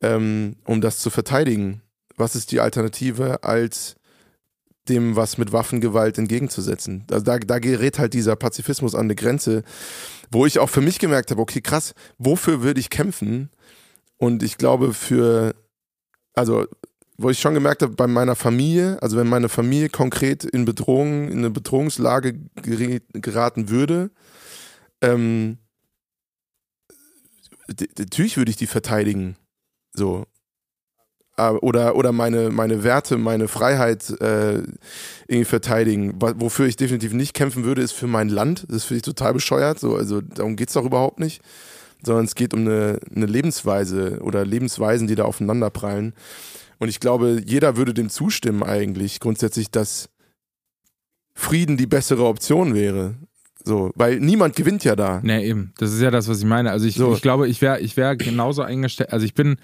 ähm, 0.00 0.56
um 0.64 0.80
das 0.80 0.98
zu 0.98 1.10
verteidigen. 1.10 1.82
Was 2.16 2.34
ist 2.34 2.50
die 2.50 2.60
Alternative 2.60 3.44
als 3.44 3.96
dem 4.88 5.16
was 5.16 5.38
mit 5.38 5.52
Waffengewalt 5.52 6.18
entgegenzusetzen. 6.18 7.04
Also 7.10 7.24
da, 7.24 7.38
da 7.38 7.58
gerät 7.58 7.98
halt 7.98 8.14
dieser 8.14 8.36
Pazifismus 8.36 8.94
an 8.94 9.02
eine 9.06 9.14
Grenze, 9.14 9.62
wo 10.30 10.46
ich 10.46 10.58
auch 10.58 10.70
für 10.70 10.80
mich 10.80 10.98
gemerkt 10.98 11.30
habe, 11.30 11.40
okay, 11.40 11.60
krass, 11.60 11.94
wofür 12.18 12.62
würde 12.62 12.80
ich 12.80 12.90
kämpfen? 12.90 13.50
Und 14.16 14.42
ich 14.42 14.58
glaube, 14.58 14.94
für, 14.94 15.54
also, 16.34 16.66
wo 17.18 17.30
ich 17.30 17.38
schon 17.38 17.54
gemerkt 17.54 17.82
habe, 17.82 17.94
bei 17.94 18.06
meiner 18.06 18.36
Familie, 18.36 18.98
also 19.02 19.16
wenn 19.16 19.28
meine 19.28 19.48
Familie 19.48 19.88
konkret 19.88 20.44
in 20.44 20.64
Bedrohung, 20.64 21.28
in 21.28 21.38
eine 21.38 21.50
Bedrohungslage 21.50 22.38
geraten 23.12 23.68
würde, 23.68 24.10
ähm, 25.00 25.58
natürlich 27.98 28.36
würde 28.36 28.50
ich 28.50 28.56
die 28.56 28.66
verteidigen. 28.66 29.36
So. 29.92 30.26
Äh, 31.36 31.50
oder, 31.50 31.96
oder 31.96 32.12
meine, 32.12 32.50
meine 32.50 32.82
Werte, 32.84 33.16
meine 33.16 33.48
Freiheit 33.48 34.10
äh, 34.20 34.62
irgendwie 35.26 35.44
verteidigen. 35.44 36.14
Wofür 36.20 36.66
ich 36.66 36.76
definitiv 36.76 37.12
nicht 37.12 37.34
kämpfen 37.34 37.64
würde, 37.64 37.82
ist 37.82 37.92
für 37.92 38.06
mein 38.06 38.28
Land. 38.28 38.66
Das 38.68 38.84
finde 38.84 38.98
ich 38.98 39.02
total 39.02 39.32
bescheuert. 39.32 39.78
So, 39.78 39.96
also 39.96 40.20
darum 40.20 40.56
geht 40.56 40.68
es 40.68 40.74
doch 40.74 40.84
überhaupt 40.84 41.20
nicht. 41.20 41.42
Sondern 42.02 42.26
es 42.26 42.34
geht 42.34 42.52
um 42.52 42.60
eine, 42.60 43.00
eine 43.14 43.26
Lebensweise 43.26 44.20
oder 44.22 44.44
Lebensweisen, 44.44 45.06
die 45.06 45.14
da 45.14 45.24
aufeinander 45.24 45.70
prallen. 45.70 46.14
Und 46.78 46.88
ich 46.88 47.00
glaube, 47.00 47.42
jeder 47.44 47.76
würde 47.76 47.94
dem 47.94 48.10
zustimmen 48.10 48.62
eigentlich 48.62 49.20
grundsätzlich, 49.20 49.70
dass 49.70 50.08
Frieden 51.34 51.76
die 51.76 51.86
bessere 51.86 52.24
Option 52.24 52.74
wäre. 52.74 53.14
So, 53.64 53.90
weil 53.94 54.20
niemand 54.20 54.54
gewinnt 54.54 54.84
ja 54.84 54.94
da. 54.94 55.20
Nee, 55.22 55.44
eben. 55.44 55.72
Das 55.78 55.92
ist 55.92 56.00
ja 56.00 56.10
das, 56.10 56.28
was 56.28 56.38
ich 56.38 56.44
meine. 56.44 56.70
Also 56.70 56.86
ich, 56.86 56.94
so. 56.94 57.14
ich 57.14 57.22
glaube, 57.22 57.48
ich 57.48 57.60
wäre 57.60 57.80
ich 57.80 57.96
wär 57.96 58.14
genauso 58.16 58.62
eingestellt. 58.62 59.12
Also 59.12 59.26
ich 59.26 59.34
bin, 59.34 59.56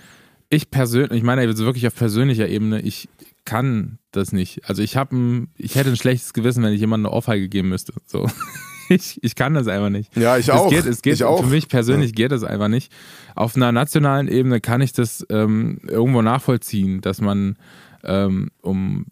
ich 0.48 0.70
persönlich, 0.70 1.12
ich 1.18 1.22
meine 1.22 1.46
wirklich 1.56 1.86
auf 1.86 1.94
persönlicher 1.94 2.48
Ebene, 2.48 2.80
ich 2.80 3.08
kann 3.44 3.98
das 4.10 4.32
nicht. 4.32 4.68
Also 4.68 4.82
ich 4.82 4.96
habe 4.96 5.46
ich 5.56 5.76
hätte 5.76 5.90
ein 5.90 5.96
schlechtes 5.96 6.32
Gewissen, 6.32 6.62
wenn 6.62 6.72
ich 6.72 6.80
jemandem 6.80 7.06
eine 7.06 7.16
Ohrfeige 7.16 7.48
geben 7.48 7.68
müsste. 7.68 7.92
So. 8.06 8.28
Ich, 8.88 9.18
ich 9.22 9.34
kann 9.34 9.54
das 9.54 9.68
einfach 9.68 9.90
nicht. 9.90 10.14
Ja, 10.16 10.36
ich 10.36 10.50
auch. 10.50 10.66
Es 10.66 10.70
geht, 10.70 10.86
es 10.86 11.02
geht 11.02 11.14
ich 11.14 11.24
auch. 11.24 11.42
Für 11.42 11.50
mich 11.50 11.68
persönlich 11.68 12.10
ja. 12.10 12.14
geht 12.14 12.32
das 12.32 12.44
einfach 12.44 12.68
nicht. 12.68 12.92
Auf 13.34 13.56
einer 13.56 13.72
nationalen 13.72 14.28
Ebene 14.28 14.60
kann 14.60 14.80
ich 14.80 14.92
das 14.92 15.26
ähm, 15.30 15.80
irgendwo 15.88 16.22
nachvollziehen, 16.22 17.00
dass 17.00 17.20
man 17.20 17.56
ähm, 18.04 18.50
um 18.60 19.06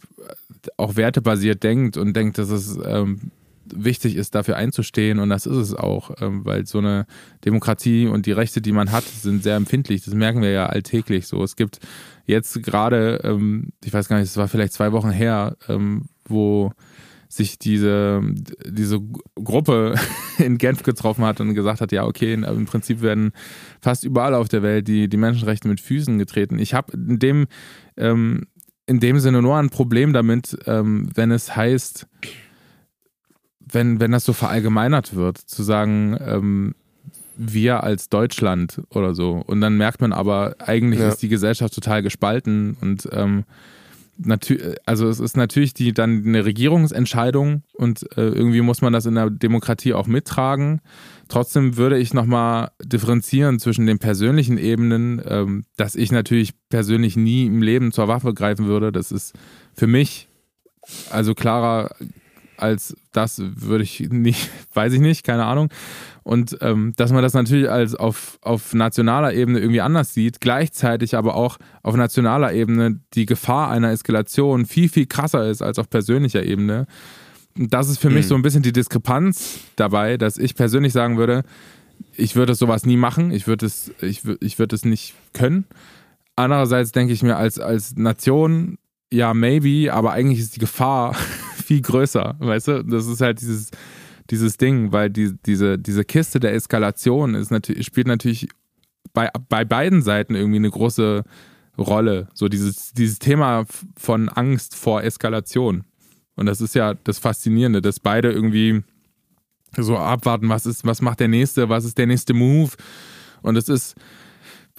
auch 0.76 0.96
wertebasiert 0.96 1.62
denkt 1.62 1.96
und 1.96 2.14
denkt, 2.14 2.38
dass 2.38 2.50
es 2.50 2.78
ähm, 2.84 3.30
wichtig 3.72 4.16
ist, 4.16 4.34
dafür 4.34 4.56
einzustehen 4.56 5.18
und 5.18 5.28
das 5.28 5.46
ist 5.46 5.56
es 5.56 5.74
auch, 5.74 6.10
ähm, 6.20 6.44
weil 6.44 6.66
so 6.66 6.78
eine 6.78 7.06
Demokratie 7.44 8.06
und 8.06 8.26
die 8.26 8.32
Rechte, 8.32 8.60
die 8.60 8.72
man 8.72 8.90
hat, 8.92 9.04
sind 9.04 9.42
sehr 9.42 9.56
empfindlich. 9.56 10.04
Das 10.04 10.14
merken 10.14 10.42
wir 10.42 10.50
ja 10.50 10.66
alltäglich 10.66 11.26
so. 11.26 11.42
Es 11.42 11.56
gibt 11.56 11.78
jetzt 12.26 12.62
gerade, 12.62 13.20
ähm, 13.24 13.72
ich 13.84 13.92
weiß 13.92 14.08
gar 14.08 14.18
nicht, 14.18 14.28
es 14.28 14.36
war 14.36 14.48
vielleicht 14.48 14.72
zwei 14.72 14.92
Wochen 14.92 15.10
her, 15.10 15.56
ähm, 15.68 16.06
wo 16.26 16.72
sich 17.30 17.60
diese, 17.60 18.20
diese 18.66 19.00
Gruppe 19.36 19.94
in 20.38 20.58
Genf 20.58 20.82
getroffen 20.82 21.24
hat 21.24 21.40
und 21.40 21.54
gesagt 21.54 21.80
hat, 21.80 21.92
ja, 21.92 22.04
okay, 22.04 22.34
im 22.34 22.66
Prinzip 22.66 23.02
werden 23.02 23.32
fast 23.80 24.04
überall 24.04 24.34
auf 24.34 24.48
der 24.48 24.62
Welt 24.62 24.88
die, 24.88 25.08
die 25.08 25.16
Menschenrechte 25.16 25.68
mit 25.68 25.80
Füßen 25.80 26.18
getreten. 26.18 26.58
Ich 26.58 26.74
habe 26.74 26.92
in 26.92 27.20
dem, 27.20 27.46
ähm, 27.96 28.48
in 28.86 28.98
dem 28.98 29.20
Sinne 29.20 29.42
nur 29.42 29.56
ein 29.56 29.70
Problem 29.70 30.12
damit, 30.12 30.58
ähm, 30.66 31.08
wenn 31.14 31.30
es 31.30 31.54
heißt, 31.54 32.08
wenn, 33.60 34.00
wenn 34.00 34.10
das 34.10 34.24
so 34.24 34.32
verallgemeinert 34.32 35.14
wird, 35.14 35.38
zu 35.38 35.62
sagen, 35.62 36.18
ähm, 36.20 36.74
wir 37.36 37.84
als 37.84 38.08
Deutschland 38.08 38.82
oder 38.90 39.14
so. 39.14 39.42
Und 39.46 39.60
dann 39.60 39.76
merkt 39.76 40.00
man 40.00 40.12
aber, 40.12 40.56
eigentlich 40.58 41.00
ja. 41.00 41.08
ist 41.08 41.22
die 41.22 41.28
Gesellschaft 41.28 41.74
total 41.74 42.02
gespalten 42.02 42.76
und 42.80 43.08
ähm, 43.12 43.44
also 44.86 45.08
es 45.08 45.20
ist 45.20 45.36
natürlich 45.36 45.74
die 45.74 45.92
dann 45.92 46.24
eine 46.26 46.44
Regierungsentscheidung 46.44 47.62
und 47.72 48.02
äh, 48.16 48.28
irgendwie 48.28 48.60
muss 48.60 48.82
man 48.82 48.92
das 48.92 49.06
in 49.06 49.14
der 49.14 49.30
Demokratie 49.30 49.94
auch 49.94 50.06
mittragen. 50.06 50.80
Trotzdem 51.28 51.76
würde 51.76 51.98
ich 51.98 52.12
nochmal 52.12 52.70
differenzieren 52.82 53.58
zwischen 53.58 53.86
den 53.86 53.98
persönlichen 53.98 54.58
Ebenen, 54.58 55.22
ähm, 55.26 55.64
dass 55.76 55.94
ich 55.94 56.12
natürlich 56.12 56.52
persönlich 56.68 57.16
nie 57.16 57.46
im 57.46 57.62
Leben 57.62 57.92
zur 57.92 58.08
Waffe 58.08 58.34
greifen 58.34 58.66
würde. 58.66 58.92
Das 58.92 59.12
ist 59.12 59.34
für 59.74 59.86
mich 59.86 60.28
also 61.10 61.34
klarer 61.34 61.94
als 62.56 62.96
das 63.12 63.40
würde 63.40 63.84
ich 63.84 64.00
nicht, 64.10 64.50
weiß 64.74 64.92
ich 64.92 65.00
nicht, 65.00 65.24
keine 65.24 65.44
Ahnung. 65.46 65.70
Und 66.30 66.58
ähm, 66.60 66.92
dass 66.94 67.10
man 67.10 67.24
das 67.24 67.34
natürlich 67.34 67.68
als 67.68 67.96
auf, 67.96 68.38
auf 68.42 68.72
nationaler 68.72 69.34
Ebene 69.34 69.58
irgendwie 69.58 69.80
anders 69.80 70.14
sieht, 70.14 70.40
gleichzeitig 70.40 71.16
aber 71.16 71.34
auch 71.34 71.56
auf 71.82 71.96
nationaler 71.96 72.52
Ebene 72.52 73.00
die 73.14 73.26
Gefahr 73.26 73.68
einer 73.68 73.90
Eskalation 73.90 74.64
viel, 74.64 74.88
viel 74.88 75.06
krasser 75.06 75.50
ist 75.50 75.60
als 75.60 75.80
auf 75.80 75.90
persönlicher 75.90 76.44
Ebene. 76.44 76.86
Und 77.58 77.74
das 77.74 77.88
ist 77.88 77.98
für 77.98 78.10
mhm. 78.10 78.14
mich 78.14 78.28
so 78.28 78.36
ein 78.36 78.42
bisschen 78.42 78.62
die 78.62 78.70
Diskrepanz 78.70 79.58
dabei, 79.74 80.18
dass 80.18 80.38
ich 80.38 80.54
persönlich 80.54 80.92
sagen 80.92 81.18
würde, 81.18 81.42
ich 82.14 82.36
würde 82.36 82.54
sowas 82.54 82.86
nie 82.86 82.96
machen, 82.96 83.32
ich 83.32 83.48
würde 83.48 83.66
es, 83.66 83.90
ich, 84.00 84.22
ich 84.40 84.60
würde 84.60 84.76
es 84.76 84.84
nicht 84.84 85.14
können. 85.32 85.64
Andererseits 86.36 86.92
denke 86.92 87.12
ich 87.12 87.24
mir, 87.24 87.38
als, 87.38 87.58
als 87.58 87.96
Nation, 87.96 88.78
ja, 89.12 89.34
maybe, 89.34 89.92
aber 89.92 90.12
eigentlich 90.12 90.38
ist 90.38 90.54
die 90.54 90.60
Gefahr 90.60 91.12
viel 91.66 91.80
größer, 91.80 92.36
weißt 92.38 92.68
du? 92.68 92.84
Das 92.84 93.08
ist 93.08 93.20
halt 93.20 93.40
dieses, 93.40 93.72
dieses 94.30 94.56
Ding, 94.56 94.92
weil 94.92 95.10
die, 95.10 95.34
diese, 95.44 95.78
diese 95.78 96.04
Kiste 96.04 96.40
der 96.40 96.54
Eskalation 96.54 97.34
ist 97.34 97.50
natürlich, 97.50 97.86
spielt 97.86 98.06
natürlich 98.06 98.48
bei, 99.12 99.28
bei 99.48 99.64
beiden 99.64 100.02
Seiten 100.02 100.34
irgendwie 100.34 100.58
eine 100.58 100.70
große 100.70 101.24
Rolle. 101.78 102.28
So 102.34 102.48
dieses, 102.48 102.92
dieses 102.92 103.18
Thema 103.18 103.64
von 103.96 104.28
Angst 104.28 104.74
vor 104.76 105.02
Eskalation. 105.02 105.84
Und 106.36 106.46
das 106.46 106.60
ist 106.60 106.74
ja 106.74 106.94
das 106.94 107.18
Faszinierende, 107.18 107.82
dass 107.82 108.00
beide 108.00 108.30
irgendwie 108.30 108.82
so 109.76 109.96
abwarten, 109.96 110.48
was 110.48 110.66
ist, 110.66 110.84
was 110.84 111.02
macht 111.02 111.20
der 111.20 111.28
nächste, 111.28 111.68
was 111.68 111.84
ist 111.84 111.98
der 111.98 112.06
nächste 112.06 112.34
Move. 112.34 112.70
Und 113.42 113.56
es 113.56 113.68
ist, 113.68 113.94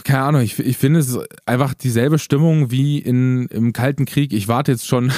keine 0.03 0.23
Ahnung, 0.23 0.41
ich, 0.41 0.59
ich 0.59 0.77
finde 0.77 0.99
es 0.99 1.17
einfach 1.45 1.73
dieselbe 1.73 2.19
Stimmung 2.19 2.71
wie 2.71 2.99
in, 2.99 3.47
im 3.47 3.73
Kalten 3.73 4.05
Krieg. 4.05 4.33
Ich 4.33 4.47
warte 4.47 4.71
jetzt 4.71 4.87
schon 4.87 5.11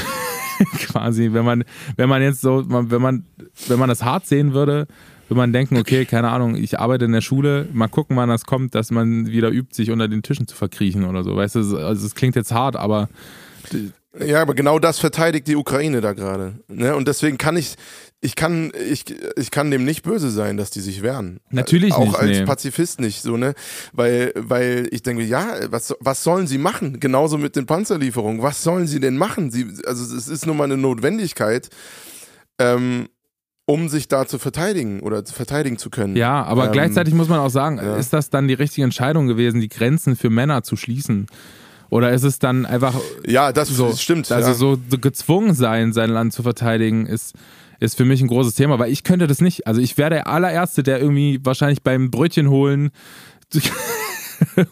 quasi, 0.88 1.34
wenn 1.34 1.46
man, 1.46 1.64
wenn 1.96 2.10
man 2.10 2.22
jetzt 2.22 2.42
so, 2.42 2.64
wenn 2.68 3.02
man, 3.02 3.26
wenn 3.68 3.80
man 3.80 3.90
das 3.90 4.04
hart 4.04 4.26
sehen 4.26 4.54
würde, 4.54 4.88
würde 5.28 5.40
man 5.40 5.54
denken, 5.54 5.78
okay, 5.78 6.06
keine 6.06 6.30
Ahnung, 6.30 6.56
ich 6.56 6.80
arbeite 6.80 7.06
in 7.06 7.12
der 7.12 7.22
Schule, 7.22 7.68
mal 7.74 7.88
gucken, 7.88 8.18
wann 8.18 8.30
das 8.30 8.46
kommt, 8.46 8.76
dass 8.76 8.92
man 8.92 9.28
wieder 9.28 9.50
übt, 9.50 9.74
sich 9.74 9.92
unter 9.92 10.08
den 10.08 10.22
Tischen 10.22 10.48
zu 10.48 10.56
verkriechen 10.56 11.06
oder 11.06 11.24
so. 11.24 11.36
Weißt 11.36 11.56
du, 11.56 11.78
also 11.78 12.06
es 12.06 12.16
klingt 12.16 12.36
jetzt 12.36 12.52
hart, 12.52 12.76
aber 12.76 13.10
ja, 14.20 14.42
aber 14.42 14.54
genau 14.54 14.78
das 14.78 15.00
verteidigt 15.00 15.48
die 15.48 15.56
Ukraine 15.56 16.00
da 16.00 16.14
gerade. 16.14 16.60
Ne? 16.68 16.96
Und 16.96 17.08
deswegen 17.08 17.38
kann 17.38 17.58
ich, 17.58 17.76
ich 18.24 18.36
kann, 18.36 18.72
ich, 18.90 19.04
ich 19.36 19.52
kann 19.52 19.70
dem 19.70 19.84
nicht 19.84 20.04
böse 20.04 20.30
sein, 20.30 20.56
dass 20.56 20.72
die 20.72 20.80
sich 20.80 21.04
wehren. 21.04 21.42
Natürlich 21.50 21.94
auch 21.94 22.00
nicht. 22.00 22.16
Auch 22.16 22.20
als 22.20 22.40
nee. 22.40 22.46
Pazifist 22.46 23.02
nicht, 23.02 23.22
so, 23.22 23.36
ne? 23.36 23.54
Weil, 23.92 24.32
weil 24.36 24.88
ich 24.92 25.04
denke, 25.04 25.24
ja, 25.24 25.46
was, 25.70 25.94
was 26.00 26.24
sollen 26.24 26.48
sie 26.48 26.58
machen? 26.58 27.02
Genauso 27.02 27.38
mit 27.38 27.58
den 27.58 27.66
Panzerlieferungen. 27.66 28.42
Was 28.42 28.64
sollen 28.64 28.88
sie 28.88 29.02
denn 29.02 29.18
machen? 29.18 29.52
Sie, 29.52 29.68
also 29.86 30.16
es 30.16 30.30
ist 30.30 30.46
nur 30.46 30.56
mal 30.56 30.64
eine 30.64 30.78
Notwendigkeit. 30.78 31.70
Ähm, 32.60 33.10
um 33.66 33.88
sich 33.88 34.08
da 34.08 34.26
zu 34.26 34.40
verteidigen 34.40 35.00
oder 35.00 35.26
verteidigen 35.26 35.78
zu 35.78 35.90
können. 35.90 36.18
Ja, 36.18 36.44
aber 36.44 36.66
ähm, 36.66 36.72
gleichzeitig 36.74 37.14
muss 37.14 37.30
man 37.30 37.40
auch 37.40 37.50
sagen, 37.50 37.78
ja. 37.78 37.96
ist 37.96 38.12
das 38.12 38.30
dann 38.30 38.48
die 38.48 38.54
richtige 38.54 38.84
Entscheidung 38.84 39.28
gewesen, 39.28 39.62
die 39.62 39.70
Grenzen 39.70 40.16
für 40.16 40.30
Männer 40.30 40.64
zu 40.64 40.76
schließen? 40.76 41.28
Oder 41.90 42.12
ist 42.12 42.24
es 42.24 42.40
dann 42.40 42.66
einfach. 42.66 42.96
Ja, 43.26 43.52
das 43.52 43.70
so, 43.70 43.94
stimmt. 43.96 44.32
Also 44.32 44.50
ja. 44.50 44.54
so 44.56 44.78
gezwungen 45.00 45.54
sein, 45.54 45.94
sein 45.94 46.10
Land 46.10 46.34
zu 46.34 46.44
verteidigen, 46.44 47.06
ist, 47.06 47.36
ist 47.84 47.98
für 47.98 48.06
mich 48.06 48.22
ein 48.22 48.28
großes 48.28 48.56
Thema, 48.56 48.80
weil 48.80 48.92
ich 48.92 49.04
könnte 49.04 49.28
das 49.28 49.42
nicht. 49.42 49.68
Also 49.68 49.82
ich 49.82 49.98
wäre 49.98 50.10
der 50.10 50.28
allererste, 50.28 50.84
der 50.84 51.00
irgendwie 51.00 51.40
wahrscheinlich 51.44 51.82
beim 51.84 52.12
Brötchen 52.12 52.50
holen 52.50 52.92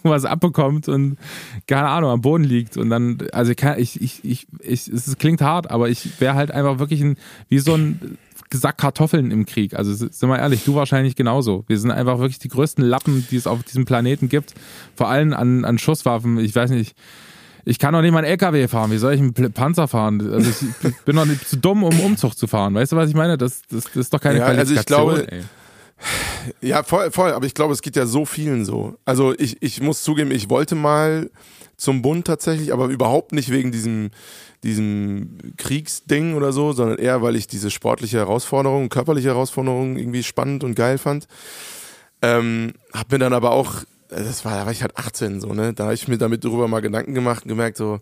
was 0.03 0.25
abbekommt 0.25 0.87
und 0.87 1.17
keine 1.67 1.87
Ahnung 1.87 2.09
am 2.09 2.21
Boden 2.21 2.43
liegt 2.43 2.77
und 2.77 2.89
dann 2.89 3.19
also 3.31 3.51
ich 3.51 4.01
ich 4.01 4.23
ich, 4.23 4.47
ich 4.59 4.87
es 4.87 5.17
klingt 5.17 5.41
hart, 5.41 5.69
aber 5.69 5.89
ich 5.89 6.19
wäre 6.19 6.33
halt 6.33 6.51
einfach 6.51 6.79
wirklich 6.79 7.01
ein 7.01 7.17
wie 7.47 7.59
so 7.59 7.75
ein 7.75 8.17
Sack 8.53 8.79
Kartoffeln 8.79 9.31
im 9.31 9.45
Krieg. 9.45 9.75
Also 9.75 9.93
sind 9.93 10.27
wir 10.27 10.37
ehrlich, 10.37 10.65
du 10.65 10.75
wahrscheinlich 10.75 11.15
genauso. 11.15 11.63
Wir 11.67 11.79
sind 11.79 11.91
einfach 11.91 12.19
wirklich 12.19 12.39
die 12.39 12.49
größten 12.49 12.83
Lappen, 12.83 13.25
die 13.31 13.37
es 13.37 13.47
auf 13.47 13.63
diesem 13.63 13.85
Planeten 13.85 14.27
gibt. 14.27 14.53
Vor 14.95 15.07
allem 15.07 15.33
an, 15.33 15.63
an 15.63 15.77
Schusswaffen. 15.77 16.37
Ich 16.37 16.53
weiß 16.53 16.71
nicht, 16.71 16.95
ich 17.65 17.79
kann 17.79 17.93
doch 17.93 18.01
nicht 18.01 18.11
mal 18.11 18.19
einen 18.19 18.27
LKW 18.27 18.67
fahren. 18.67 18.91
Wie 18.91 18.97
soll 18.97 19.13
ich 19.13 19.19
einen 19.19 19.53
Panzer 19.53 19.87
fahren? 19.87 20.21
Also 20.31 20.49
ich 20.49 20.95
bin 21.05 21.15
doch 21.15 21.25
nicht 21.25 21.47
zu 21.47 21.57
dumm, 21.57 21.83
um 21.83 21.99
Umzug 21.99 22.37
zu 22.37 22.47
fahren. 22.47 22.73
Weißt 22.73 22.91
du, 22.91 22.95
was 22.95 23.09
ich 23.09 23.15
meine? 23.15 23.37
Das, 23.37 23.61
das, 23.69 23.85
das 23.85 23.95
ist 23.95 24.13
doch 24.13 24.21
keine 24.21 24.39
ja, 24.39 24.45
Qualifikation. 24.45 25.09
Also 25.09 25.21
ich 25.21 25.27
glaube, 25.27 25.37
ey. 25.37 25.43
Ja, 26.61 26.83
voll, 26.83 27.11
voll, 27.11 27.31
aber 27.31 27.45
ich 27.45 27.53
glaube, 27.53 27.73
es 27.73 27.81
geht 27.81 27.95
ja 27.95 28.05
so 28.05 28.25
vielen 28.25 28.65
so. 28.65 28.95
Also 29.05 29.33
ich, 29.37 29.61
ich 29.61 29.81
muss 29.81 30.03
zugeben, 30.03 30.31
ich 30.31 30.49
wollte 30.49 30.75
mal 30.75 31.29
zum 31.77 32.01
Bund 32.01 32.25
tatsächlich, 32.25 32.73
aber 32.73 32.87
überhaupt 32.87 33.31
nicht 33.31 33.51
wegen 33.51 33.71
diesem, 33.71 34.11
diesem 34.63 35.37
Kriegsding 35.57 36.35
oder 36.35 36.53
so, 36.53 36.73
sondern 36.73 36.97
eher, 36.97 37.21
weil 37.21 37.35
ich 37.35 37.47
diese 37.47 37.71
sportliche 37.71 38.17
Herausforderung, 38.17 38.89
körperliche 38.89 39.29
Herausforderung 39.29 39.97
irgendwie 39.97 40.23
spannend 40.23 40.63
und 40.63 40.75
geil 40.75 40.97
fand. 40.97 41.27
Ähm, 42.21 42.73
hab 42.93 43.11
mir 43.11 43.17
dann 43.17 43.33
aber 43.33 43.51
auch, 43.51 43.83
das 44.11 44.45
war, 44.45 44.57
da 44.57 44.65
war 44.65 44.71
ich 44.71 44.81
halt 44.81 44.97
18 44.97 45.39
so, 45.39 45.53
ne? 45.53 45.73
Da 45.73 45.85
habe 45.85 45.93
ich 45.93 46.07
mir 46.07 46.17
damit 46.17 46.43
drüber 46.43 46.67
mal 46.67 46.81
Gedanken 46.81 47.13
gemacht 47.13 47.43
und 47.43 47.49
gemerkt, 47.49 47.77
so, 47.77 48.01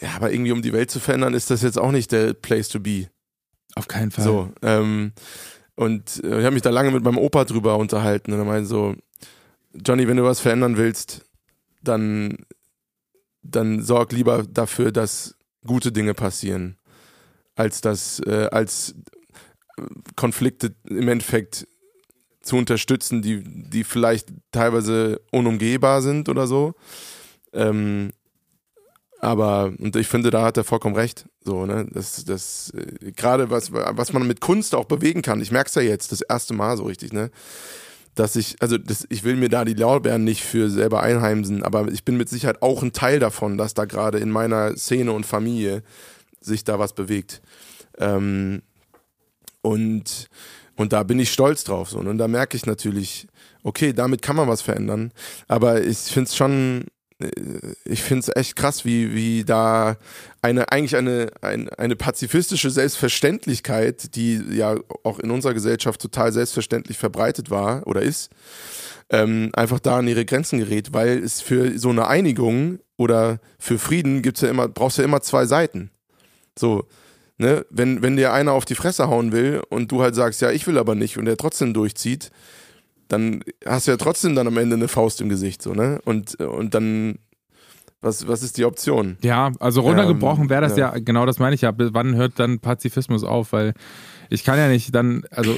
ja, 0.00 0.10
aber 0.16 0.32
irgendwie 0.32 0.52
um 0.52 0.62
die 0.62 0.72
Welt 0.72 0.90
zu 0.90 1.00
verändern, 1.00 1.34
ist 1.34 1.50
das 1.50 1.62
jetzt 1.62 1.78
auch 1.78 1.92
nicht 1.92 2.12
der 2.12 2.34
Place 2.34 2.68
to 2.68 2.80
be. 2.80 3.08
Auf 3.76 3.88
keinen 3.88 4.10
Fall. 4.10 4.24
So, 4.24 4.52
ähm, 4.62 5.12
und 5.76 6.22
äh, 6.24 6.40
ich 6.40 6.44
habe 6.44 6.54
mich 6.54 6.62
da 6.62 6.70
lange 6.70 6.90
mit 6.90 7.04
meinem 7.04 7.18
Opa 7.18 7.44
drüber 7.44 7.76
unterhalten 7.76 8.32
und 8.32 8.38
er 8.38 8.44
meinte 8.44 8.68
so, 8.68 8.94
Johnny, 9.72 10.06
wenn 10.06 10.16
du 10.16 10.24
was 10.24 10.40
verändern 10.40 10.76
willst, 10.76 11.24
dann, 11.82 12.38
dann 13.42 13.82
sorg 13.82 14.12
lieber 14.12 14.44
dafür, 14.44 14.92
dass 14.92 15.36
gute 15.66 15.92
Dinge 15.92 16.14
passieren, 16.14 16.76
als 17.56 17.80
dass, 17.80 18.20
äh, 18.20 18.48
als 18.50 18.94
Konflikte 20.16 20.74
im 20.84 21.08
Endeffekt 21.08 21.66
zu 22.44 22.56
unterstützen, 22.56 23.22
die, 23.22 23.42
die 23.42 23.84
vielleicht 23.84 24.28
teilweise 24.52 25.20
unumgehbar 25.30 26.02
sind 26.02 26.28
oder 26.28 26.46
so. 26.46 26.74
Ähm, 27.52 28.12
aber, 29.20 29.72
und 29.78 29.96
ich 29.96 30.06
finde, 30.06 30.30
da 30.30 30.44
hat 30.44 30.58
er 30.58 30.64
vollkommen 30.64 30.96
recht. 30.96 31.24
So, 31.42 31.64
ne? 31.64 31.86
Das, 31.90 32.24
das, 32.26 32.72
äh, 32.76 33.12
gerade 33.12 33.50
was, 33.50 33.72
was 33.72 34.12
man 34.12 34.26
mit 34.26 34.42
Kunst 34.42 34.74
auch 34.74 34.84
bewegen 34.84 35.22
kann, 35.22 35.40
ich 35.40 35.50
merke 35.50 35.68
es 35.68 35.74
ja 35.74 35.82
jetzt 35.82 36.12
das 36.12 36.20
erste 36.20 36.52
Mal 36.52 36.76
so 36.76 36.84
richtig, 36.84 37.12
ne? 37.12 37.30
Dass 38.14 38.36
ich, 38.36 38.56
also 38.60 38.78
das, 38.78 39.06
ich 39.08 39.24
will 39.24 39.36
mir 39.36 39.48
da 39.48 39.64
die 39.64 39.74
Lorbeeren 39.74 40.22
nicht 40.22 40.44
für 40.44 40.70
selber 40.70 41.02
einheimsen, 41.02 41.62
aber 41.62 41.88
ich 41.90 42.04
bin 42.04 42.16
mit 42.16 42.28
Sicherheit 42.28 42.62
auch 42.62 42.82
ein 42.82 42.92
Teil 42.92 43.18
davon, 43.18 43.56
dass 43.56 43.74
da 43.74 43.86
gerade 43.86 44.18
in 44.18 44.30
meiner 44.30 44.76
Szene 44.76 45.10
und 45.12 45.24
Familie 45.24 45.82
sich 46.40 46.62
da 46.62 46.78
was 46.78 46.92
bewegt. 46.92 47.40
Ähm, 47.98 48.62
und, 49.62 50.28
und 50.76 50.92
da 50.92 51.02
bin 51.02 51.18
ich 51.18 51.32
stolz 51.32 51.64
drauf. 51.64 51.90
So. 51.90 51.98
Und 51.98 52.18
da 52.18 52.28
merke 52.28 52.56
ich 52.56 52.66
natürlich, 52.66 53.26
okay, 53.62 53.92
damit 53.92 54.22
kann 54.22 54.36
man 54.36 54.48
was 54.48 54.62
verändern. 54.62 55.12
Aber 55.48 55.82
ich 55.82 55.98
finde 55.98 56.28
es 56.28 56.36
schon, 56.36 56.86
äh, 57.20 57.30
ich 57.84 58.02
finde 58.02 58.20
es 58.20 58.36
echt 58.36 58.56
krass, 58.56 58.84
wie, 58.84 59.14
wie 59.14 59.44
da 59.44 59.96
eine, 60.42 60.70
eigentlich 60.72 60.96
eine, 60.96 61.30
eine, 61.40 61.78
eine 61.78 61.96
pazifistische 61.96 62.70
Selbstverständlichkeit, 62.70 64.14
die 64.16 64.42
ja 64.50 64.76
auch 65.04 65.18
in 65.20 65.30
unserer 65.30 65.54
Gesellschaft 65.54 66.00
total 66.00 66.32
selbstverständlich 66.32 66.98
verbreitet 66.98 67.50
war 67.50 67.86
oder 67.86 68.02
ist, 68.02 68.30
ähm, 69.10 69.50
einfach 69.54 69.80
da 69.80 69.98
an 69.98 70.08
ihre 70.08 70.24
Grenzen 70.24 70.58
gerät, 70.58 70.92
weil 70.92 71.22
es 71.22 71.40
für 71.40 71.78
so 71.78 71.90
eine 71.90 72.08
Einigung 72.08 72.80
oder 72.96 73.38
für 73.58 73.78
Frieden 73.78 74.22
gibt's 74.22 74.40
ja 74.40 74.48
immer, 74.48 74.68
brauchst 74.68 74.98
ja 74.98 75.04
immer 75.04 75.20
zwei 75.20 75.46
Seiten. 75.46 75.90
So, 76.58 76.86
ne, 77.38 77.64
wenn, 77.70 78.02
wenn 78.02 78.16
dir 78.16 78.32
einer 78.32 78.52
auf 78.52 78.64
die 78.64 78.74
Fresse 78.74 79.08
hauen 79.08 79.32
will 79.32 79.62
und 79.68 79.90
du 79.90 80.02
halt 80.02 80.14
sagst, 80.14 80.40
ja, 80.40 80.50
ich 80.50 80.66
will 80.66 80.78
aber 80.78 80.94
nicht 80.94 81.18
und 81.18 81.24
der 81.24 81.36
trotzdem 81.36 81.74
durchzieht, 81.74 82.30
dann 83.08 83.42
hast 83.66 83.86
du 83.86 83.92
ja 83.92 83.96
trotzdem 83.96 84.34
dann 84.34 84.46
am 84.46 84.56
Ende 84.56 84.76
eine 84.76 84.88
Faust 84.88 85.20
im 85.20 85.28
Gesicht, 85.28 85.62
so, 85.62 85.72
ne? 85.72 86.00
Und, 86.04 86.36
und 86.36 86.74
dann, 86.74 87.18
was, 88.00 88.26
was 88.28 88.42
ist 88.42 88.56
die 88.56 88.64
Option? 88.64 89.16
Ja, 89.22 89.52
also 89.60 89.82
runtergebrochen 89.82 90.48
wäre 90.48 90.62
das 90.62 90.76
ja. 90.76 90.92
ja, 90.94 91.00
genau 91.00 91.26
das 91.26 91.38
meine 91.38 91.54
ich 91.54 91.62
ja. 91.62 91.72
Wann 91.76 92.16
hört 92.16 92.38
dann 92.38 92.60
Pazifismus 92.60 93.24
auf? 93.24 93.52
Weil 93.52 93.74
ich 94.30 94.44
kann 94.44 94.58
ja 94.58 94.68
nicht 94.68 94.94
dann, 94.94 95.24
also 95.30 95.56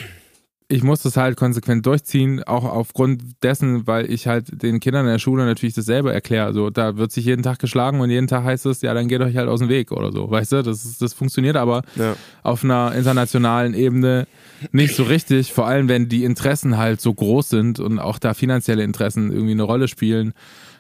ich 0.68 0.82
muss 0.82 1.02
das 1.02 1.16
halt 1.16 1.36
konsequent 1.36 1.86
durchziehen, 1.86 2.42
auch 2.42 2.64
aufgrund 2.64 3.22
dessen, 3.42 3.86
weil 3.86 4.10
ich 4.10 4.26
halt 4.26 4.62
den 4.62 4.80
Kindern 4.80 5.06
in 5.06 5.12
der 5.12 5.20
Schule 5.20 5.44
natürlich 5.44 5.76
dasselbe 5.76 6.12
erkläre. 6.12 6.46
Also 6.46 6.70
da 6.70 6.96
wird 6.96 7.12
sich 7.12 7.24
jeden 7.24 7.44
Tag 7.44 7.60
geschlagen 7.60 8.00
und 8.00 8.10
jeden 8.10 8.26
Tag 8.26 8.42
heißt 8.42 8.66
es, 8.66 8.82
ja, 8.82 8.92
dann 8.92 9.06
geht 9.06 9.20
euch 9.20 9.36
halt 9.36 9.48
aus 9.48 9.60
dem 9.60 9.68
Weg 9.68 9.92
oder 9.92 10.10
so. 10.10 10.28
Weißt 10.28 10.52
du, 10.52 10.62
das, 10.62 10.84
ist, 10.84 11.00
das 11.00 11.14
funktioniert 11.14 11.56
aber 11.56 11.82
ja. 11.94 12.16
auf 12.42 12.64
einer 12.64 12.92
internationalen 12.96 13.74
Ebene 13.74 14.26
nicht 14.72 14.96
so 14.96 15.04
richtig, 15.04 15.52
vor 15.52 15.68
allem 15.68 15.88
wenn 15.88 16.08
die 16.08 16.24
Interessen 16.24 16.76
halt 16.76 17.00
so 17.00 17.14
groß 17.14 17.48
sind 17.48 17.78
und 17.78 18.00
auch 18.00 18.18
da 18.18 18.34
finanzielle 18.34 18.82
Interessen 18.82 19.30
irgendwie 19.30 19.52
eine 19.52 19.62
Rolle 19.62 19.86
spielen 19.86 20.32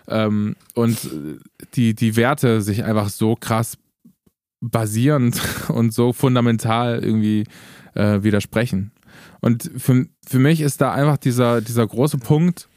ähm, 0.08 0.56
und 0.74 0.98
die, 1.74 1.94
die 1.94 2.16
Werte 2.16 2.60
sich 2.60 2.82
einfach 2.82 3.08
so 3.08 3.36
krass 3.36 3.78
basierend 4.60 5.40
und 5.68 5.94
so 5.94 6.12
fundamental 6.12 7.04
irgendwie 7.04 7.44
äh, 7.94 8.24
widersprechen. 8.24 8.90
Und 9.46 9.70
für, 9.76 10.06
für 10.26 10.40
mich 10.40 10.60
ist 10.60 10.80
da 10.80 10.92
einfach 10.92 11.18
dieser, 11.18 11.60
dieser 11.60 11.86
große 11.86 12.18
Punkt, 12.18 12.68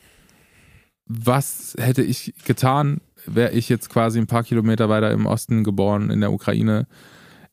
was 1.08 1.76
hätte 1.80 2.04
ich 2.04 2.36
getan, 2.46 3.02
wäre 3.26 3.54
ich 3.54 3.70
jetzt 3.70 3.90
quasi 3.90 4.20
ein 4.20 4.28
paar 4.28 4.44
Kilometer 4.44 4.88
weiter 4.88 5.10
im 5.10 5.26
Osten 5.26 5.64
geboren, 5.64 6.12
in 6.12 6.22
der 6.22 6.32
Ukraine. 6.32 6.86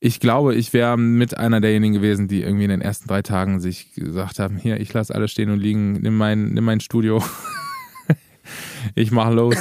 Ich 0.01 0.21
glaube, 0.21 0.55
ich 0.55 0.75
wäre 0.75 0.99
mit 0.99 1.35
einer 1.35 1.62
derjenigen 1.62 1.95
gewesen, 1.95 2.29
die 2.29 2.43
irgendwie 2.43 2.64
in 2.64 2.71
den 2.71 2.83
ersten 2.83 3.09
drei 3.09 3.23
Tagen 3.23 3.59
sich 3.59 3.95
gesagt 3.95 4.39
haben, 4.39 4.59
hier, 4.59 4.79
ich 4.81 4.93
lasse 4.93 5.14
alles 5.14 5.31
stehen 5.31 5.49
und 5.49 5.61
liegen, 5.61 5.95
nimm 5.95 6.19
mein, 6.19 6.49
nimm 6.49 6.64
mein 6.64 6.81
Studio, 6.81 7.25
ich 8.95 9.12
mache 9.12 9.33
los. 9.33 9.57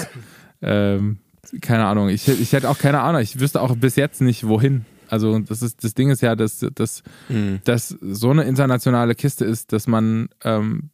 Ähm, 0.62 1.20
keine 1.62 1.86
Ahnung, 1.86 2.10
ich, 2.10 2.28
ich 2.28 2.52
hätte 2.52 2.70
auch 2.70 2.78
keine 2.78 3.00
Ahnung, 3.00 3.22
ich 3.22 3.40
wüsste 3.40 3.62
auch 3.62 3.74
bis 3.78 3.96
jetzt 3.96 4.20
nicht, 4.20 4.50
wohin. 4.50 4.84
Also 5.10 5.40
das 5.40 5.62
ist 5.62 5.84
das 5.84 5.94
Ding 5.94 6.10
ist 6.10 6.22
ja, 6.22 6.36
dass, 6.36 6.66
dass, 6.74 7.04
mhm. 7.30 7.60
dass 7.64 7.90
so 7.90 8.30
eine 8.30 8.44
internationale 8.44 9.16
Kiste 9.16 9.46
ist, 9.46 9.74
dass 9.74 9.88
man 9.88 10.30
ähm, 10.44 10.90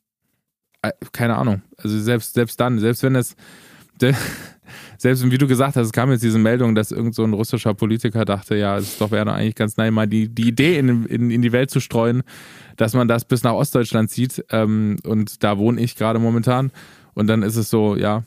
äh, 0.81 0.91
keine 1.11 1.37
Ahnung, 1.37 1.61
also 1.77 1.99
selbst, 1.99 2.33
selbst 2.33 2.59
dann, 2.59 2.79
selbst 2.79 3.03
wenn 3.03 3.15
es 3.15 3.35
selbst 4.97 5.29
wie 5.29 5.37
du 5.37 5.47
gesagt 5.47 5.75
hast, 5.75 5.85
es 5.85 5.91
kam 5.91 6.11
jetzt 6.11 6.23
diese 6.23 6.39
Meldung, 6.39 6.75
dass 6.75 6.91
irgend 6.91 7.15
so 7.15 7.23
ein 7.23 7.33
russischer 7.33 7.73
Politiker 7.73 8.25
dachte, 8.25 8.55
ja, 8.55 8.77
es 8.77 8.97
doch 8.97 9.11
wäre 9.11 9.31
eigentlich 9.31 9.55
ganz 9.55 9.77
nice, 9.77 9.91
mal 9.91 10.07
die, 10.07 10.27
die 10.27 10.47
Idee 10.47 10.77
in, 10.79 11.05
in, 11.05 11.31
in 11.31 11.41
die 11.41 11.51
Welt 11.51 11.69
zu 11.69 11.79
streuen, 11.79 12.23
dass 12.77 12.93
man 12.93 13.07
das 13.07 13.25
bis 13.25 13.43
nach 13.43 13.53
Ostdeutschland 13.53 14.09
zieht. 14.09 14.43
Ähm, 14.49 14.97
und 15.03 15.43
da 15.43 15.57
wohne 15.57 15.79
ich 15.81 15.95
gerade 15.95 16.19
momentan. 16.19 16.71
Und 17.13 17.27
dann 17.27 17.43
ist 17.43 17.57
es 17.57 17.69
so, 17.69 17.95
ja, 17.95 18.23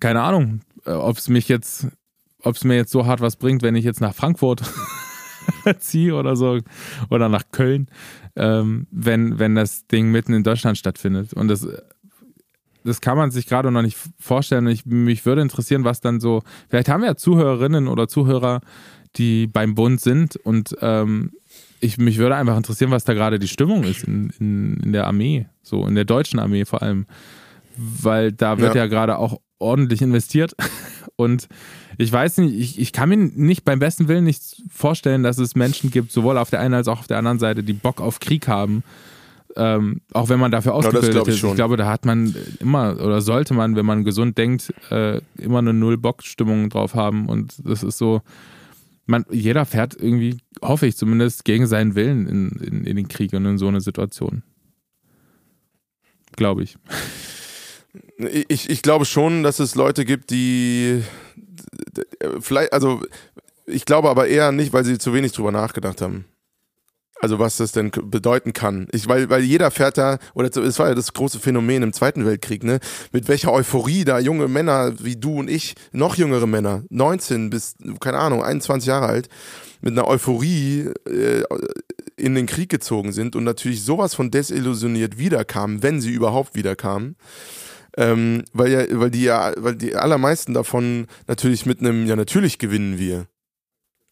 keine 0.00 0.22
Ahnung, 0.22 0.60
äh, 0.84 0.90
ob 0.90 1.16
es 1.16 1.28
mich 1.28 1.48
jetzt 1.48 1.86
ob 2.46 2.54
es 2.54 2.64
mir 2.64 2.76
jetzt 2.76 2.92
so 2.92 3.06
hart 3.06 3.20
was 3.20 3.36
bringt, 3.36 3.62
wenn 3.62 3.74
ich 3.74 3.84
jetzt 3.84 4.00
nach 4.00 4.14
Frankfurt 4.14 4.62
ziehe 5.80 6.14
oder 6.14 6.36
so 6.36 6.60
oder 7.10 7.28
nach 7.28 7.42
Köln, 7.50 7.88
ähm, 8.36 8.86
wenn, 8.90 9.38
wenn 9.38 9.56
das 9.56 9.86
Ding 9.88 10.10
mitten 10.12 10.32
in 10.32 10.44
Deutschland 10.44 10.78
stattfindet. 10.78 11.32
Und 11.32 11.48
das, 11.48 11.66
das 12.84 13.00
kann 13.00 13.16
man 13.16 13.32
sich 13.32 13.46
gerade 13.46 13.72
noch 13.72 13.82
nicht 13.82 13.98
vorstellen. 14.18 14.68
Ich, 14.68 14.86
mich 14.86 15.26
würde 15.26 15.42
interessieren, 15.42 15.84
was 15.84 16.00
dann 16.00 16.20
so, 16.20 16.42
vielleicht 16.68 16.88
haben 16.88 17.00
wir 17.00 17.08
ja 17.08 17.16
Zuhörerinnen 17.16 17.88
oder 17.88 18.06
Zuhörer, 18.06 18.60
die 19.16 19.48
beim 19.48 19.74
Bund 19.74 20.00
sind 20.00 20.36
und 20.36 20.76
ähm, 20.80 21.32
ich, 21.80 21.98
mich 21.98 22.18
würde 22.18 22.36
einfach 22.36 22.56
interessieren, 22.56 22.90
was 22.90 23.04
da 23.04 23.12
gerade 23.12 23.38
die 23.38 23.48
Stimmung 23.48 23.84
ist 23.84 24.04
in, 24.04 24.30
in, 24.38 24.76
in 24.84 24.92
der 24.92 25.06
Armee, 25.06 25.46
so 25.62 25.86
in 25.86 25.94
der 25.94 26.04
deutschen 26.04 26.38
Armee 26.38 26.64
vor 26.64 26.82
allem. 26.82 27.06
Weil 27.76 28.32
da 28.32 28.58
wird 28.58 28.74
ja, 28.74 28.82
ja 28.82 28.86
gerade 28.88 29.18
auch 29.18 29.40
ordentlich 29.58 30.02
investiert 30.02 30.54
und 31.16 31.48
ich 31.98 32.12
weiß 32.12 32.38
nicht, 32.38 32.54
ich, 32.54 32.78
ich 32.78 32.92
kann 32.92 33.08
mir 33.08 33.16
nicht 33.16 33.64
beim 33.64 33.78
besten 33.78 34.08
Willen 34.08 34.24
nicht 34.24 34.62
vorstellen, 34.70 35.22
dass 35.22 35.38
es 35.38 35.54
Menschen 35.54 35.90
gibt, 35.90 36.12
sowohl 36.12 36.36
auf 36.36 36.50
der 36.50 36.60
einen 36.60 36.74
als 36.74 36.88
auch 36.88 37.00
auf 37.00 37.06
der 37.06 37.18
anderen 37.18 37.38
Seite, 37.38 37.62
die 37.62 37.72
Bock 37.72 38.00
auf 38.00 38.20
Krieg 38.20 38.48
haben. 38.48 38.82
Ähm, 39.56 40.02
auch 40.12 40.28
wenn 40.28 40.38
man 40.38 40.50
dafür 40.50 40.74
ausgebildet 40.74 41.14
ja, 41.14 41.32
ist. 41.32 41.42
Ich 41.42 41.54
glaube, 41.54 41.78
da 41.78 41.86
hat 41.86 42.04
man 42.04 42.34
immer 42.60 43.00
oder 43.00 43.22
sollte 43.22 43.54
man, 43.54 43.74
wenn 43.74 43.86
man 43.86 44.04
gesund 44.04 44.36
denkt, 44.36 44.74
äh, 44.90 45.22
immer 45.38 45.60
eine 45.60 45.72
Null-Bock-Stimmung 45.72 46.68
drauf 46.68 46.94
haben. 46.94 47.26
Und 47.26 47.54
das 47.64 47.82
ist 47.82 47.96
so, 47.96 48.20
man, 49.06 49.24
jeder 49.30 49.64
fährt 49.64 49.96
irgendwie, 49.98 50.36
hoffe 50.60 50.86
ich 50.86 50.98
zumindest, 50.98 51.46
gegen 51.46 51.66
seinen 51.66 51.94
Willen 51.94 52.26
in, 52.26 52.48
in, 52.60 52.84
in 52.84 52.96
den 52.96 53.08
Krieg 53.08 53.32
und 53.32 53.46
in 53.46 53.56
so 53.56 53.68
eine 53.68 53.80
Situation. 53.80 54.42
Glaube 56.36 56.64
ich. 56.64 56.76
Ich, 58.18 58.70
ich 58.70 58.82
glaube 58.82 59.04
schon, 59.04 59.42
dass 59.42 59.58
es 59.58 59.74
Leute 59.74 60.04
gibt, 60.04 60.30
die 60.30 61.02
vielleicht, 62.40 62.72
also 62.72 63.02
ich 63.66 63.84
glaube 63.84 64.08
aber 64.08 64.28
eher 64.28 64.52
nicht, 64.52 64.72
weil 64.72 64.84
sie 64.84 64.98
zu 64.98 65.12
wenig 65.12 65.32
drüber 65.32 65.52
nachgedacht 65.52 66.00
haben. 66.00 66.24
Also 67.18 67.38
was 67.38 67.56
das 67.56 67.72
denn 67.72 67.90
bedeuten 67.90 68.52
kann. 68.52 68.88
Ich, 68.92 69.08
weil, 69.08 69.30
weil 69.30 69.42
jeder 69.42 69.70
fährt 69.70 69.96
da, 69.96 70.18
oder 70.34 70.54
es 70.54 70.78
war 70.78 70.88
ja 70.88 70.94
das 70.94 71.14
große 71.14 71.38
Phänomen 71.40 71.82
im 71.82 71.94
Zweiten 71.94 72.26
Weltkrieg, 72.26 72.62
ne? 72.62 72.78
Mit 73.10 73.26
welcher 73.28 73.52
Euphorie 73.52 74.04
da 74.04 74.18
junge 74.18 74.48
Männer 74.48 74.92
wie 75.00 75.16
du 75.16 75.38
und 75.38 75.48
ich, 75.48 75.74
noch 75.92 76.16
jüngere 76.16 76.46
Männer, 76.46 76.84
19 76.90 77.48
bis, 77.48 77.74
keine 78.00 78.18
Ahnung, 78.18 78.42
21 78.42 78.86
Jahre 78.86 79.06
alt, 79.06 79.30
mit 79.80 79.92
einer 79.92 80.06
Euphorie 80.06 80.90
äh, 81.06 81.42
in 82.16 82.34
den 82.34 82.46
Krieg 82.46 82.68
gezogen 82.68 83.12
sind 83.12 83.34
und 83.34 83.44
natürlich 83.44 83.82
sowas 83.82 84.14
von 84.14 84.30
desillusioniert 84.30 85.16
wiederkamen, 85.16 85.82
wenn 85.82 86.02
sie 86.02 86.12
überhaupt 86.12 86.54
wiederkamen. 86.54 87.16
Ähm, 87.96 88.44
weil 88.52 88.70
ja, 88.70 89.00
weil 89.00 89.10
die 89.10 89.22
ja, 89.22 89.52
weil 89.56 89.74
die 89.74 89.96
allermeisten 89.96 90.52
davon 90.52 91.06
natürlich 91.26 91.64
mit 91.66 91.80
einem, 91.80 92.06
ja 92.06 92.16
natürlich 92.16 92.58
gewinnen 92.58 92.98
wir 92.98 93.26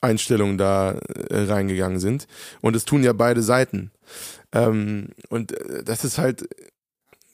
Einstellungen 0.05 0.59
da 0.59 0.93
äh, 0.93 1.45
reingegangen 1.45 1.99
sind. 1.99 2.27
Und 2.61 2.77
es 2.77 2.85
tun 2.85 3.03
ja 3.03 3.13
beide 3.13 3.43
Seiten. 3.43 3.91
Ähm, 4.53 5.09
und 5.29 5.53
äh, 5.53 5.83
das 5.83 6.05
ist 6.05 6.19
halt, 6.19 6.49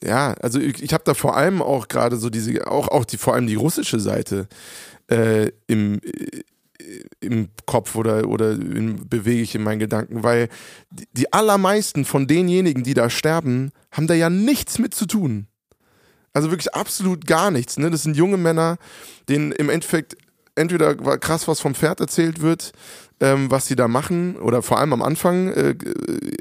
ja, 0.02 0.34
also 0.40 0.58
ich, 0.58 0.82
ich 0.82 0.94
habe 0.94 1.04
da 1.04 1.14
vor 1.14 1.36
allem 1.36 1.60
auch 1.60 1.88
gerade 1.88 2.16
so 2.16 2.30
diese, 2.30 2.66
auch, 2.66 2.88
auch 2.88 3.04
die, 3.04 3.18
vor 3.18 3.34
allem 3.34 3.46
die 3.46 3.56
russische 3.56 4.00
Seite 4.00 4.48
äh, 5.08 5.50
im, 5.66 6.00
äh, 6.02 6.42
im 7.20 7.48
Kopf 7.66 7.96
oder, 7.96 8.26
oder 8.28 8.52
in, 8.52 9.08
bewege 9.08 9.42
ich 9.42 9.54
in 9.54 9.62
meinen 9.62 9.80
Gedanken, 9.80 10.22
weil 10.22 10.48
die 11.12 11.32
allermeisten 11.32 12.04
von 12.04 12.26
denjenigen, 12.26 12.84
die 12.84 12.94
da 12.94 13.10
sterben, 13.10 13.72
haben 13.90 14.06
da 14.06 14.14
ja 14.14 14.30
nichts 14.30 14.78
mit 14.78 14.94
zu 14.94 15.06
tun. 15.06 15.46
Also 16.32 16.50
wirklich 16.50 16.74
absolut 16.74 17.26
gar 17.26 17.50
nichts. 17.50 17.78
Ne? 17.78 17.90
Das 17.90 18.02
sind 18.02 18.16
junge 18.16 18.36
Männer, 18.36 18.78
denen 19.28 19.52
im 19.52 19.68
Endeffekt 19.68 20.16
entweder 20.54 20.94
krass 20.94 21.48
was 21.48 21.60
vom 21.60 21.74
Pferd 21.74 22.00
erzählt 22.00 22.40
wird, 22.40 22.72
ähm, 23.20 23.50
was 23.50 23.66
sie 23.66 23.76
da 23.76 23.88
machen, 23.88 24.36
oder 24.36 24.62
vor 24.62 24.78
allem 24.78 24.92
am 24.92 25.02
Anfang 25.02 25.48
äh, 25.48 25.74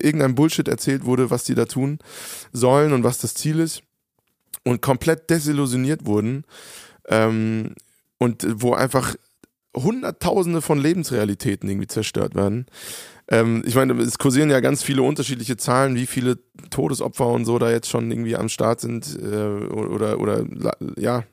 irgendein 0.01 0.35
Bullshit 0.35 0.67
erzählt 0.67 1.05
wurde, 1.05 1.29
was 1.29 1.43
die 1.43 1.55
da 1.55 1.65
tun 1.65 1.99
sollen 2.51 2.93
und 2.93 3.03
was 3.03 3.19
das 3.19 3.33
Ziel 3.33 3.59
ist, 3.59 3.81
und 4.63 4.81
komplett 4.81 5.29
desillusioniert 5.29 6.05
wurden, 6.05 6.43
ähm, 7.07 7.75
und 8.17 8.45
wo 8.61 8.73
einfach 8.73 9.15
Hunderttausende 9.75 10.61
von 10.61 10.79
Lebensrealitäten 10.79 11.69
irgendwie 11.69 11.87
zerstört 11.87 12.35
werden. 12.35 12.65
Ähm, 13.29 13.63
ich 13.65 13.75
meine, 13.75 13.93
es 14.01 14.17
kursieren 14.17 14.49
ja 14.49 14.59
ganz 14.59 14.83
viele 14.83 15.03
unterschiedliche 15.03 15.57
Zahlen, 15.57 15.95
wie 15.95 16.07
viele 16.07 16.39
Todesopfer 16.69 17.27
und 17.27 17.45
so 17.45 17.59
da 17.59 17.69
jetzt 17.71 17.89
schon 17.89 18.11
irgendwie 18.11 18.35
am 18.35 18.49
Start 18.49 18.81
sind 18.81 19.17
äh, 19.21 19.65
oder, 19.67 20.19
oder 20.19 20.43
ja, 20.97 21.23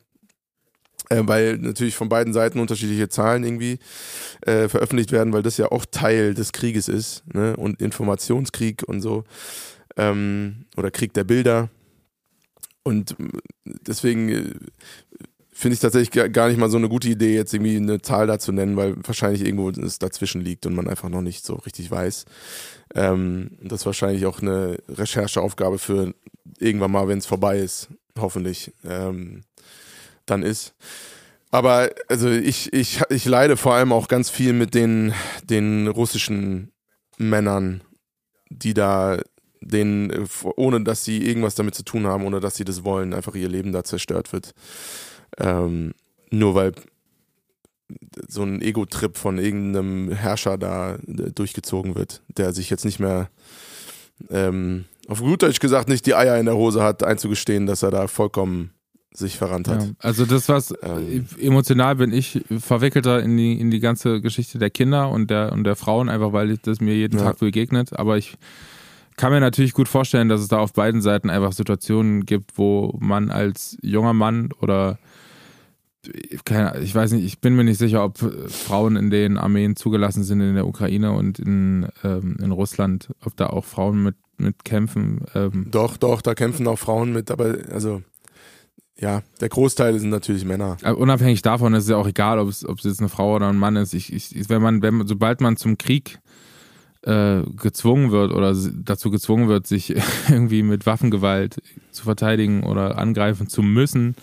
äh, 1.09 1.22
weil 1.24 1.59
natürlich 1.59 1.94
von 1.97 2.09
beiden 2.09 2.32
Seiten 2.32 2.59
unterschiedliche 2.59 3.09
Zahlen 3.09 3.44
irgendwie 3.44 3.78
äh, 4.42 4.68
veröffentlicht 4.68 5.12
werden, 5.12 5.32
weil 5.32 5.42
das 5.42 5.57
ja 5.57 5.70
auch 5.70 5.86
Teil 5.90 6.34
des 6.34 6.53
Krieges 6.53 6.88
ist 6.88 7.22
ne? 7.32 7.57
und 7.57 7.80
Informationskrieg 7.80 8.82
und 8.86 9.01
so 9.01 9.24
ähm, 9.97 10.66
oder 10.76 10.90
Krieg 10.90 11.14
der 11.14 11.24
Bilder. 11.24 11.70
Und 12.82 13.12
äh, 13.12 13.28
deswegen 13.64 14.28
äh, 14.28 14.55
finde 15.57 15.73
ich 15.73 15.81
tatsächlich 15.81 16.33
gar 16.35 16.49
nicht 16.49 16.59
mal 16.59 16.69
so 16.69 16.77
eine 16.77 16.91
gute 16.91 17.09
Idee, 17.09 17.35
jetzt 17.35 17.55
irgendwie 17.55 17.77
eine 17.77 18.03
Zahl 18.03 18.27
dazu 18.27 18.53
nennen, 18.53 18.77
weil 18.77 18.95
wahrscheinlich 19.07 19.43
irgendwo 19.43 19.71
es 19.71 19.99
dazwischen 19.99 20.43
liegt 20.43 20.67
und 20.67 20.75
man 20.75 20.87
einfach 20.87 21.09
noch 21.09 21.23
nicht 21.23 21.47
so 21.47 21.55
richtig 21.55 21.91
weiß. 21.91 22.27
Ähm, 22.95 23.53
das 23.63 23.81
ist 23.81 23.87
wahrscheinlich 23.87 24.27
auch 24.27 24.43
eine 24.43 24.77
Rechercheaufgabe 24.87 25.79
für 25.79 26.13
irgendwann 26.59 26.91
mal, 26.91 27.09
wenn 27.09 27.17
es 27.17 27.25
vorbei 27.25 27.59
ist, 27.59 27.89
hoffentlich, 28.19 28.75
ähm, 28.85 29.45
dann 30.27 30.43
ist. 30.43 30.75
Aber 31.51 31.89
also 32.09 32.29
ich, 32.29 32.75
ich, 32.75 33.01
ich 33.09 33.25
leide 33.25 33.57
vor 33.57 33.73
allem 33.73 33.95
auch 33.95 34.09
ganz 34.09 34.29
viel 34.29 34.53
mit 34.53 34.75
den, 34.75 35.15
den 35.43 35.87
russischen 35.89 36.71
Männern, 37.17 37.81
die 38.51 38.75
da 38.75 39.19
denen, 39.63 40.29
ohne 40.57 40.83
dass 40.83 41.03
sie 41.03 41.27
irgendwas 41.27 41.55
damit 41.55 41.75
zu 41.75 41.83
tun 41.83 42.07
haben, 42.07 42.27
ohne 42.27 42.41
dass 42.41 42.57
sie 42.57 42.65
das 42.65 42.85
wollen, 42.85 43.15
einfach 43.15 43.35
ihr 43.35 43.49
Leben 43.49 43.73
da 43.73 43.85
zerstört 43.85 44.35
wird. 44.35 44.53
Ähm, 45.39 45.93
nur 46.30 46.55
weil 46.55 46.72
so 48.28 48.43
ein 48.43 48.61
Ego-Trip 48.61 49.16
von 49.16 49.39
irgendeinem 49.39 50.11
Herrscher 50.11 50.59
da 50.59 50.97
äh, 50.97 51.30
durchgezogen 51.32 51.95
wird, 51.95 52.22
der 52.37 52.53
sich 52.53 52.70
jetzt 52.70 52.84
nicht 52.84 52.99
mehr, 52.99 53.28
ähm, 54.30 54.87
auf 55.09 55.20
gut 55.20 55.43
Deutsch 55.43 55.61
gesagt, 55.61 55.89
nicht 55.89 56.07
die 56.07 56.14
Eier 56.14 56.39
in 56.39 56.47
der 56.47 56.57
Hose 56.57 56.82
hat, 56.82 57.05
einzugestehen, 57.05 57.66
dass 57.66 57.82
er 57.82 57.91
da 57.91 58.09
vollkommen 58.09 58.70
sich 59.12 59.37
verrannt 59.37 59.68
hat. 59.68 59.82
Ja, 59.82 59.91
also 60.01 60.26
das, 60.26 60.49
was 60.49 60.74
ähm, 60.82 61.26
emotional 61.41 61.97
bin 61.97 62.12
ich 62.12 62.43
verwickelter 62.59 63.22
in 63.22 63.37
die, 63.37 63.59
in 63.59 63.70
die 63.70 63.80
ganze 63.80 64.20
Geschichte 64.20 64.59
der 64.59 64.70
Kinder 64.70 65.11
und 65.11 65.30
der, 65.30 65.53
und 65.53 65.64
der 65.64 65.76
Frauen, 65.76 66.09
einfach 66.09 66.32
weil 66.32 66.59
das 66.59 66.80
mir 66.80 66.95
jeden 66.95 67.18
ja. 67.18 67.24
Tag 67.24 67.39
begegnet. 67.39 67.99
Aber 67.99 68.18
ich 68.18 68.37
kann 69.16 69.32
mir 69.32 69.41
natürlich 69.41 69.72
gut 69.72 69.89
vorstellen, 69.89 70.28
dass 70.28 70.43
es 70.43 70.49
da 70.49 70.59
auf 70.59 70.74
beiden 70.74 71.01
Seiten 71.01 71.30
einfach 71.30 71.53
Situationen 71.53 72.26
gibt, 72.26 72.59
wo 72.59 72.95
man 73.01 73.30
als 73.30 73.78
junger 73.80 74.12
Mann 74.12 74.51
oder 74.61 74.99
keine, 76.45 76.79
ich 76.81 76.95
weiß 76.95 77.13
nicht, 77.13 77.25
ich 77.25 77.41
bin 77.41 77.55
mir 77.57 77.65
nicht 77.65 77.79
sicher, 77.79 78.05
ob 78.05 78.19
Frauen 78.19 78.97
in 78.97 79.11
den 79.11 79.39
Armeen 79.39 79.77
zugelassen 79.77 80.25
sind 80.25 80.41
in 80.41 80.55
der 80.55 80.67
Ukraine 80.67 81.13
und 81.13 81.39
in, 81.39 81.89
ähm, 82.05 82.37
in 82.41 82.53
Russland, 82.53 83.09
ob 83.25 83.37
da 83.37 83.49
auch 83.49 83.65
Frauen 83.65 84.03
mit, 84.03 84.17
mit 84.39 84.65
kämpfen. 84.65 85.25
Ähm. 85.35 85.69
Doch, 85.71 85.97
doch, 85.97 86.23
da 86.23 86.35
kämpfen 86.35 86.67
auch 86.69 86.79
Frauen 86.79 87.13
mit, 87.13 87.31
aber 87.31 87.57
also 87.73 88.03
ja, 88.99 89.23
der 89.41 89.49
Großteil 89.51 89.99
sind 89.99 90.09
natürlich 90.09 90.45
Männer. 90.45 90.79
Aber 90.83 90.99
unabhängig 90.99 91.43
davon 91.43 91.75
ist 91.75 91.85
es 91.85 91.91
ja 91.91 91.97
auch 91.97 92.07
egal, 92.07 92.39
ob 92.39 92.49
es, 92.49 92.67
ob 92.67 92.79
es 92.79 92.85
jetzt 92.85 93.01
eine 93.01 93.11
Frau 93.11 93.35
oder 93.35 93.49
ein 93.49 93.59
Mann 93.59 93.77
ist. 93.77 93.93
Ich, 93.93 94.13
ich, 94.13 94.49
wenn 94.49 94.63
man, 94.63 94.81
wenn, 94.81 95.07
sobald 95.07 95.43
man 95.43 95.59
zum 95.59 95.77
Krieg 95.77 96.19
äh, 97.03 97.43
gezwungen 97.57 98.11
wird 98.11 98.33
oder 98.33 98.55
dazu 98.85 99.11
gezwungen 99.11 99.49
wird, 99.49 99.67
sich 99.67 99.95
irgendwie 100.29 100.63
mit 100.63 100.87
Waffengewalt 100.87 101.61
zu 101.91 102.05
verteidigen 102.05 102.63
oder 102.63 102.97
angreifen 102.99 103.49
zu 103.49 103.63
müssen, 103.63 104.17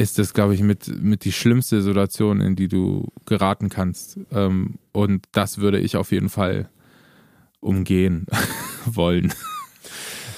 ist 0.00 0.18
das, 0.18 0.32
glaube 0.32 0.54
ich, 0.54 0.62
mit, 0.62 1.02
mit 1.02 1.24
die 1.24 1.32
schlimmste 1.32 1.82
Situation, 1.82 2.40
in 2.40 2.56
die 2.56 2.68
du 2.68 3.08
geraten 3.26 3.68
kannst. 3.68 4.18
Ähm, 4.32 4.78
und 4.92 5.26
das 5.32 5.58
würde 5.58 5.78
ich 5.78 5.96
auf 5.96 6.10
jeden 6.10 6.30
Fall 6.30 6.70
umgehen 7.60 8.26
wollen. 8.86 9.34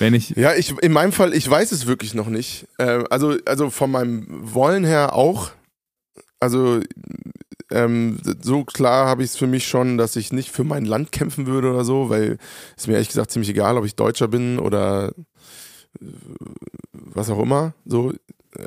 Wenn 0.00 0.14
ich 0.14 0.30
ja, 0.30 0.54
ich, 0.54 0.76
in 0.78 0.90
meinem 0.90 1.12
Fall, 1.12 1.32
ich 1.32 1.48
weiß 1.48 1.70
es 1.70 1.86
wirklich 1.86 2.12
noch 2.12 2.26
nicht. 2.26 2.66
Äh, 2.78 3.04
also, 3.08 3.36
also 3.46 3.70
von 3.70 3.92
meinem 3.92 4.26
Wollen 4.28 4.84
her 4.84 5.14
auch. 5.14 5.52
Also 6.40 6.80
ähm, 7.70 8.18
so 8.42 8.64
klar 8.64 9.06
habe 9.06 9.22
ich 9.22 9.30
es 9.30 9.36
für 9.36 9.46
mich 9.46 9.68
schon, 9.68 9.96
dass 9.96 10.16
ich 10.16 10.32
nicht 10.32 10.50
für 10.50 10.64
mein 10.64 10.84
Land 10.84 11.12
kämpfen 11.12 11.46
würde 11.46 11.70
oder 11.70 11.84
so, 11.84 12.10
weil 12.10 12.38
es 12.76 12.88
mir 12.88 12.94
ehrlich 12.94 13.08
gesagt 13.08 13.30
ziemlich 13.30 13.50
egal, 13.50 13.78
ob 13.78 13.84
ich 13.84 13.94
Deutscher 13.94 14.26
bin 14.26 14.58
oder 14.58 15.12
äh, 16.00 16.06
was 16.92 17.30
auch 17.30 17.38
immer. 17.38 17.74
So, 17.84 18.12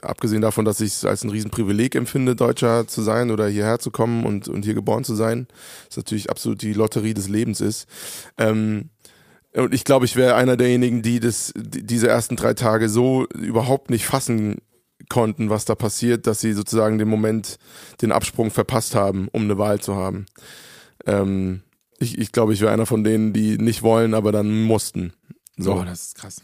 abgesehen 0.01 0.41
davon, 0.41 0.65
dass 0.65 0.81
ich 0.81 0.93
es 0.93 1.05
als 1.05 1.23
ein 1.23 1.29
Riesenprivileg 1.29 1.95
empfinde, 1.95 2.35
Deutscher 2.35 2.87
zu 2.87 3.01
sein 3.01 3.31
oder 3.31 3.47
hierher 3.47 3.79
zu 3.79 3.91
kommen 3.91 4.25
und, 4.25 4.47
und 4.47 4.65
hier 4.65 4.73
geboren 4.73 5.03
zu 5.03 5.15
sein, 5.15 5.47
ist 5.89 5.97
natürlich 5.97 6.29
absolut 6.29 6.61
die 6.61 6.73
Lotterie 6.73 7.13
des 7.13 7.29
Lebens 7.29 7.61
ist. 7.61 7.87
Ähm, 8.37 8.89
und 9.53 9.73
ich 9.73 9.83
glaube, 9.85 10.05
ich 10.05 10.15
wäre 10.15 10.35
einer 10.35 10.57
derjenigen, 10.57 11.01
die 11.01 11.19
das, 11.19 11.53
die 11.55 11.83
diese 11.83 12.07
ersten 12.07 12.35
drei 12.35 12.53
Tage 12.53 12.89
so 12.89 13.25
überhaupt 13.27 13.89
nicht 13.89 14.05
fassen 14.05 14.57
konnten, 15.07 15.49
was 15.49 15.65
da 15.65 15.75
passiert, 15.75 16.27
dass 16.27 16.41
sie 16.41 16.53
sozusagen 16.53 16.97
den 16.97 17.07
Moment, 17.07 17.57
den 18.01 18.11
Absprung 18.11 18.51
verpasst 18.51 18.95
haben, 18.95 19.29
um 19.31 19.43
eine 19.43 19.57
Wahl 19.57 19.79
zu 19.79 19.95
haben. 19.95 20.25
Ähm, 21.05 21.61
ich, 21.99 22.17
ich 22.17 22.31
glaube, 22.31 22.53
ich 22.53 22.59
wäre 22.59 22.73
einer 22.73 22.85
von 22.85 23.03
denen, 23.03 23.31
die 23.31 23.57
nicht 23.57 23.83
wollen, 23.83 24.13
aber 24.13 24.31
dann 24.31 24.63
mussten. 24.63 25.13
So. 25.57 25.75
Oh, 25.75 25.85
das 25.85 26.07
ist 26.07 26.15
krass 26.15 26.41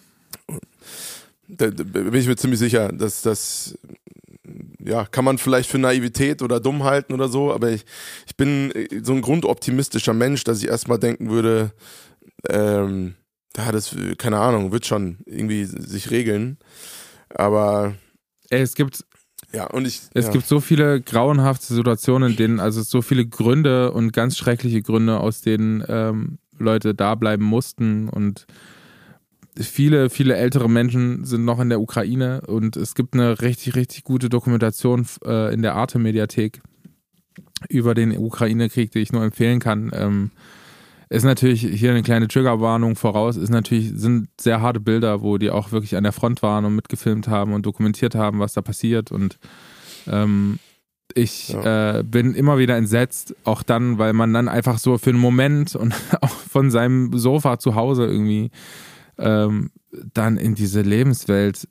da, 1.57 1.69
da 1.69 1.83
bin 1.83 2.13
ich 2.13 2.27
mir 2.27 2.35
ziemlich 2.35 2.59
sicher, 2.59 2.91
dass 2.91 3.21
das 3.21 3.77
ja, 4.83 5.05
kann 5.05 5.25
man 5.25 5.37
vielleicht 5.37 5.69
für 5.69 5.77
Naivität 5.77 6.41
oder 6.41 6.59
dumm 6.59 6.83
halten 6.83 7.13
oder 7.13 7.29
so, 7.29 7.53
aber 7.53 7.71
ich, 7.71 7.85
ich 8.27 8.35
bin 8.35 8.73
so 9.03 9.13
ein 9.13 9.21
grundoptimistischer 9.21 10.13
Mensch, 10.13 10.43
dass 10.43 10.61
ich 10.61 10.67
erstmal 10.67 10.99
denken 10.99 11.29
würde, 11.29 11.71
ähm, 12.49 13.15
ja, 13.55 13.71
das, 13.71 13.95
keine 14.17 14.39
Ahnung, 14.39 14.71
wird 14.71 14.85
schon 14.85 15.17
irgendwie 15.25 15.65
sich 15.65 16.09
regeln. 16.09 16.57
Aber 17.29 17.95
es 18.49 18.75
gibt 18.75 19.05
ja, 19.53 19.67
und 19.67 19.85
ich, 19.85 20.01
es 20.13 20.27
ja. 20.27 20.31
gibt 20.31 20.47
so 20.47 20.61
viele 20.61 21.01
grauenhafte 21.01 21.73
Situationen, 21.73 22.31
in 22.31 22.37
denen, 22.37 22.59
also 22.61 22.81
so 22.83 23.01
viele 23.01 23.25
Gründe 23.25 23.91
und 23.91 24.13
ganz 24.13 24.37
schreckliche 24.37 24.81
Gründe, 24.81 25.19
aus 25.19 25.41
denen 25.41 25.83
ähm, 25.89 26.37
Leute 26.57 26.95
da 26.95 27.15
bleiben 27.15 27.43
mussten 27.43 28.07
und 28.07 28.45
viele, 29.59 30.09
viele 30.09 30.35
ältere 30.35 30.69
Menschen 30.69 31.25
sind 31.25 31.45
noch 31.45 31.59
in 31.59 31.69
der 31.69 31.81
Ukraine 31.81 32.41
und 32.47 32.77
es 32.77 32.95
gibt 32.95 33.13
eine 33.13 33.41
richtig, 33.41 33.75
richtig 33.75 34.03
gute 34.03 34.29
Dokumentation 34.29 35.05
äh, 35.25 35.53
in 35.53 35.61
der 35.61 35.75
Arte-Mediathek 35.75 36.61
über 37.69 37.93
den 37.93 38.17
Ukraine-Krieg, 38.17 38.91
die 38.91 38.99
ich 38.99 39.11
nur 39.11 39.23
empfehlen 39.23 39.59
kann. 39.59 39.91
Ähm, 39.93 40.31
ist 41.09 41.25
natürlich 41.25 41.61
hier 41.61 41.91
eine 41.91 42.03
kleine 42.03 42.29
Triggerwarnung 42.29 42.95
voraus, 42.95 43.35
ist 43.35 43.49
natürlich, 43.49 43.91
sind 43.93 44.29
sehr 44.39 44.61
harte 44.61 44.79
Bilder, 44.79 45.21
wo 45.21 45.37
die 45.37 45.49
auch 45.49 45.73
wirklich 45.73 45.97
an 45.97 46.03
der 46.03 46.13
Front 46.13 46.41
waren 46.41 46.63
und 46.63 46.75
mitgefilmt 46.75 47.27
haben 47.27 47.51
und 47.51 47.65
dokumentiert 47.65 48.15
haben, 48.15 48.39
was 48.39 48.53
da 48.53 48.61
passiert. 48.61 49.11
Und 49.11 49.37
ähm, 50.07 50.59
ich 51.13 51.49
ja. 51.49 51.99
äh, 51.99 52.03
bin 52.03 52.33
immer 52.33 52.57
wieder 52.57 52.77
entsetzt, 52.77 53.35
auch 53.43 53.61
dann, 53.61 53.97
weil 53.97 54.13
man 54.13 54.33
dann 54.33 54.47
einfach 54.47 54.77
so 54.77 54.97
für 54.97 55.09
einen 55.09 55.19
Moment 55.19 55.75
und 55.75 55.93
auch 56.21 56.29
von 56.29 56.71
seinem 56.71 57.17
Sofa 57.17 57.59
zu 57.59 57.75
Hause 57.75 58.05
irgendwie 58.05 58.49
ähm, 59.21 59.71
dann 60.13 60.37
in 60.37 60.55
diese 60.55 60.81
Lebenswelt 60.81 61.67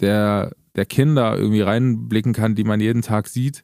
der, 0.00 0.52
der 0.74 0.86
Kinder 0.86 1.36
irgendwie 1.36 1.60
reinblicken 1.60 2.32
kann, 2.32 2.54
die 2.54 2.64
man 2.64 2.80
jeden 2.80 3.02
Tag 3.02 3.28
sieht. 3.28 3.62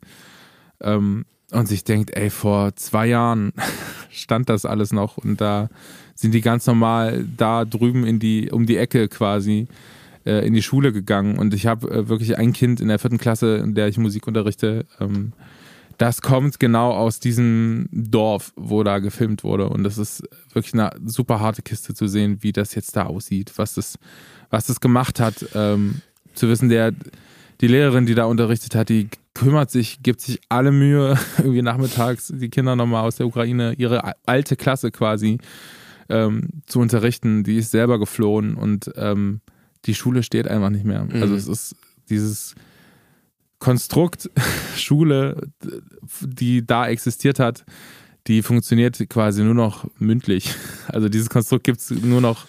Ähm, 0.80 1.24
und 1.53 1.66
sich 1.66 1.84
denkt, 1.84 2.16
ey, 2.16 2.30
vor 2.30 2.74
zwei 2.76 3.07
Jahren 3.07 3.53
stand 4.11 4.49
das 4.49 4.64
alles 4.64 4.93
noch 4.93 5.18
und 5.18 5.40
da 5.40 5.68
sind 6.14 6.32
die 6.32 6.40
ganz 6.40 6.66
normal 6.66 7.26
da 7.36 7.64
drüben 7.64 8.07
in 8.07 8.18
die, 8.18 8.51
um 8.51 8.64
die 8.64 8.78
Ecke 8.78 9.09
quasi 9.09 9.68
äh, 10.24 10.47
in 10.47 10.55
die 10.55 10.62
Schule 10.62 10.93
gegangen. 10.93 11.38
Und 11.38 11.53
ich 11.53 11.66
habe 11.66 11.90
äh, 11.90 12.09
wirklich 12.09 12.38
ein 12.38 12.53
Kind 12.53 12.80
in 12.80 12.88
der 12.88 12.99
vierten 12.99 13.18
Klasse, 13.18 13.57
in 13.57 13.74
der 13.74 13.88
ich 13.88 13.99
Musik 13.99 14.26
unterrichte, 14.26 14.86
ähm, 15.01 15.32
das 15.99 16.22
kommt 16.22 16.61
genau 16.61 16.93
aus 16.93 17.20
diesem 17.20 17.88
Dorf, 17.90 18.53
wo 18.57 18.82
da 18.82 18.99
gefilmt 18.99 19.45
wurde. 19.45 19.68
Und 19.68 19.84
das 19.84 19.99
ist 19.99 20.22
wirklich 20.53 20.74
eine 20.74 20.90
super 21.05 21.40
harte 21.40 21.62
Kiste 21.62 21.95
zu 21.95 22.07
sehen, 22.07 22.38
wie 22.40 22.53
das 22.53 22.74
jetzt 22.74 22.97
da 22.97 23.05
aussieht, 23.05 23.53
was 23.57 23.74
das, 23.74 23.99
was 24.51 24.66
das 24.66 24.80
gemacht 24.80 25.20
hat. 25.20 25.47
Ähm, 25.55 26.03
zu 26.34 26.49
wissen, 26.49 26.68
der, 26.68 26.93
die 27.61 27.66
Lehrerin, 27.66 28.07
die 28.07 28.14
da 28.14 28.24
unterrichtet 28.24 28.74
hat, 28.74 28.88
die 28.88 29.09
kümmert 29.34 29.70
sich, 29.70 30.03
gibt 30.03 30.20
sich 30.20 30.40
alle 30.49 30.72
Mühe, 30.72 31.18
irgendwie 31.38 31.62
nachmittags 31.62 32.32
die 32.34 32.49
Kinder 32.49 32.76
nochmal 32.76 33.05
aus 33.05 33.16
der 33.16 33.26
Ukraine, 33.26 33.74
ihre 33.74 34.14
alte 34.26 34.57
Klasse 34.57 34.90
quasi 34.90 35.38
ähm, 36.09 36.62
zu 36.66 36.80
unterrichten. 36.80 37.45
Die 37.45 37.57
ist 37.57 37.70
selber 37.70 37.99
geflohen 37.99 38.55
und 38.55 38.90
ähm, 38.97 39.40
die 39.84 39.95
Schule 39.95 40.22
steht 40.22 40.49
einfach 40.49 40.70
nicht 40.70 40.84
mehr. 40.84 41.01
Also 41.01 41.16
mhm. 41.16 41.22
Also 41.22 41.34
es 41.34 41.49
ist 41.49 41.76
dieses 42.09 42.55
Konstrukt 43.62 44.28
Schule, 44.76 45.40
die 46.20 46.66
da 46.66 46.88
existiert 46.88 47.38
hat, 47.38 47.64
die 48.26 48.42
funktioniert 48.42 48.98
quasi 49.08 49.44
nur 49.44 49.54
noch 49.54 49.86
mündlich. 49.98 50.52
Also 50.88 51.08
dieses 51.08 51.30
Konstrukt 51.30 51.64
gibt 51.64 51.78
es 51.78 51.90
nur 51.90 52.20
noch 52.20 52.46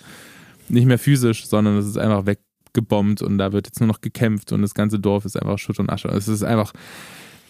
nicht 0.67 0.85
mehr 0.85 0.97
physisch, 0.97 1.45
sondern 1.45 1.77
es 1.77 1.85
ist 1.85 1.97
einfach 1.97 2.25
weggebombt 2.25 3.21
und 3.21 3.37
da 3.37 3.53
wird 3.53 3.67
jetzt 3.67 3.79
nur 3.79 3.87
noch 3.87 4.01
gekämpft 4.01 4.51
und 4.51 4.63
das 4.63 4.73
ganze 4.73 4.99
Dorf 4.99 5.23
ist 5.23 5.39
einfach 5.39 5.59
Schutt 5.59 5.79
und 5.79 5.89
Asche. 5.89 6.09
Es 6.09 6.27
ist 6.27 6.43
einfach, 6.43 6.73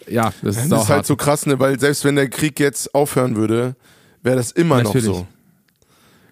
ja, 0.08 0.34
das 0.44 0.58
ist, 0.58 0.70
das 0.70 0.84
ist 0.84 0.90
halt 0.90 1.06
so 1.06 1.16
krass, 1.16 1.46
ne? 1.46 1.58
weil 1.58 1.80
selbst 1.80 2.04
wenn 2.04 2.18
der 2.18 2.30
Krieg 2.30 2.60
jetzt 2.60 2.94
aufhören 2.94 3.38
würde, 3.38 3.76
wäre 4.24 4.36
das 4.36 4.52
immer 4.52 4.84
Natürlich. 4.84 5.08
noch 5.08 5.16
so. 5.16 5.28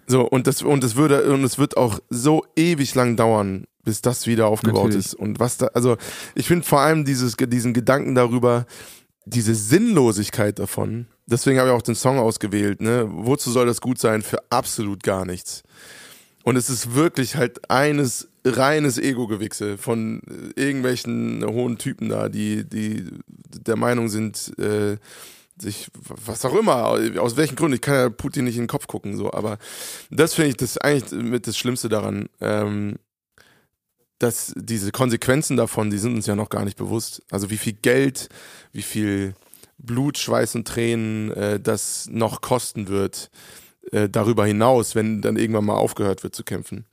So, 0.05 0.21
und 0.27 0.47
das, 0.47 0.61
und 0.61 0.83
es 0.83 0.97
würde, 0.97 1.33
und 1.33 1.45
es 1.45 1.57
wird 1.57 1.77
auch 1.77 1.99
so 2.09 2.45
ewig 2.57 2.93
lang 2.93 3.15
dauern, 3.15 3.63
bis 3.83 4.01
das 4.01 4.27
wieder 4.27 4.47
aufgebaut 4.47 4.85
Natürlich. 4.85 5.07
ist. 5.07 5.13
Und 5.15 5.39
was 5.39 5.57
da, 5.57 5.67
also 5.67 5.97
ich 6.35 6.47
finde 6.47 6.65
vor 6.65 6.81
allem 6.81 7.05
dieses, 7.05 7.35
diesen 7.37 7.73
Gedanken 7.73 8.15
darüber, 8.15 8.65
diese 9.25 9.55
Sinnlosigkeit 9.55 10.59
davon, 10.59 11.07
deswegen 11.25 11.59
habe 11.59 11.69
ich 11.69 11.75
auch 11.75 11.81
den 11.81 11.95
Song 11.95 12.19
ausgewählt, 12.19 12.81
ne? 12.81 13.07
Wozu 13.09 13.51
soll 13.51 13.67
das 13.67 13.81
gut 13.81 13.99
sein? 13.99 14.21
Für 14.21 14.39
absolut 14.49 15.03
gar 15.03 15.25
nichts. 15.25 15.63
Und 16.43 16.55
es 16.55 16.69
ist 16.69 16.95
wirklich 16.95 17.35
halt 17.35 17.69
eines 17.69 18.27
reines 18.43 18.97
Ego-Gewichse 18.97 19.77
von 19.77 20.21
irgendwelchen 20.55 21.45
hohen 21.45 21.77
Typen 21.77 22.09
da, 22.09 22.29
die, 22.29 22.67
die 22.67 23.05
der 23.27 23.75
Meinung 23.75 24.09
sind, 24.09 24.57
äh, 24.57 24.97
sich, 25.59 25.89
was 25.93 26.43
auch 26.43 26.55
immer, 26.55 26.97
aus 27.19 27.37
welchen 27.37 27.55
Gründen, 27.55 27.75
ich 27.75 27.81
kann 27.81 27.93
ja 27.93 28.09
Putin 28.09 28.45
nicht 28.45 28.55
in 28.55 28.63
den 28.63 28.67
Kopf 28.67 28.87
gucken, 28.87 29.15
so, 29.15 29.31
aber 29.31 29.59
das 30.09 30.33
finde 30.33 30.49
ich 30.49 30.57
das 30.57 30.79
eigentlich 30.79 31.11
mit 31.11 31.45
das 31.45 31.57
Schlimmste 31.57 31.87
daran, 31.87 32.29
ähm, 32.39 32.97
dass 34.21 34.53
diese 34.55 34.91
Konsequenzen 34.91 35.57
davon, 35.57 35.89
die 35.89 35.97
sind 35.97 36.13
uns 36.13 36.27
ja 36.27 36.35
noch 36.35 36.49
gar 36.49 36.63
nicht 36.63 36.77
bewusst. 36.77 37.23
Also 37.31 37.49
wie 37.49 37.57
viel 37.57 37.73
Geld, 37.73 38.29
wie 38.71 38.83
viel 38.83 39.33
Blut, 39.79 40.17
Schweiß 40.19 40.55
und 40.55 40.67
Tränen 40.67 41.31
äh, 41.31 41.59
das 41.59 42.07
noch 42.11 42.41
kosten 42.41 42.87
wird, 42.87 43.31
äh, 43.91 44.09
darüber 44.09 44.45
hinaus, 44.45 44.93
wenn 44.93 45.21
dann 45.21 45.37
irgendwann 45.37 45.65
mal 45.65 45.75
aufgehört 45.75 46.21
wird 46.21 46.35
zu 46.35 46.43
kämpfen. 46.43 46.85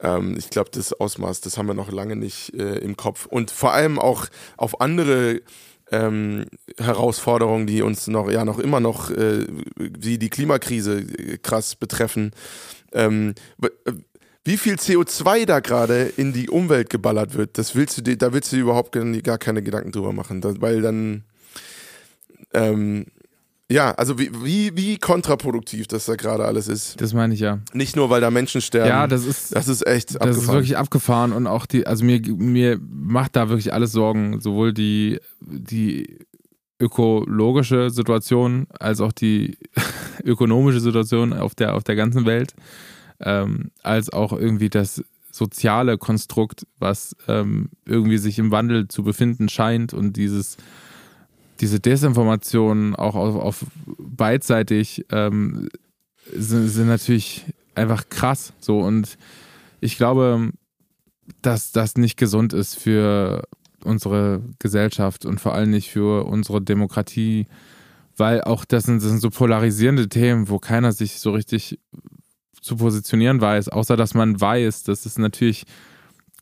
Ähm, 0.00 0.36
ich 0.38 0.48
glaube, 0.48 0.70
das 0.72 0.94
Ausmaß, 0.94 1.42
das 1.42 1.58
haben 1.58 1.66
wir 1.66 1.74
noch 1.74 1.92
lange 1.92 2.16
nicht 2.16 2.54
äh, 2.54 2.78
im 2.78 2.96
Kopf. 2.96 3.26
Und 3.26 3.50
vor 3.50 3.72
allem 3.72 3.98
auch 3.98 4.26
auf 4.56 4.80
andere 4.80 5.42
ähm, 5.90 6.46
Herausforderungen, 6.78 7.66
die 7.66 7.82
uns 7.82 8.06
noch, 8.06 8.30
ja, 8.30 8.46
noch 8.46 8.58
immer 8.58 8.80
noch, 8.80 9.10
äh, 9.10 9.46
wie 9.76 10.16
die 10.16 10.30
Klimakrise 10.30 11.00
äh, 11.00 11.36
krass 11.36 11.76
betreffen. 11.76 12.32
Ähm, 12.92 13.34
äh, 13.62 13.92
wie 14.44 14.56
viel 14.56 14.74
CO2 14.74 15.46
da 15.46 15.60
gerade 15.60 16.12
in 16.16 16.32
die 16.32 16.50
Umwelt 16.50 16.90
geballert 16.90 17.34
wird, 17.34 17.56
das 17.58 17.74
willst 17.74 17.96
du 17.98 18.02
dir, 18.02 18.16
da 18.16 18.32
willst 18.32 18.52
du 18.52 18.56
dir 18.56 18.62
überhaupt 18.62 18.92
gar 19.22 19.38
keine 19.38 19.62
Gedanken 19.62 19.92
drüber 19.92 20.12
machen, 20.12 20.42
weil 20.60 20.82
dann 20.82 21.24
ähm, 22.52 23.06
ja, 23.70 23.92
also 23.92 24.18
wie, 24.18 24.30
wie, 24.44 24.76
wie 24.76 24.98
kontraproduktiv 24.98 25.88
das 25.88 26.04
da 26.04 26.16
gerade 26.16 26.44
alles 26.44 26.68
ist. 26.68 27.00
Das 27.00 27.14
meine 27.14 27.32
ich 27.32 27.40
ja. 27.40 27.60
Nicht 27.72 27.96
nur, 27.96 28.10
weil 28.10 28.20
da 28.20 28.30
Menschen 28.30 28.60
sterben. 28.60 28.88
Ja, 28.88 29.06
das 29.06 29.24
ist. 29.24 29.54
Das 29.54 29.68
ist 29.68 29.86
echt 29.86 30.10
abgefahren. 30.10 30.34
Das 30.34 30.42
ist 30.42 30.52
wirklich 30.52 30.76
abgefahren 30.76 31.32
und 31.32 31.46
auch 31.46 31.64
die, 31.64 31.86
also 31.86 32.04
mir, 32.04 32.20
mir 32.20 32.78
macht 32.80 33.36
da 33.36 33.48
wirklich 33.48 33.72
alles 33.72 33.92
Sorgen. 33.92 34.40
Sowohl 34.40 34.74
die, 34.74 35.18
die 35.40 36.18
ökologische 36.78 37.88
Situation 37.88 38.66
als 38.78 39.00
auch 39.00 39.12
die 39.12 39.56
ökonomische 40.24 40.80
Situation 40.80 41.32
auf 41.32 41.54
der, 41.54 41.74
auf 41.74 41.84
der 41.84 41.96
ganzen 41.96 42.26
Welt, 42.26 42.54
ähm, 43.20 43.70
als 43.82 44.12
auch 44.12 44.32
irgendwie 44.32 44.70
das 44.70 45.02
soziale 45.30 45.98
Konstrukt, 45.98 46.66
was 46.78 47.16
ähm, 47.26 47.70
irgendwie 47.84 48.18
sich 48.18 48.38
im 48.38 48.50
Wandel 48.50 48.88
zu 48.88 49.02
befinden 49.02 49.48
scheint 49.48 49.92
und 49.92 50.16
dieses 50.16 50.56
diese 51.60 51.80
Desinformationen 51.80 52.96
auch 52.96 53.14
auf, 53.14 53.36
auf 53.36 53.66
beidseitig 53.86 55.06
ähm, 55.10 55.68
sind, 56.32 56.68
sind 56.68 56.88
natürlich 56.88 57.44
einfach 57.74 58.08
krass. 58.08 58.52
So 58.60 58.80
und 58.80 59.18
ich 59.80 59.96
glaube, 59.96 60.50
dass 61.42 61.72
das 61.72 61.96
nicht 61.96 62.16
gesund 62.16 62.52
ist 62.52 62.76
für 62.76 63.44
unsere 63.84 64.42
Gesellschaft 64.58 65.24
und 65.26 65.40
vor 65.40 65.54
allem 65.54 65.70
nicht 65.70 65.90
für 65.90 66.24
unsere 66.24 66.62
Demokratie, 66.62 67.46
weil 68.16 68.42
auch 68.42 68.64
das 68.64 68.84
sind, 68.84 69.02
das 69.02 69.10
sind 69.10 69.20
so 69.20 69.30
polarisierende 69.30 70.08
Themen, 70.08 70.48
wo 70.48 70.58
keiner 70.58 70.92
sich 70.92 71.20
so 71.20 71.32
richtig 71.32 71.78
zu 72.64 72.76
positionieren 72.76 73.42
weiß, 73.42 73.68
außer 73.68 73.94
dass 73.94 74.14
man 74.14 74.40
weiß, 74.40 74.84
dass 74.84 75.04
es 75.04 75.18
natürlich 75.18 75.66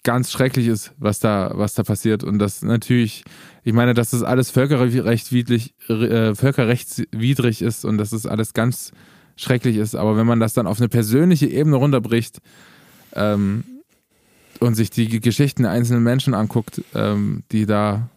ganz 0.05 0.31
schrecklich 0.31 0.69
ist, 0.69 0.93
was 0.97 1.19
da, 1.19 1.51
was 1.55 1.75
da 1.75 1.83
passiert. 1.83 2.23
Und 2.23 2.39
das 2.39 2.63
natürlich, 2.63 3.25
ich 3.65 3.73
meine, 3.73 3.93
dass 3.93 4.11
das 4.11 4.23
alles 4.23 4.51
völkerrechtswidrig, 4.51 5.75
äh, 5.89 6.37
völkerrechtswidrig 6.37 7.61
ist 7.61 7.85
und 7.85 7.99
dass 7.99 8.11
das 8.11 8.27
alles 8.27 8.55
ganz 8.55 8.93
schrecklich 9.35 9.77
ist. 9.77 9.97
Aber 9.97 10.17
wenn 10.17 10.27
man 10.27 10.39
das 10.39 10.55
dann 10.55 10.69
auf 10.69 10.79
eine 10.79 10.89
persönliche 10.89 11.49
Ebene 11.49 11.75
runterbricht 11.75 12.39
ähm, 13.15 13.65
und 14.61 14.77
sich 14.77 14.91
die 14.91 15.21
Geschichten 15.21 15.67
einzelner 15.67 16.01
Menschen 16.01 16.35
anguckt, 16.35 16.83
ähm, 16.95 17.43
die 17.51 17.67
da 17.67 18.09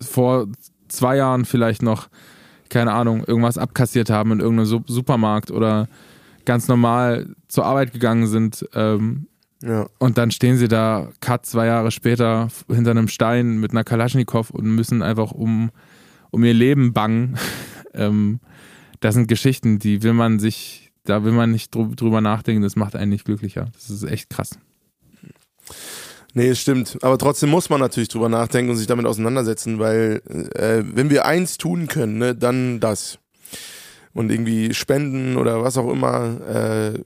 vor 0.00 0.48
zwei 0.88 1.16
Jahren 1.16 1.44
vielleicht 1.44 1.82
noch, 1.82 2.08
keine 2.70 2.92
Ahnung, 2.92 3.22
irgendwas 3.24 3.56
abkassiert 3.56 4.10
haben 4.10 4.32
in 4.32 4.40
irgendeinem 4.40 4.82
Supermarkt 4.88 5.52
oder 5.52 5.86
ganz 6.46 6.68
normal 6.68 7.34
zur 7.48 7.66
Arbeit 7.66 7.92
gegangen 7.92 8.26
sind, 8.26 8.66
ähm, 8.74 9.26
ja. 9.62 9.88
Und 9.98 10.18
dann 10.18 10.30
stehen 10.30 10.58
sie 10.58 10.68
da, 10.68 11.08
cut 11.20 11.46
zwei 11.46 11.66
Jahre 11.66 11.90
später, 11.90 12.48
hinter 12.68 12.90
einem 12.90 13.08
Stein 13.08 13.58
mit 13.58 13.72
einer 13.72 13.84
Kalaschnikow 13.84 14.50
und 14.50 14.66
müssen 14.66 15.02
einfach 15.02 15.32
um, 15.32 15.70
um 16.30 16.44
ihr 16.44 16.54
Leben 16.54 16.92
bangen. 16.92 17.38
ähm, 17.94 18.40
das 19.00 19.14
sind 19.14 19.28
Geschichten, 19.28 19.78
die 19.78 20.02
will 20.02 20.12
man 20.12 20.38
sich, 20.38 20.92
da 21.04 21.24
will 21.24 21.32
man 21.32 21.52
nicht 21.52 21.74
drüber 21.74 22.20
nachdenken, 22.20 22.62
das 22.62 22.76
macht 22.76 22.96
einen 22.96 23.10
nicht 23.10 23.24
glücklicher. 23.24 23.66
Das 23.72 23.90
ist 23.90 24.04
echt 24.04 24.30
krass. 24.30 24.58
Nee, 26.34 26.48
es 26.48 26.60
stimmt. 26.60 26.98
Aber 27.02 27.16
trotzdem 27.16 27.48
muss 27.48 27.70
man 27.70 27.80
natürlich 27.80 28.10
drüber 28.10 28.28
nachdenken 28.28 28.70
und 28.70 28.76
sich 28.76 28.86
damit 28.86 29.06
auseinandersetzen, 29.06 29.78
weil 29.78 30.20
äh, 30.54 30.82
wenn 30.84 31.08
wir 31.08 31.24
eins 31.24 31.56
tun 31.56 31.86
können, 31.86 32.18
ne, 32.18 32.34
dann 32.34 32.78
das. 32.78 33.18
Und 34.16 34.30
irgendwie 34.30 34.72
spenden 34.72 35.36
oder 35.36 35.62
was 35.62 35.76
auch 35.76 35.92
immer, 35.92 36.40
äh, 36.48 37.00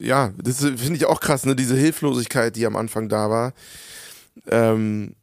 ja, 0.00 0.32
das 0.42 0.58
finde 0.58 0.96
ich 0.96 1.06
auch 1.06 1.20
krass, 1.20 1.46
ne? 1.46 1.54
Diese 1.54 1.76
Hilflosigkeit, 1.76 2.56
die 2.56 2.66
am 2.66 2.74
Anfang 2.74 3.08
da 3.08 3.30
war, 3.30 3.52
ähm, 4.48 5.14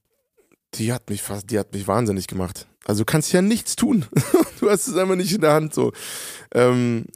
die 0.76 0.94
hat 0.94 1.10
mich 1.10 1.22
fast, 1.22 1.52
die 1.52 1.60
hat 1.60 1.74
mich 1.74 1.86
wahnsinnig 1.88 2.28
gemacht. 2.28 2.66
Also 2.86 3.02
du 3.02 3.06
kannst 3.06 3.34
ja 3.34 3.42
nichts 3.42 3.76
tun. 3.76 4.06
du 4.62 4.70
hast 4.70 4.88
es 4.88 4.96
einfach 4.96 5.18
nicht 5.18 5.34
in 5.34 5.42
der 5.42 5.52
Hand 5.52 5.74
so. 5.74 5.92
Ähm, 6.54 7.08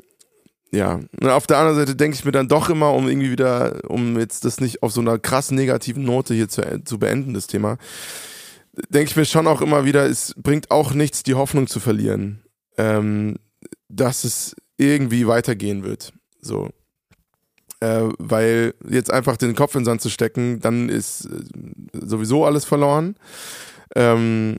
ja, 0.71 0.99
und 1.21 1.29
auf 1.29 1.47
der 1.47 1.57
anderen 1.57 1.77
Seite 1.77 1.95
denke 1.95 2.15
ich 2.15 2.25
mir 2.25 2.33
dann 2.33 2.49
doch 2.49 2.69
immer, 2.69 2.93
um 2.93 3.07
irgendwie 3.07 3.31
wieder, 3.31 3.89
um 3.89 4.19
jetzt 4.19 4.43
das 4.43 4.59
nicht 4.59 4.83
auf 4.83 4.91
so 4.91 4.99
einer 4.99 5.17
krass 5.19 5.51
negativen 5.51 6.03
Note 6.03 6.33
hier 6.33 6.49
zu, 6.49 6.83
zu 6.83 6.99
beenden, 6.99 7.33
das 7.33 7.47
Thema, 7.47 7.77
denke 8.89 9.09
ich 9.09 9.15
mir 9.15 9.25
schon 9.25 9.47
auch 9.47 9.61
immer 9.61 9.85
wieder, 9.85 10.05
es 10.05 10.35
bringt 10.35 10.69
auch 10.69 10.93
nichts, 10.93 11.23
die 11.23 11.35
Hoffnung 11.35 11.67
zu 11.67 11.79
verlieren, 11.79 12.43
ähm, 12.77 13.35
dass 13.89 14.23
es 14.23 14.55
irgendwie 14.77 15.27
weitergehen 15.27 15.83
wird. 15.83 16.13
So 16.39 16.69
äh, 17.79 18.09
weil 18.17 18.73
jetzt 18.89 19.11
einfach 19.11 19.37
den 19.37 19.55
Kopf 19.55 19.75
in 19.75 19.81
den 19.81 19.85
Sand 19.85 20.01
zu 20.01 20.09
stecken, 20.09 20.59
dann 20.59 20.89
ist 20.89 21.25
äh, 21.25 21.29
sowieso 21.93 22.45
alles 22.45 22.65
verloren. 22.65 23.15
Ähm, 23.95 24.57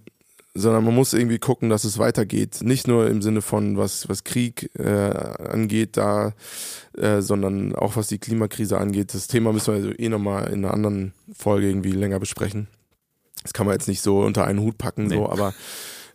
sondern 0.55 0.85
man 0.85 0.95
muss 0.95 1.13
irgendwie 1.13 1.39
gucken, 1.39 1.69
dass 1.69 1.85
es 1.85 1.99
weitergeht. 1.99 2.61
Nicht 2.63 2.89
nur 2.89 3.09
im 3.09 3.23
Sinne 3.23 3.43
von, 3.43 3.77
was, 3.77 4.09
was 4.09 4.25
Krieg 4.25 4.71
äh, 4.77 4.89
angeht, 4.89 5.97
da, 5.97 6.33
äh, 6.97 7.21
sondern 7.21 7.77
auch 7.77 7.95
was 7.95 8.09
die 8.09 8.19
Klimakrise 8.19 8.79
angeht. 8.79 9.15
Das 9.15 9.29
Thema 9.29 9.53
müssen 9.53 9.69
wir 9.69 9.75
also 9.75 9.91
eh 9.97 10.09
nochmal 10.09 10.49
in 10.49 10.65
einer 10.65 10.75
anderen 10.75 11.13
Folge 11.33 11.69
irgendwie 11.69 11.93
länger 11.93 12.19
besprechen. 12.19 12.67
Das 13.43 13.53
kann 13.53 13.67
man 13.67 13.75
jetzt 13.75 13.87
nicht 13.87 14.03
so 14.03 14.21
unter 14.21 14.47
einen 14.47 14.61
Hut 14.61 14.79
packen, 14.79 15.07
nee. 15.07 15.15
so, 15.15 15.29
aber 15.29 15.55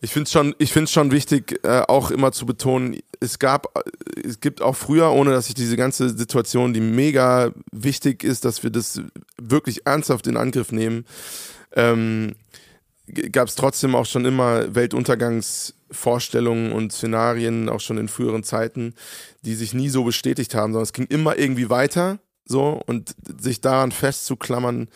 ich 0.04 0.12
finde 0.12 0.26
es 0.26 0.34
schon, 0.34 0.54
ich 0.58 0.74
find's 0.74 0.92
schon 0.92 1.12
wichtig, 1.12 1.62
äh, 1.64 1.82
auch 1.88 2.12
immer 2.12 2.34
zu 2.34 2.46
betonen, 2.46 3.00
es 3.22 3.40
gab, 3.40 3.74
äh, 3.78 4.28
es 4.28 4.42
gibt 4.42 4.62
auch 4.62 4.76
früher, 4.76 5.14
ohne 5.14 5.32
dass 5.32 5.48
ich 5.48 5.54
diese 5.54 5.78
ganze 5.78 6.10
Situation, 6.10 6.74
die 6.74 6.82
mega 6.82 7.54
wichtig 7.72 8.26
ist, 8.26 8.44
dass 8.44 8.64
wir 8.64 8.70
das 8.70 9.02
wirklich 9.42 9.88
ernsthaft 9.88 10.28
in 10.28 10.36
Angriff 10.36 10.74
nehmen, 10.74 11.06
ähm, 11.72 12.34
gab 13.32 13.48
es 13.48 13.56
trotzdem 13.56 13.96
auch 13.96 14.06
schon 14.06 14.26
immer 14.26 14.76
Weltuntergangsvorstellungen 14.76 16.74
und 16.74 16.92
Szenarien, 16.92 17.70
auch 17.70 17.80
schon 17.80 17.98
in 17.98 18.10
früheren 18.10 18.44
Zeiten, 18.44 18.96
die 19.44 19.56
sich 19.56 19.74
nie 19.74 19.88
so 19.88 20.04
bestätigt 20.04 20.54
haben, 20.54 20.74
sondern 20.74 20.84
es 20.84 20.92
ging 20.92 21.06
immer 21.06 21.38
irgendwie 21.38 21.70
weiter, 21.70 22.20
so, 22.44 22.82
und 22.88 23.16
sich 23.40 23.62
daran 23.62 23.94
festzuklammern, 23.94 24.90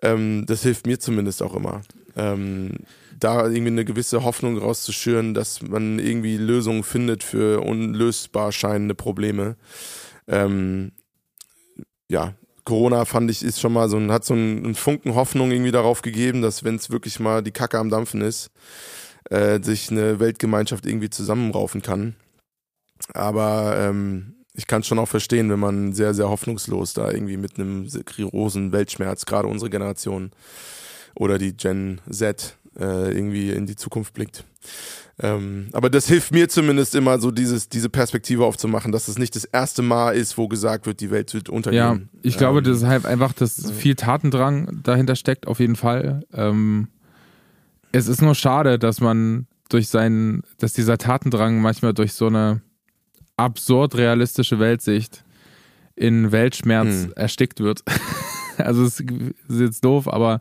ähm, 0.00 0.46
das 0.46 0.62
hilft 0.62 0.86
mir 0.86 1.00
zumindest 1.00 1.42
auch 1.42 1.56
immer. 1.56 1.82
Ähm, 2.14 2.74
da 3.18 3.46
irgendwie 3.46 3.72
eine 3.72 3.84
gewisse 3.84 4.22
Hoffnung 4.24 4.58
rauszuschüren, 4.58 5.34
dass 5.34 5.62
man 5.62 5.98
irgendwie 5.98 6.36
Lösungen 6.36 6.82
findet 6.82 7.22
für 7.22 7.62
unlösbar 7.62 8.52
scheinende 8.52 8.94
Probleme. 8.94 9.56
Ähm, 10.26 10.92
ja, 12.08 12.34
Corona 12.64 13.04
fand 13.04 13.30
ich, 13.30 13.42
ist 13.42 13.60
schon 13.60 13.72
mal 13.72 13.88
so 13.88 13.96
ein, 13.96 14.12
hat 14.12 14.24
so 14.24 14.34
einen 14.34 14.74
Funken 14.74 15.14
Hoffnung 15.14 15.50
irgendwie 15.50 15.70
darauf 15.70 16.02
gegeben, 16.02 16.42
dass 16.42 16.64
wenn 16.64 16.76
es 16.76 16.90
wirklich 16.90 17.18
mal 17.18 17.42
die 17.42 17.50
Kacke 17.50 17.78
am 17.78 17.90
Dampfen 17.90 18.20
ist, 18.20 18.50
äh, 19.30 19.62
sich 19.62 19.90
eine 19.90 20.20
Weltgemeinschaft 20.20 20.86
irgendwie 20.86 21.10
zusammenraufen 21.10 21.82
kann. 21.82 22.14
Aber 23.14 23.76
ähm, 23.78 24.34
ich 24.52 24.66
kann 24.66 24.80
es 24.80 24.86
schon 24.86 24.98
auch 24.98 25.08
verstehen, 25.08 25.50
wenn 25.50 25.60
man 25.60 25.92
sehr, 25.92 26.14
sehr 26.14 26.28
hoffnungslos 26.28 26.92
da 26.92 27.10
irgendwie 27.10 27.36
mit 27.36 27.58
einem 27.58 27.88
großen 27.88 28.72
Weltschmerz, 28.72 29.24
gerade 29.24 29.48
unsere 29.48 29.70
Generation 29.70 30.30
oder 31.14 31.38
die 31.38 31.56
Gen 31.56 32.00
Z, 32.10 32.58
äh, 32.78 33.12
irgendwie 33.12 33.50
in 33.50 33.66
die 33.66 33.76
Zukunft 33.76 34.14
blickt. 34.14 34.44
Ähm, 35.20 35.68
aber 35.72 35.90
das 35.90 36.06
hilft 36.06 36.32
mir 36.32 36.48
zumindest 36.48 36.94
immer 36.94 37.18
so 37.18 37.32
dieses, 37.32 37.68
diese 37.68 37.88
Perspektive 37.88 38.44
aufzumachen, 38.44 38.92
dass 38.92 39.08
es 39.08 39.18
nicht 39.18 39.34
das 39.34 39.44
erste 39.44 39.82
Mal 39.82 40.12
ist, 40.12 40.38
wo 40.38 40.46
gesagt 40.46 40.86
wird, 40.86 41.00
die 41.00 41.10
Welt 41.10 41.34
wird 41.34 41.48
untergehen. 41.48 41.78
Ja, 41.80 41.98
ich 42.22 42.34
ähm, 42.34 42.38
glaube, 42.38 42.62
das 42.62 42.78
ist 42.78 42.86
halt 42.86 43.04
einfach, 43.04 43.32
dass 43.32 43.70
viel 43.72 43.96
Tatendrang 43.96 44.80
dahinter 44.84 45.16
steckt, 45.16 45.48
auf 45.48 45.58
jeden 45.58 45.74
Fall. 45.74 46.24
Ähm, 46.32 46.88
es 47.90 48.06
ist 48.06 48.22
nur 48.22 48.36
schade, 48.36 48.78
dass 48.78 49.00
man 49.00 49.46
durch 49.68 49.88
seinen, 49.88 50.42
dass 50.58 50.72
dieser 50.72 50.98
Tatendrang 50.98 51.60
manchmal 51.60 51.94
durch 51.94 52.12
so 52.12 52.26
eine 52.26 52.62
absurd 53.36 53.96
realistische 53.96 54.60
Weltsicht 54.60 55.24
in 55.96 56.30
Weltschmerz 56.30 57.04
hm. 57.06 57.12
erstickt 57.16 57.60
wird. 57.60 57.82
also 58.58 58.84
es 58.84 59.00
ist 59.00 59.60
jetzt 59.60 59.84
doof, 59.84 60.06
aber 60.06 60.40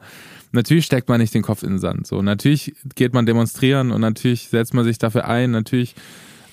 natürlich 0.52 0.86
steckt 0.86 1.10
man 1.10 1.20
nicht 1.20 1.34
den 1.34 1.44
Kopf 1.44 1.64
in 1.64 1.72
den 1.72 1.80
Sand. 1.80 2.08
So, 2.08 2.22
natürlich 2.22 2.76
geht 2.96 3.14
man 3.14 3.26
demonstrieren 3.26 3.92
und 3.92 4.02
natürlich 4.02 4.50
setzt 4.50 4.74
man 4.74 4.86
sich 4.86 4.98
dafür 4.98 5.28
ein, 5.28 5.52
natürlich 5.52 5.96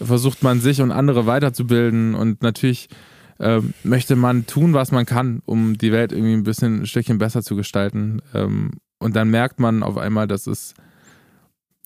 versucht 0.00 0.42
man 0.42 0.60
sich 0.60 0.80
und 0.80 0.92
andere 0.92 1.26
weiterzubilden 1.26 2.14
und 2.14 2.42
natürlich 2.42 2.88
ähm, 3.40 3.74
möchte 3.82 4.16
man 4.16 4.46
tun, 4.46 4.74
was 4.74 4.92
man 4.92 5.06
kann, 5.06 5.42
um 5.44 5.76
die 5.76 5.92
Welt 5.92 6.12
irgendwie 6.12 6.34
ein 6.34 6.44
bisschen 6.44 6.82
ein 6.82 6.86
Stückchen 6.86 7.18
besser 7.18 7.42
zu 7.42 7.56
gestalten. 7.56 8.22
Ähm, 8.32 8.72
und 8.98 9.16
dann 9.16 9.28
merkt 9.28 9.58
man 9.60 9.82
auf 9.82 9.96
einmal, 9.96 10.26
dass 10.26 10.46
es 10.46 10.74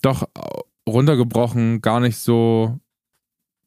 doch 0.01 0.27
runtergebrochen 0.87 1.81
gar 1.81 1.99
nicht 1.99 2.17
so 2.17 2.79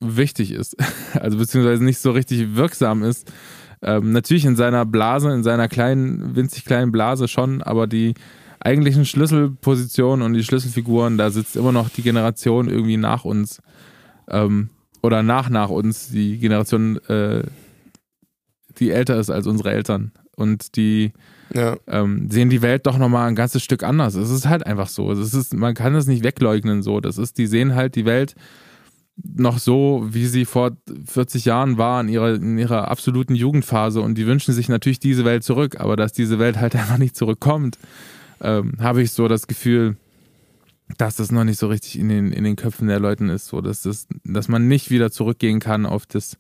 wichtig 0.01 0.53
ist. 0.53 0.77
Also 1.15 1.37
beziehungsweise 1.37 1.85
nicht 1.85 1.99
so 1.99 2.11
richtig 2.11 2.57
wirksam 2.57 3.03
ist. 3.03 3.31
Ähm, 3.83 4.13
natürlich 4.13 4.45
in 4.45 4.57
seiner 4.57 4.85
Blase, 4.85 5.31
in 5.33 5.43
seiner 5.43 5.69
kleinen, 5.69 6.37
winzig 6.37 6.65
kleinen 6.65 6.93
Blase 6.93 7.29
schon, 7.29 7.63
aber 7.63 7.87
die 7.87 8.15
eigentlichen 8.61 9.05
Schlüsselpositionen 9.05 10.25
und 10.25 10.35
die 10.35 10.45
Schlüsselfiguren, 10.45 11.19
da 11.19 11.31
sitzt 11.31 11.57
immer 11.57 11.73
noch 11.73 11.89
die 11.89 12.03
Generation 12.03 12.69
irgendwie 12.69 12.97
nach 12.97 13.25
uns 13.25 13.61
ähm, 14.29 14.71
oder 15.03 15.25
nach 15.25 15.51
nach 15.51 15.69
uns, 15.69 16.11
die 16.11 16.39
Generation, 16.39 16.97
äh, 17.09 17.43
die 18.79 18.91
älter 18.91 19.19
ist 19.19 19.31
als 19.31 19.49
unsere 19.49 19.73
Eltern 19.73 20.13
und 20.37 20.77
die 20.77 21.13
ja. 21.53 21.77
ähm, 21.89 22.31
sehen 22.31 22.51
die 22.51 22.63
Welt 22.63 22.87
doch 22.87 22.99
nochmal 22.99 23.29
ein 23.29 23.35
ganzes 23.35 23.63
Stück 23.63 23.83
anders. 23.83 24.15
Es 24.15 24.31
ist 24.31 24.49
halt 24.49 24.67
einfach 24.67 24.89
so. 24.89 25.11
Es 25.13 25.35
ist, 25.35 25.55
man 25.55 25.75
kann 25.75 25.93
das 25.93 26.07
nicht 26.07 26.25
wegleugnen 26.25 26.83
so. 26.83 27.01
Das 27.01 27.19
ist, 27.19 27.37
die 27.39 27.47
sehen 27.47 27.75
halt 27.75 27.95
die 27.97 28.07
Welt 28.07 28.35
noch 29.17 29.59
so, 29.59 30.07
wie 30.09 30.27
sie 30.27 30.45
vor 30.45 30.73
40 31.07 31.45
Jahren 31.45 31.79
war, 31.79 32.01
in 32.01 32.09
ihrer, 32.09 32.35
in 32.35 32.59
ihrer 32.59 32.91
absoluten 32.91 33.35
Jugendphase 33.35 34.01
und 34.01 34.17
die 34.17 34.27
wünschen 34.27 34.55
sich 34.55 34.69
natürlich 34.69 35.01
diese 35.01 35.25
Welt 35.25 35.45
zurück, 35.45 35.81
aber 35.81 35.97
dass 35.97 36.13
diese 36.13 36.39
Welt 36.39 36.57
halt 36.57 36.75
einfach 36.77 36.99
nicht 36.99 37.17
zurückkommt, 37.17 37.79
ähm, 38.41 38.75
habe 38.81 39.03
ich 39.03 39.13
so 39.13 39.29
das 39.29 39.47
Gefühl, 39.47 39.97
dass 40.99 41.17
das 41.17 41.33
noch 41.33 41.45
nicht 41.45 41.59
so 41.59 41.69
richtig 41.69 41.99
in 41.99 42.09
den, 42.09 42.33
in 42.33 42.45
den 42.45 42.57
Köpfen 42.57 42.89
der 42.89 43.01
Leuten 43.01 43.29
ist, 43.29 43.47
so 43.47 43.61
dass, 43.61 43.83
das, 43.83 44.07
dass 44.25 44.49
man 44.49 44.69
nicht 44.69 44.91
wieder 44.91 45.11
zurückgehen 45.11 45.61
kann 45.61 45.87
auf 45.87 46.07
das 46.07 46.37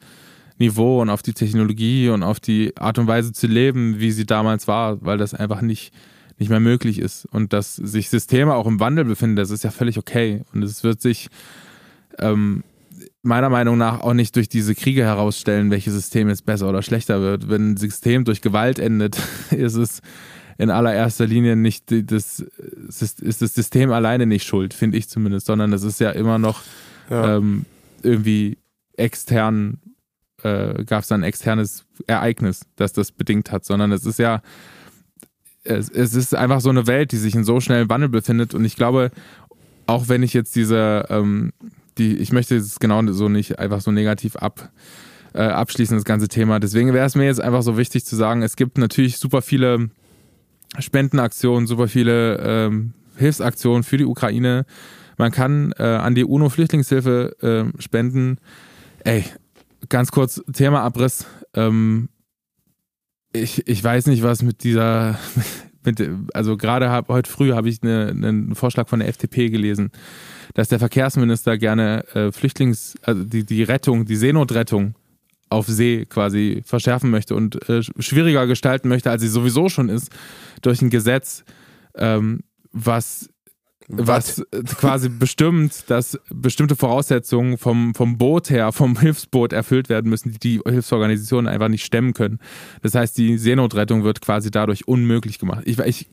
Niveau 0.59 1.01
und 1.01 1.11
auf 1.11 1.23
die 1.23 1.33
Technologie 1.33 2.09
und 2.09 2.23
auf 2.23 2.41
die 2.41 2.77
Art 2.77 2.99
und 2.99 3.07
Weise 3.07 3.33
zu 3.33 3.47
leben, 3.47 3.99
wie 3.99 4.13
sie 4.13 4.27
damals 4.27 4.69
war, 4.69 5.03
weil 5.05 5.19
das 5.19 5.35
einfach 5.35 5.63
nicht, 5.63 5.93
nicht 6.39 6.51
mehr 6.51 6.61
möglich 6.61 6.99
ist. 6.99 7.27
Und 7.27 7.53
dass 7.53 7.77
sich 7.77 8.11
Systeme 8.11 8.55
auch 8.55 8.67
im 8.67 8.79
Wandel 8.79 9.05
befinden, 9.05 9.37
das 9.37 9.51
ist 9.51 9.65
ja 9.65 9.71
völlig 9.71 9.99
okay. 9.99 10.43
Und 10.53 10.63
es 10.63 10.85
wird 10.85 11.01
sich 11.01 11.29
ähm, 12.19 12.65
meiner 13.23 13.49
Meinung 13.49 13.79
nach 13.79 14.01
auch 14.01 14.15
nicht 14.15 14.35
durch 14.37 14.49
diese 14.49 14.75
Kriege 14.75 15.05
herausstellen, 15.05 15.71
welches 15.71 15.95
System 15.95 16.29
jetzt 16.29 16.45
besser 16.45 16.69
oder 16.69 16.83
schlechter 16.83 17.21
wird. 17.21 17.49
Wenn 17.49 17.73
ein 17.73 17.77
System 17.77 18.25
durch 18.25 18.41
Gewalt 18.41 18.79
endet, 18.79 19.17
ist 19.51 19.77
es 19.77 20.03
in 20.59 20.71
allererster 20.71 21.27
Linie 21.27 21.57
nicht 21.57 21.85
das, 21.91 22.41
ist 22.41 23.43
das 23.43 23.55
System 23.55 23.91
alleine 23.91 24.27
nicht 24.27 24.47
schuld, 24.47 24.75
finde 24.75 24.99
ich 24.99 25.09
zumindest, 25.09 25.47
sondern 25.47 25.73
es 25.73 25.83
ist 25.83 25.99
ja 26.01 26.11
immer 26.11 26.39
noch 26.39 26.63
ja. 27.11 27.37
Ähm, 27.37 27.67
irgendwie 28.03 28.59
extern, 28.97 29.79
äh, 30.43 30.85
gab 30.85 31.03
es 31.03 31.13
ein 31.13 31.23
externes 31.23 31.85
Ereignis, 32.07 32.67
das 32.77 32.93
das 32.93 33.13
bedingt 33.13 33.53
hat, 33.53 33.65
sondern 33.65 33.93
es 33.93 34.07
ist 34.07 34.19
ja, 34.19 34.43
es, 35.65 35.89
es 35.91 36.15
ist 36.15 36.35
einfach 36.35 36.61
so 36.61 36.71
eine 36.71 36.87
Welt, 36.87 37.13
die 37.13 37.19
sich 37.19 37.35
in 37.35 37.45
so 37.45 37.61
schnellem 37.61 37.89
Wandel 37.89 38.09
befindet 38.09 38.55
und 38.55 38.65
ich 38.65 38.77
glaube, 38.77 39.11
auch 39.87 40.09
wenn 40.09 40.23
ich 40.23 40.33
jetzt 40.33 40.55
diese, 40.57 41.07
ähm, 41.11 41.53
die, 41.99 42.17
ich 42.17 42.33
möchte 42.33 42.57
es 42.57 42.79
genau 42.79 43.03
so 43.13 43.29
nicht 43.29 43.59
einfach 43.59 43.81
so 43.81 43.91
negativ 43.91 44.37
ab, 44.37 44.71
äh, 45.35 45.43
abschließen, 45.43 45.97
das 45.97 46.05
ganze 46.05 46.29
Thema. 46.29 46.61
Deswegen 46.61 46.93
wäre 46.93 47.07
es 47.07 47.15
mir 47.15 47.25
jetzt 47.25 47.41
einfach 47.41 47.63
so 47.63 47.77
wichtig 47.79 48.05
zu 48.05 48.17
sagen, 48.17 48.43
es 48.43 48.57
gibt 48.57 48.79
natürlich 48.79 49.19
super 49.19 49.43
viele 49.43 49.91
Spendenaktionen, 50.79 51.67
super 51.67 51.89
viele 51.89 52.37
ähm, 52.39 52.95
Hilfsaktionen 53.17 53.83
für 53.83 53.99
die 53.99 54.05
Ukraine. 54.05 54.65
Man 55.19 55.31
kann 55.31 55.73
äh, 55.79 55.83
an 55.83 56.15
die 56.15 56.25
UNO-Flüchtlingshilfe 56.25 57.73
äh, 57.77 57.83
spenden. 57.83 58.39
Ey, 59.05 59.25
ganz 59.89 60.11
kurz, 60.11 60.43
Thema 60.53 60.83
Abriss. 60.83 61.27
Ähm, 61.55 62.09
ich, 63.33 63.67
ich 63.67 63.83
weiß 63.83 64.07
nicht, 64.07 64.23
was 64.23 64.43
mit 64.43 64.65
dieser, 64.65 65.19
mit, 65.85 66.03
also 66.35 66.57
gerade 66.57 66.91
hab, 66.91 67.09
heute 67.09 67.31
früh 67.31 67.53
habe 67.53 67.69
ich 67.69 67.83
eine, 67.83 68.09
einen 68.09 68.55
Vorschlag 68.55 68.89
von 68.89 69.01
der 69.01 69.09
FDP 69.09 69.51
gelesen, 69.51 69.91
dass 70.55 70.69
der 70.69 70.79
Verkehrsminister 70.79 71.59
gerne 71.59 72.05
äh, 72.15 72.33
Flüchtlings, 72.33 72.95
also 73.03 73.25
die, 73.25 73.45
die 73.45 73.63
Rettung, 73.63 74.05
die 74.05 74.17
Seenotrettung 74.17 74.95
auf 75.49 75.67
See 75.67 76.07
quasi 76.07 76.63
verschärfen 76.65 77.11
möchte 77.11 77.35
und 77.35 77.69
äh, 77.69 77.83
schwieriger 77.83 78.47
gestalten 78.47 78.89
möchte, 78.89 79.11
als 79.11 79.23
sie 79.23 79.29
sowieso 79.29 79.69
schon 79.69 79.89
ist, 79.89 80.11
durch 80.63 80.81
ein 80.83 80.91
Gesetz, 80.91 81.45
ähm, 81.95 82.41
was 82.73 83.29
was 83.89 84.43
quasi 84.79 85.09
bestimmt, 85.09 85.85
dass 85.89 86.19
bestimmte 86.31 86.77
Voraussetzungen 86.77 87.59
vom, 87.59 87.95
vom 87.95 88.17
Boot 88.17 88.49
her, 88.49 88.73
vom 88.73 88.99
Hilfsboot 88.99 89.53
erfüllt 89.53 89.89
werden 89.89 90.09
müssen, 90.09 90.33
die 90.33 90.39
die 90.39 90.61
Hilfsorganisationen 90.65 91.47
einfach 91.53 91.69
nicht 91.69 91.85
stemmen 91.85 92.15
können. 92.15 92.39
Das 92.83 92.95
heißt, 92.95 93.19
die 93.19 93.37
Seenotrettung 93.39 94.05
wird 94.05 94.21
quasi 94.21 94.51
dadurch 94.51 94.89
unmöglich 94.89 95.39
gemacht. 95.39 95.63
Ich, 95.67 95.79
ich, 95.81 96.09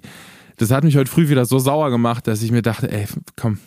das 0.57 0.71
hat 0.71 0.83
mich 0.83 0.97
heute 0.97 1.09
früh 1.09 1.29
wieder 1.29 1.45
so 1.45 1.59
sauer 1.59 1.89
gemacht, 1.89 2.27
dass 2.27 2.41
ich 2.41 2.51
mir 2.51 2.61
dachte, 2.61 2.91
ey, 2.91 3.05
komm, 3.37 3.59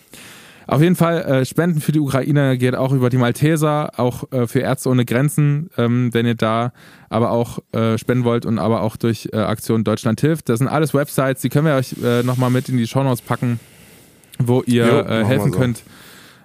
auf 0.66 0.80
jeden 0.80 0.96
Fall, 0.96 1.22
äh, 1.22 1.44
Spenden 1.44 1.80
für 1.80 1.92
die 1.92 2.00
Ukraine 2.00 2.56
geht 2.58 2.74
auch 2.74 2.92
über 2.92 3.10
die 3.10 3.16
Malteser, 3.16 3.98
auch 3.98 4.30
äh, 4.32 4.46
für 4.46 4.60
Ärzte 4.60 4.88
ohne 4.88 5.04
Grenzen, 5.04 5.70
ähm, 5.76 6.12
wenn 6.12 6.26
ihr 6.26 6.34
da 6.34 6.72
aber 7.08 7.30
auch 7.30 7.58
äh, 7.72 7.98
spenden 7.98 8.24
wollt 8.24 8.46
und 8.46 8.58
aber 8.58 8.82
auch 8.82 8.96
durch 8.96 9.28
äh, 9.32 9.36
Aktion 9.36 9.84
Deutschland 9.84 10.20
hilft. 10.20 10.48
Das 10.48 10.58
sind 10.58 10.68
alles 10.68 10.94
Websites, 10.94 11.42
die 11.42 11.48
können 11.48 11.66
wir 11.66 11.74
euch 11.74 11.94
äh, 12.02 12.22
nochmal 12.22 12.50
mit 12.50 12.68
in 12.68 12.76
die 12.76 12.86
Shownotes 12.86 13.22
packen, 13.22 13.60
wo 14.38 14.62
ihr 14.62 14.86
jo, 14.86 15.00
äh, 15.00 15.24
helfen 15.24 15.52
so. 15.52 15.58
könnt 15.58 15.82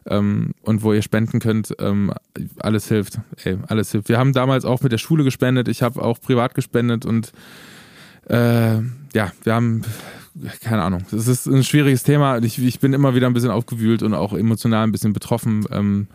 ähm, 0.10 0.54
und 0.62 0.84
wo 0.84 0.94
ihr 0.94 1.02
spenden 1.02 1.40
könnt. 1.40 1.76
Ähm, 1.80 2.12
alles 2.60 2.88
hilft. 2.88 3.20
Ey, 3.44 3.58
alles 3.68 3.92
hilft. 3.92 4.10
Wir 4.10 4.18
haben 4.18 4.34
damals 4.34 4.66
auch 4.66 4.82
mit 4.82 4.92
der 4.92 4.98
Schule 4.98 5.24
gespendet, 5.24 5.68
ich 5.68 5.82
habe 5.82 6.02
auch 6.02 6.20
privat 6.20 6.56
gespendet 6.56 7.06
und 7.06 7.32
äh, 8.30 8.78
ja, 9.14 9.32
wir 9.44 9.54
haben 9.54 9.84
keine 10.62 10.84
Ahnung. 10.84 11.04
Es 11.12 11.28
ist 11.28 11.46
ein 11.46 11.64
schwieriges 11.64 12.04
Thema. 12.04 12.38
Ich, 12.40 12.60
ich, 12.60 12.80
bin 12.80 12.94
immer 12.94 13.16
wieder 13.16 13.28
ein 13.28 13.34
bisschen 13.34 13.52
aufgewühlt 13.52 14.04
und 14.04 14.14
auch 14.14 14.34
emotional 14.34 14.84
ein 14.84 14.92
bisschen 14.92 15.14
betroffen. 15.14 15.66
Ähm, 15.72 16.08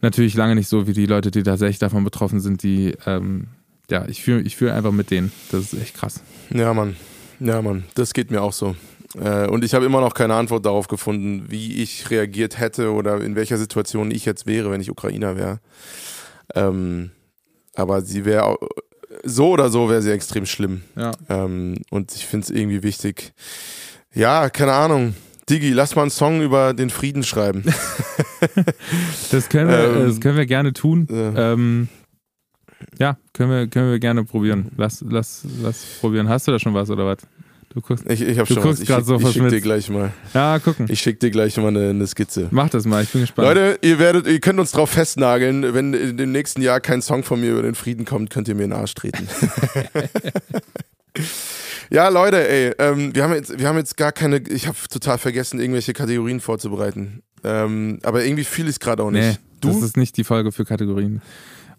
natürlich 0.00 0.34
lange 0.34 0.54
nicht 0.54 0.68
so 0.68 0.86
wie 0.86 0.92
die 0.92 1.06
Leute, 1.06 1.30
die 1.30 1.42
tatsächlich 1.42 1.78
davon 1.78 2.04
betroffen 2.04 2.40
sind, 2.40 2.62
die, 2.62 2.94
ähm, 3.06 3.48
ja, 3.90 4.06
ich 4.08 4.22
fühle 4.22 4.42
ich 4.42 4.56
fühl 4.56 4.70
einfach 4.70 4.92
mit 4.92 5.10
denen. 5.10 5.32
Das 5.50 5.72
ist 5.72 5.80
echt 5.80 5.94
krass. 5.94 6.22
Ja, 6.50 6.72
Mann. 6.74 6.96
Ja, 7.40 7.62
Mann. 7.62 7.84
Das 7.94 8.14
geht 8.14 8.30
mir 8.30 8.42
auch 8.42 8.52
so. 8.52 8.76
Äh, 9.20 9.48
und 9.48 9.64
ich 9.64 9.74
habe 9.74 9.84
immer 9.84 10.00
noch 10.00 10.14
keine 10.14 10.34
Antwort 10.34 10.66
darauf 10.66 10.88
gefunden, 10.88 11.46
wie 11.48 11.82
ich 11.82 12.10
reagiert 12.10 12.58
hätte 12.58 12.92
oder 12.92 13.20
in 13.20 13.36
welcher 13.36 13.58
Situation 13.58 14.10
ich 14.10 14.24
jetzt 14.24 14.46
wäre, 14.46 14.70
wenn 14.70 14.80
ich 14.80 14.90
Ukrainer 14.90 15.36
wäre. 15.36 15.60
Ähm, 16.54 17.10
aber 17.74 18.02
sie 18.02 18.24
wäre 18.24 18.56
so 19.24 19.50
oder 19.50 19.70
so 19.70 19.88
wäre 19.88 20.02
sie 20.02 20.12
extrem 20.12 20.46
schlimm. 20.46 20.82
Ja. 20.96 21.12
Ähm, 21.28 21.78
und 21.90 22.14
ich 22.14 22.26
finde 22.26 22.44
es 22.44 22.50
irgendwie 22.50 22.82
wichtig. 22.82 23.32
Ja, 24.14 24.48
keine 24.50 24.72
Ahnung. 24.72 25.14
Digi, 25.48 25.72
lass 25.72 25.94
mal 25.94 26.02
einen 26.02 26.10
Song 26.10 26.40
über 26.40 26.72
den 26.72 26.88
Frieden 26.88 27.22
schreiben. 27.22 27.64
das, 29.30 29.48
können 29.48 29.68
wir, 29.68 29.84
ähm, 29.84 30.06
das 30.06 30.20
können 30.20 30.38
wir 30.38 30.46
gerne 30.46 30.72
tun. 30.72 31.06
Äh, 31.10 31.52
ähm, 31.52 31.88
ja, 32.98 33.18
können 33.32 33.50
wir, 33.50 33.66
können 33.66 33.90
wir 33.90 33.98
gerne 33.98 34.24
probieren. 34.24 34.70
Lass, 34.76 35.04
lass, 35.06 35.46
lass 35.60 35.84
probieren. 36.00 36.28
Hast 36.28 36.46
du 36.48 36.52
da 36.52 36.58
schon 36.58 36.74
was 36.74 36.88
oder 36.88 37.06
was? 37.06 37.18
Du 37.74 37.80
guckst, 37.80 38.08
Ich, 38.08 38.20
ich 38.22 38.38
habe 38.38 38.46
Du 38.46 38.54
schon 38.54 38.62
guckst 38.62 38.82
was. 38.82 38.88
Ich, 38.88 38.94
schick, 38.94 39.04
so 39.04 39.16
ich 39.16 39.32
schick 39.32 39.48
dir 39.48 39.60
gleich 39.60 39.90
mal. 39.90 40.12
ja, 40.32 40.60
gucken. 40.60 40.86
Ich 40.88 41.00
schick 41.00 41.18
dir 41.18 41.30
gleich 41.30 41.56
mal 41.56 41.68
eine, 41.68 41.90
eine 41.90 42.06
Skizze. 42.06 42.46
Mach 42.52 42.68
das 42.68 42.84
mal, 42.86 43.02
ich 43.02 43.10
bin 43.10 43.22
gespannt. 43.22 43.48
Leute, 43.48 43.78
ihr 43.82 43.98
werdet, 43.98 44.28
ihr 44.28 44.38
könnt 44.38 44.60
uns 44.60 44.70
drauf 44.70 44.90
festnageln, 44.90 45.74
wenn 45.74 45.92
in 45.92 46.16
dem 46.16 46.30
nächsten 46.30 46.62
Jahr 46.62 46.78
kein 46.78 47.02
Song 47.02 47.24
von 47.24 47.40
mir 47.40 47.50
über 47.50 47.62
den 47.62 47.74
Frieden 47.74 48.04
kommt, 48.04 48.30
könnt 48.30 48.46
ihr 48.46 48.54
mir 48.54 48.64
in 48.64 48.70
den 48.70 48.78
Arsch 48.78 48.94
treten. 48.94 49.26
ja, 51.90 52.08
Leute, 52.08 52.48
ey, 52.48 52.74
ähm, 52.78 53.12
wir 53.12 53.24
haben 53.24 53.34
jetzt, 53.34 53.58
wir 53.58 53.66
haben 53.66 53.76
jetzt 53.76 53.96
gar 53.96 54.12
keine, 54.12 54.38
ich 54.38 54.68
habe 54.68 54.76
total 54.88 55.18
vergessen, 55.18 55.58
irgendwelche 55.58 55.94
Kategorien 55.94 56.38
vorzubereiten. 56.38 57.22
Ähm, 57.42 57.98
aber 58.04 58.24
irgendwie 58.24 58.44
fühle 58.44 58.68
ich 58.68 58.76
es 58.76 58.80
gerade 58.80 59.02
auch 59.02 59.10
nicht. 59.10 59.22
nee, 59.22 59.36
du? 59.60 59.68
das 59.68 59.82
ist 59.82 59.96
nicht 59.96 60.16
die 60.16 60.24
Folge 60.24 60.52
für 60.52 60.64
Kategorien 60.64 61.22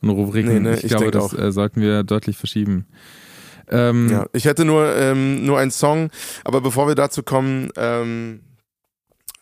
und 0.01 0.09
Rubriken. 0.09 0.53
Nee, 0.53 0.59
ne, 0.59 0.75
ich, 0.75 0.83
ich 0.83 0.89
glaube, 0.89 1.11
das 1.11 1.31
äh, 1.33 1.53
sollten 1.53 1.79
wir 1.79 2.03
deutlich 2.03 2.35
verschieben. 2.35 2.85
Ähm, 3.70 4.09
Ja, 4.09 4.26
ich 4.34 4.45
hätte 4.45 4.66
nur, 4.66 4.95
ähm, 4.95 5.45
nur 5.45 5.59
einen 5.59 5.72
Song, 5.72 6.09
aber 6.43 6.61
bevor 6.61 6.88
wir 6.88 6.95
dazu 6.95 7.24
kommen, 7.24 7.70
ähm, 7.78 8.41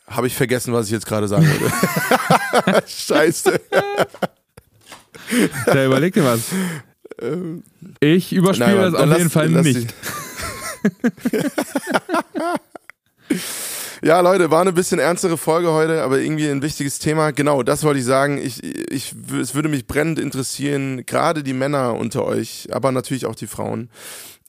habe 0.08 0.28
ich 0.28 0.36
vergessen, 0.36 0.74
was 0.74 0.88
ich 0.88 0.92
jetzt 0.92 1.06
gerade 1.06 1.28
sagen 1.28 1.48
wollte. 1.48 2.84
Scheiße. 2.88 3.60
Da 5.66 5.86
überleg 5.86 6.14
dir 6.14 6.26
was. 6.26 6.42
Ähm, 7.22 7.64
Ich 8.00 8.34
überspiele 8.34 8.92
das 8.92 8.94
auf 8.94 9.00
dann 9.00 9.10
jeden 9.12 9.24
lass- 9.24 9.34
Fall 9.34 9.50
lass 9.52 9.66
nicht. 9.66 9.94
Ja, 14.04 14.20
Leute, 14.20 14.52
war 14.52 14.60
eine 14.60 14.74
bisschen 14.74 15.00
ernstere 15.00 15.38
Folge 15.38 15.72
heute, 15.72 16.04
aber 16.04 16.20
irgendwie 16.20 16.50
ein 16.50 16.62
wichtiges 16.62 17.00
Thema. 17.00 17.32
Genau, 17.32 17.64
das 17.64 17.86
wollte 17.86 18.00
ich 18.00 18.06
sagen. 18.06 18.38
Ich, 18.38 18.62
ich, 18.92 19.16
es 19.40 19.56
würde 19.56 19.70
mich 19.70 19.88
brennend 19.88 20.20
interessieren, 20.20 21.06
gerade 21.06 21.42
die 21.42 21.54
Männer 21.54 21.96
unter 21.96 22.26
euch, 22.26 22.68
aber 22.74 22.92
natürlich 22.92 23.26
auch 23.26 23.36
die 23.36 23.48
Frauen. 23.48 23.90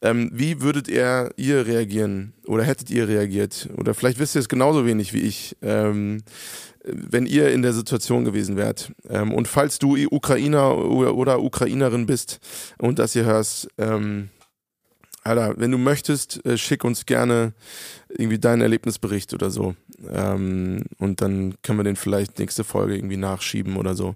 Ähm, 0.02 0.28
wie 0.32 0.60
würdet 0.60 0.88
ihr, 0.88 1.30
ihr 1.36 1.68
reagieren? 1.68 2.32
Oder 2.48 2.64
hättet 2.64 2.90
ihr 2.90 3.06
reagiert? 3.06 3.68
Oder 3.76 3.94
vielleicht 3.94 4.18
wisst 4.18 4.34
ihr 4.34 4.40
es 4.40 4.48
genauso 4.48 4.86
wenig 4.86 5.12
wie 5.12 5.20
ich, 5.20 5.56
ähm, 5.62 6.24
wenn 6.82 7.24
ihr 7.24 7.52
in 7.52 7.62
der 7.62 7.74
Situation 7.74 8.24
gewesen 8.24 8.56
wärt. 8.56 8.90
Ähm, 9.08 9.32
und 9.32 9.46
falls 9.46 9.78
du 9.78 9.96
Ukrainer 10.10 10.76
oder, 10.76 11.40
Ukrainerin 11.40 12.06
bist 12.06 12.40
und 12.78 12.98
das 12.98 13.12
hier 13.12 13.24
hörst, 13.24 13.68
ähm, 13.78 14.30
Alter, 15.24 15.54
wenn 15.56 15.70
du 15.70 15.78
möchtest, 15.78 16.44
äh, 16.44 16.58
schick 16.58 16.84
uns 16.84 17.06
gerne 17.06 17.54
irgendwie 18.08 18.38
deinen 18.38 18.60
Erlebnisbericht 18.60 19.32
oder 19.32 19.50
so. 19.50 19.74
Ähm, 20.10 20.84
und 20.98 21.22
dann 21.22 21.54
können 21.62 21.78
wir 21.78 21.84
den 21.84 21.96
vielleicht 21.96 22.38
nächste 22.38 22.62
Folge 22.62 22.94
irgendwie 22.94 23.16
nachschieben 23.16 23.76
oder 23.76 23.94
so. 23.94 24.14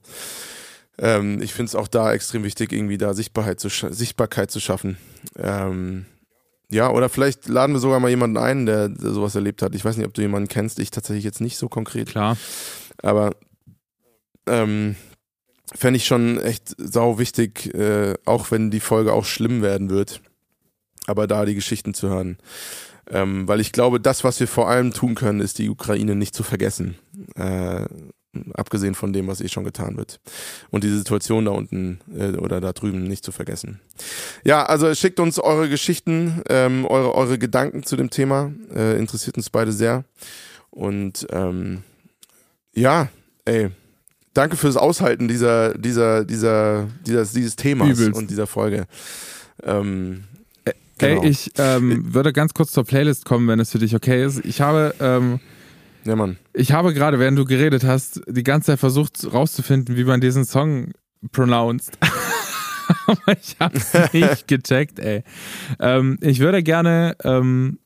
Ähm, 0.98 1.40
ich 1.40 1.54
finde 1.54 1.70
es 1.70 1.74
auch 1.74 1.88
da 1.88 2.12
extrem 2.12 2.44
wichtig, 2.44 2.72
irgendwie 2.72 2.98
da 2.98 3.14
Sichtbarkeit 3.14 3.58
zu, 3.58 3.68
Sichtbarkeit 3.68 4.50
zu 4.50 4.60
schaffen. 4.60 4.98
Ähm, 5.36 6.04
ja, 6.70 6.90
oder 6.90 7.08
vielleicht 7.08 7.48
laden 7.48 7.74
wir 7.74 7.80
sogar 7.80 8.00
mal 8.00 8.10
jemanden 8.10 8.36
ein, 8.36 8.66
der, 8.66 8.90
der 8.90 9.12
sowas 9.12 9.34
erlebt 9.34 9.62
hat. 9.62 9.74
Ich 9.74 9.84
weiß 9.84 9.96
nicht, 9.96 10.06
ob 10.06 10.12
du 10.12 10.20
jemanden 10.20 10.48
kennst, 10.48 10.78
ich 10.78 10.90
tatsächlich 10.90 11.24
jetzt 11.24 11.40
nicht 11.40 11.56
so 11.56 11.68
konkret. 11.68 12.10
Klar. 12.10 12.36
Aber 13.00 13.34
ähm, 14.46 14.96
fände 15.74 15.96
ich 15.96 16.06
schon 16.06 16.38
echt 16.38 16.74
sau 16.76 17.18
wichtig, 17.18 17.74
äh, 17.74 18.14
auch 18.26 18.50
wenn 18.50 18.70
die 18.70 18.80
Folge 18.80 19.14
auch 19.14 19.24
schlimm 19.24 19.62
werden 19.62 19.88
wird, 19.88 20.20
aber 21.08 21.26
da 21.26 21.44
die 21.44 21.54
Geschichten 21.54 21.94
zu 21.94 22.08
hören. 22.08 22.38
Ähm, 23.10 23.48
weil 23.48 23.60
ich 23.60 23.72
glaube, 23.72 24.00
das, 24.00 24.22
was 24.24 24.38
wir 24.38 24.48
vor 24.48 24.68
allem 24.68 24.92
tun 24.92 25.14
können, 25.14 25.40
ist 25.40 25.58
die 25.58 25.70
Ukraine 25.70 26.14
nicht 26.14 26.34
zu 26.34 26.42
vergessen. 26.42 26.96
Äh, 27.36 27.86
abgesehen 28.54 28.94
von 28.94 29.12
dem, 29.12 29.26
was 29.26 29.40
eh 29.40 29.48
schon 29.48 29.64
getan 29.64 29.96
wird. 29.96 30.20
Und 30.70 30.84
die 30.84 30.90
Situation 30.90 31.46
da 31.46 31.52
unten 31.52 32.00
äh, 32.14 32.36
oder 32.36 32.60
da 32.60 32.72
drüben 32.72 33.02
nicht 33.04 33.24
zu 33.24 33.32
vergessen. 33.32 33.80
Ja, 34.44 34.66
also 34.66 34.94
schickt 34.94 35.20
uns 35.20 35.38
eure 35.38 35.68
Geschichten, 35.68 36.42
ähm, 36.48 36.84
eure, 36.84 37.14
eure 37.14 37.38
Gedanken 37.38 37.82
zu 37.82 37.96
dem 37.96 38.10
Thema. 38.10 38.52
Äh, 38.74 38.98
interessiert 38.98 39.36
uns 39.36 39.50
beide 39.50 39.72
sehr. 39.72 40.04
Und 40.70 41.26
ähm, 41.30 41.82
ja, 42.74 43.08
ey, 43.46 43.70
danke 44.34 44.56
fürs 44.56 44.76
Aushalten 44.76 45.26
dieser, 45.26 45.76
dieser, 45.76 46.24
dieser, 46.24 46.88
dieser 47.06 47.24
dieses 47.24 47.56
Themas 47.56 47.98
Übelst. 47.98 48.18
und 48.18 48.30
dieser 48.30 48.46
Folge. 48.46 48.86
Ähm, 49.62 50.24
genau. 50.98 51.22
Ey, 51.22 51.28
ich 51.28 51.50
ähm, 51.58 52.14
würde 52.14 52.32
ganz 52.32 52.54
kurz 52.54 52.72
zur 52.72 52.84
Playlist 52.84 53.24
kommen, 53.24 53.48
wenn 53.48 53.60
es 53.60 53.72
für 53.72 53.78
dich 53.78 53.94
okay 53.94 54.24
ist. 54.24 54.44
Ich 54.44 54.60
habe, 54.60 54.94
ähm, 55.00 55.40
ja, 56.04 56.16
Mann. 56.16 56.36
ich 56.52 56.72
habe 56.72 56.94
gerade, 56.94 57.18
während 57.18 57.38
du 57.38 57.44
geredet 57.44 57.84
hast, 57.84 58.20
die 58.28 58.42
ganze 58.42 58.72
Zeit 58.72 58.80
versucht 58.80 59.32
rauszufinden, 59.32 59.96
wie 59.96 60.04
man 60.04 60.20
diesen 60.20 60.44
Song 60.44 60.92
pronounced. 61.32 61.98
Aber 63.06 63.38
ich 63.40 63.56
habe 63.60 63.76
es 63.76 63.92
nicht 64.12 64.48
gecheckt, 64.48 64.98
ey. 64.98 65.22
Ähm, 65.80 66.18
ich 66.20 66.40
würde 66.40 66.62
gerne 66.62 67.16
ähm, 67.24 67.78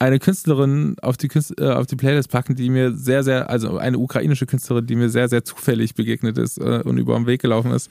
eine 0.00 0.18
Künstlerin 0.18 0.96
auf 1.02 1.18
die, 1.18 1.28
Künst 1.28 1.60
äh, 1.60 1.68
auf 1.68 1.86
die 1.86 1.94
Playlist 1.94 2.30
packen, 2.30 2.56
die 2.56 2.70
mir 2.70 2.92
sehr, 2.94 3.22
sehr, 3.22 3.50
also 3.50 3.76
eine 3.76 3.98
ukrainische 3.98 4.46
Künstlerin, 4.46 4.86
die 4.86 4.96
mir 4.96 5.10
sehr, 5.10 5.28
sehr 5.28 5.44
zufällig 5.44 5.94
begegnet 5.94 6.38
ist 6.38 6.58
äh, 6.58 6.82
und 6.84 6.96
über 6.96 7.14
den 7.14 7.26
Weg 7.26 7.42
gelaufen 7.42 7.70
ist. 7.70 7.90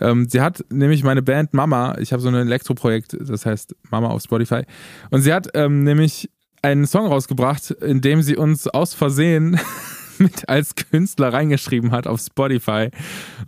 Ähm, 0.00 0.28
sie 0.28 0.40
hat 0.40 0.64
nämlich 0.70 1.02
meine 1.02 1.22
Band 1.22 1.52
Mama, 1.52 1.98
ich 1.98 2.12
habe 2.12 2.22
so 2.22 2.28
ein 2.28 2.36
Elektroprojekt, 2.36 3.16
das 3.20 3.44
heißt 3.44 3.74
Mama 3.90 4.08
auf 4.08 4.22
Spotify, 4.22 4.62
und 5.10 5.22
sie 5.22 5.32
hat 5.32 5.48
ähm, 5.54 5.82
nämlich 5.82 6.30
einen 6.62 6.86
Song 6.86 7.06
rausgebracht, 7.06 7.72
in 7.72 8.00
dem 8.00 8.22
sie 8.22 8.36
uns 8.36 8.68
aus 8.68 8.94
Versehen 8.94 9.58
mit 10.18 10.48
als 10.48 10.76
Künstler 10.76 11.32
reingeschrieben 11.32 11.90
hat 11.90 12.06
auf 12.06 12.20
Spotify. 12.20 12.90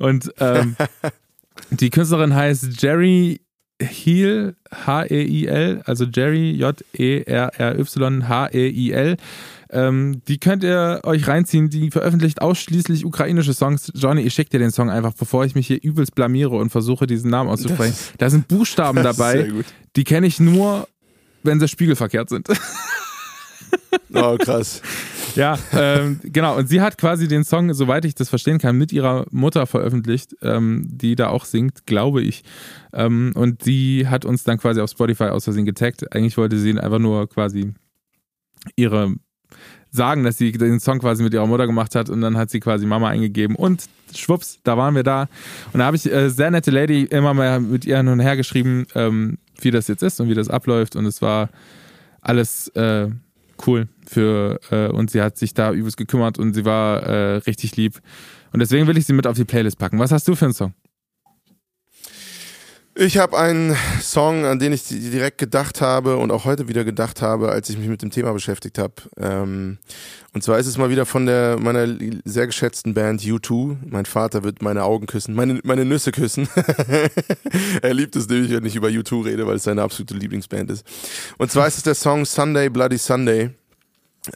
Und 0.01 0.33
ähm, 0.41 0.75
die 1.71 1.91
Künstlerin 1.91 2.35
heißt 2.35 2.83
Jerry 2.83 3.43
Heel, 3.85 4.55
H-E-I-L, 4.87 5.83
also 5.87 6.05
Jerry, 6.05 6.51
E 6.51 6.55
J-E-R-R-Y, 6.57 8.29
H-E-I-L. 8.29 9.17
Ähm, 9.75 10.21
die 10.29 10.39
könnt 10.39 10.65
ihr 10.65 11.01
euch 11.05 11.27
reinziehen. 11.29 11.71
Die 11.71 11.91
veröffentlicht 11.91 12.43
ausschließlich 12.43 13.05
ukrainische 13.07 13.55
Songs. 13.55 13.91
Johnny, 13.95 14.21
ich 14.23 14.35
schick 14.35 14.51
dir 14.51 14.59
den 14.59 14.71
Song 14.71 14.91
einfach, 14.91 15.15
bevor 15.15 15.45
ich 15.47 15.55
mich 15.55 15.67
hier 15.67 15.83
übelst 15.83 16.15
blamiere 16.15 16.51
und 16.57 16.69
versuche, 16.71 17.07
diesen 17.07 17.31
Namen 17.31 17.49
auszusprechen. 17.49 17.95
Das- 17.97 18.13
da 18.19 18.31
sind 18.31 18.49
Buchstaben 18.49 19.03
dabei, 19.03 19.51
die 19.97 20.05
kenne 20.05 20.27
ich 20.27 20.41
nur, 20.41 20.89
wenn 21.43 21.59
sie 21.59 21.69
spiegelverkehrt 21.69 22.29
sind. 22.29 22.49
Oh, 24.15 24.37
krass. 24.39 24.83
Ja, 25.35 25.59
ähm, 25.73 26.21
genau. 26.23 26.57
Und 26.57 26.69
sie 26.69 26.81
hat 26.81 26.99
quasi 26.99 27.29
den 27.29 27.45
Song, 27.45 27.73
soweit 27.75 28.05
ich 28.05 28.15
das 28.15 28.29
verstehen 28.29 28.59
kann, 28.59 28.77
mit 28.77 28.93
ihrer 28.93 29.27
Mutter 29.31 29.67
veröffentlicht, 29.67 30.37
ähm, 30.43 30.87
die 30.89 31.15
da 31.15 31.29
auch 31.29 31.45
singt, 31.45 31.87
glaube 31.87 32.23
ich. 32.23 32.43
Ähm, 32.93 33.33
und 33.35 33.67
die 33.67 34.07
hat 34.09 34.25
uns 34.25 34.45
dann 34.45 34.59
quasi 34.59 34.81
auf 34.81 34.91
Spotify 34.91 35.25
aus 35.25 35.45
Versehen 35.45 35.65
getaggt. 35.65 36.15
Eigentlich 36.15 36.37
wollte 36.37 36.59
sie 36.59 36.79
einfach 36.79 36.99
nur 36.99 37.29
quasi 37.29 37.75
ihre 38.77 39.15
sagen, 39.91 40.25
dass 40.25 40.39
sie 40.39 40.53
den 40.53 40.81
Song 40.81 41.01
quasi 41.01 41.23
mit 41.23 41.35
ihrer 41.35 41.47
Mutter 41.47 41.67
gemacht 41.67 41.95
hat 41.95 42.09
und 42.09 42.23
dann 42.23 42.39
hat 42.39 42.49
sie 42.51 42.61
quasi 42.61 42.87
Mama 42.87 43.09
eingegeben 43.09 43.57
und 43.57 43.85
schwupps, 44.15 44.59
da 44.65 44.79
waren 44.79 44.95
wir 44.95 45.03
da. 45.03 45.29
Und 45.73 45.81
da 45.81 45.85
habe 45.85 45.97
ich 45.97 46.11
äh, 46.11 46.31
sehr 46.31 46.51
nette 46.51 46.71
Lady 46.71 47.03
immer 47.05 47.35
mal 47.35 47.61
mit 47.61 47.85
ihr 47.85 47.99
hin 47.99 48.09
und 48.09 48.21
her 48.21 48.37
geschrieben, 48.37 48.87
ähm, 48.95 49.37
wie 49.61 49.71
das 49.71 49.89
jetzt 49.89 50.03
ist 50.03 50.19
und 50.19 50.31
wie 50.31 50.35
das 50.35 50.49
abläuft 50.49 50.97
und 50.97 51.05
es 51.05 51.21
war 51.21 51.51
alles 52.23 52.69
äh, 52.69 53.11
cool 53.67 53.89
für 54.07 54.61
äh, 54.71 54.89
und 54.89 55.11
sie 55.11 55.23
hat 55.23 55.37
sich 55.37 55.55
da 55.55 55.73
übelst 55.73 55.97
gekümmert 55.97 56.39
und 56.39 56.55
sie 56.55 56.65
war 56.65 57.03
äh, 57.03 57.37
richtig 57.37 57.77
lieb. 57.77 58.01
Und 58.53 58.61
deswegen 58.61 58.87
will 58.87 58.99
ich 58.99 59.07
sie 59.07 59.13
mit 59.13 59.27
auf 59.27 59.37
die 59.37 59.45
Playlist 59.45 59.79
packen. 59.79 59.99
Was 59.99 60.13
hast 60.13 60.29
du 60.29 60.35
für 60.35 60.47
einen 60.47 60.55
Song? 60.55 60.75
Ich 62.95 63.17
habe 63.17 63.39
einen 63.39 63.75
Song, 64.03 64.45
an 64.45 64.59
den 64.59 64.75
ich 64.75 64.85
direkt 64.87 65.39
gedacht 65.39 65.81
habe 65.81 66.19
und 66.19 66.31
auch 66.31 66.45
heute 66.45 66.69
wieder 66.69 66.85
gedacht 66.85 67.23
habe, 67.23 67.51
als 67.51 67.71
ich 67.71 67.79
mich 67.79 67.89
mit 67.89 68.03
dem 68.03 68.11
Thema 68.11 68.35
beschäftigt 68.35 68.79
habe. 68.79 68.95
Ähm, 69.17 69.79
und 70.35 70.45
zwar 70.45 70.59
ist 70.59 70.67
es 70.67 70.77
mal 70.77 70.91
wieder 70.91 71.07
von 71.07 71.25
der 71.25 71.59
meiner 71.59 71.89
sehr 72.27 72.47
geschätzten 72.47 72.93
Band 72.93 73.23
U2. 73.23 73.79
Mein 73.87 74.05
Vater 74.05 74.45
wird 74.45 74.61
meine 74.61 74.83
Augen 74.85 75.07
küssen, 75.07 75.35
meine, 75.35 75.61
meine 75.65 75.87
Nüsse 75.87 76.13
küssen. 76.13 76.49
er 77.83 77.95
liebt 77.95 78.15
es 78.15 78.29
nämlich, 78.29 78.51
wenn 78.51 78.67
ich 78.67 78.77
über 78.77 78.89
U2 78.89 79.25
rede, 79.25 79.47
weil 79.47 79.57
es 79.57 79.65
seine 79.65 79.81
absolute 79.81 80.13
Lieblingsband 80.13 80.71
ist. 80.71 80.87
Und 81.39 81.51
zwar 81.51 81.67
ist 81.67 81.79
es 81.79 81.85
der 81.85 81.95
Song 81.95 82.27
Sunday 82.27 82.69
Bloody 82.69 82.99
Sunday. 82.99 83.51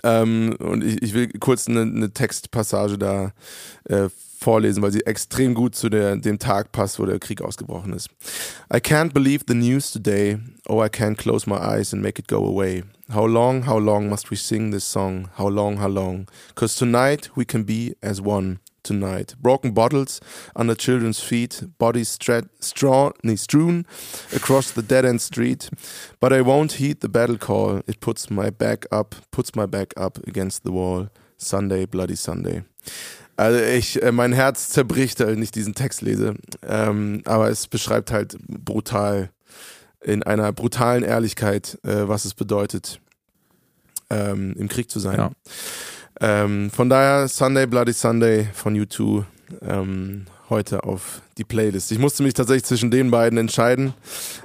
Ähm, 0.02 0.56
und 0.60 0.82
ich, 0.82 1.02
ich 1.02 1.12
will 1.12 1.28
kurz 1.40 1.68
eine, 1.68 1.82
eine 1.82 2.10
Textpassage 2.10 2.96
da 2.96 3.32
äh, 3.84 4.08
vorlesen, 4.38 4.82
weil 4.82 4.92
sie 4.92 5.06
extrem 5.06 5.54
gut 5.54 5.74
zu 5.74 5.88
der, 5.88 6.16
dem 6.16 6.38
Tag 6.38 6.72
passt, 6.72 6.98
wo 6.98 7.06
der 7.06 7.18
Krieg 7.18 7.42
ausgebrochen 7.42 7.92
ist. 7.92 8.08
I 8.72 8.78
can't 8.78 9.12
believe 9.12 9.44
the 9.46 9.54
news 9.54 9.90
today. 9.90 10.38
Oh, 10.68 10.82
I 10.82 10.88
can't 10.88 11.16
close 11.16 11.48
my 11.48 11.56
eyes 11.56 11.92
and 11.92 12.02
make 12.02 12.18
it 12.18 12.28
go 12.28 12.44
away. 12.44 12.84
How 13.08 13.26
long, 13.26 13.62
how 13.66 13.78
long 13.78 14.08
must 14.08 14.30
we 14.30 14.36
sing 14.36 14.72
this 14.72 14.84
song? 14.84 15.28
How 15.36 15.48
long, 15.48 15.78
how 15.78 15.88
long? 15.88 16.28
Cause 16.54 16.74
tonight 16.74 17.30
we 17.36 17.44
can 17.44 17.64
be 17.64 17.94
as 18.02 18.20
one. 18.20 18.58
Tonight. 18.82 19.34
Broken 19.42 19.72
bottles 19.72 20.20
under 20.54 20.76
children's 20.76 21.18
feet, 21.18 21.60
bodies 21.76 22.08
stra- 22.08 22.48
strewn 22.60 23.84
across 24.32 24.70
the 24.70 24.82
dead 24.82 25.04
end 25.04 25.20
street. 25.20 25.68
But 26.20 26.32
I 26.32 26.40
won't 26.40 26.74
heed 26.74 27.00
the 27.00 27.08
battle 27.08 27.36
call. 27.36 27.82
It 27.88 27.98
puts 27.98 28.30
my 28.30 28.48
back 28.48 28.86
up, 28.92 29.16
puts 29.32 29.56
my 29.56 29.66
back 29.66 29.92
up 29.96 30.18
against 30.28 30.62
the 30.62 30.70
wall. 30.70 31.08
Sunday, 31.36 31.84
bloody 31.84 32.14
Sunday. 32.14 32.62
Also 33.36 33.60
ich, 33.60 34.02
äh, 34.02 34.12
mein 34.12 34.32
Herz 34.32 34.68
zerbricht, 34.68 35.20
wenn 35.20 35.42
ich 35.42 35.50
diesen 35.50 35.74
Text 35.74 36.00
lese. 36.00 36.34
Ähm, 36.66 37.22
aber 37.24 37.50
es 37.50 37.66
beschreibt 37.66 38.10
halt 38.10 38.36
brutal 38.48 39.30
in 40.00 40.22
einer 40.22 40.52
brutalen 40.52 41.02
Ehrlichkeit, 41.02 41.78
äh, 41.84 42.08
was 42.08 42.24
es 42.24 42.34
bedeutet, 42.34 43.00
ähm, 44.08 44.54
im 44.56 44.68
Krieg 44.68 44.90
zu 44.90 45.00
sein. 45.00 45.18
Ja. 45.18 45.30
Ähm, 46.20 46.70
von 46.70 46.88
daher 46.88 47.28
Sunday 47.28 47.66
Bloody 47.66 47.92
Sunday 47.92 48.48
von 48.54 48.74
U2 48.74 49.24
ähm, 49.62 50.26
heute 50.48 50.84
auf 50.84 51.22
die 51.38 51.44
Playlist. 51.44 51.90
Ich 51.92 51.98
musste 51.98 52.22
mich 52.22 52.34
tatsächlich 52.34 52.64
zwischen 52.64 52.90
den 52.90 53.10
beiden 53.10 53.38
entscheiden, 53.38 53.94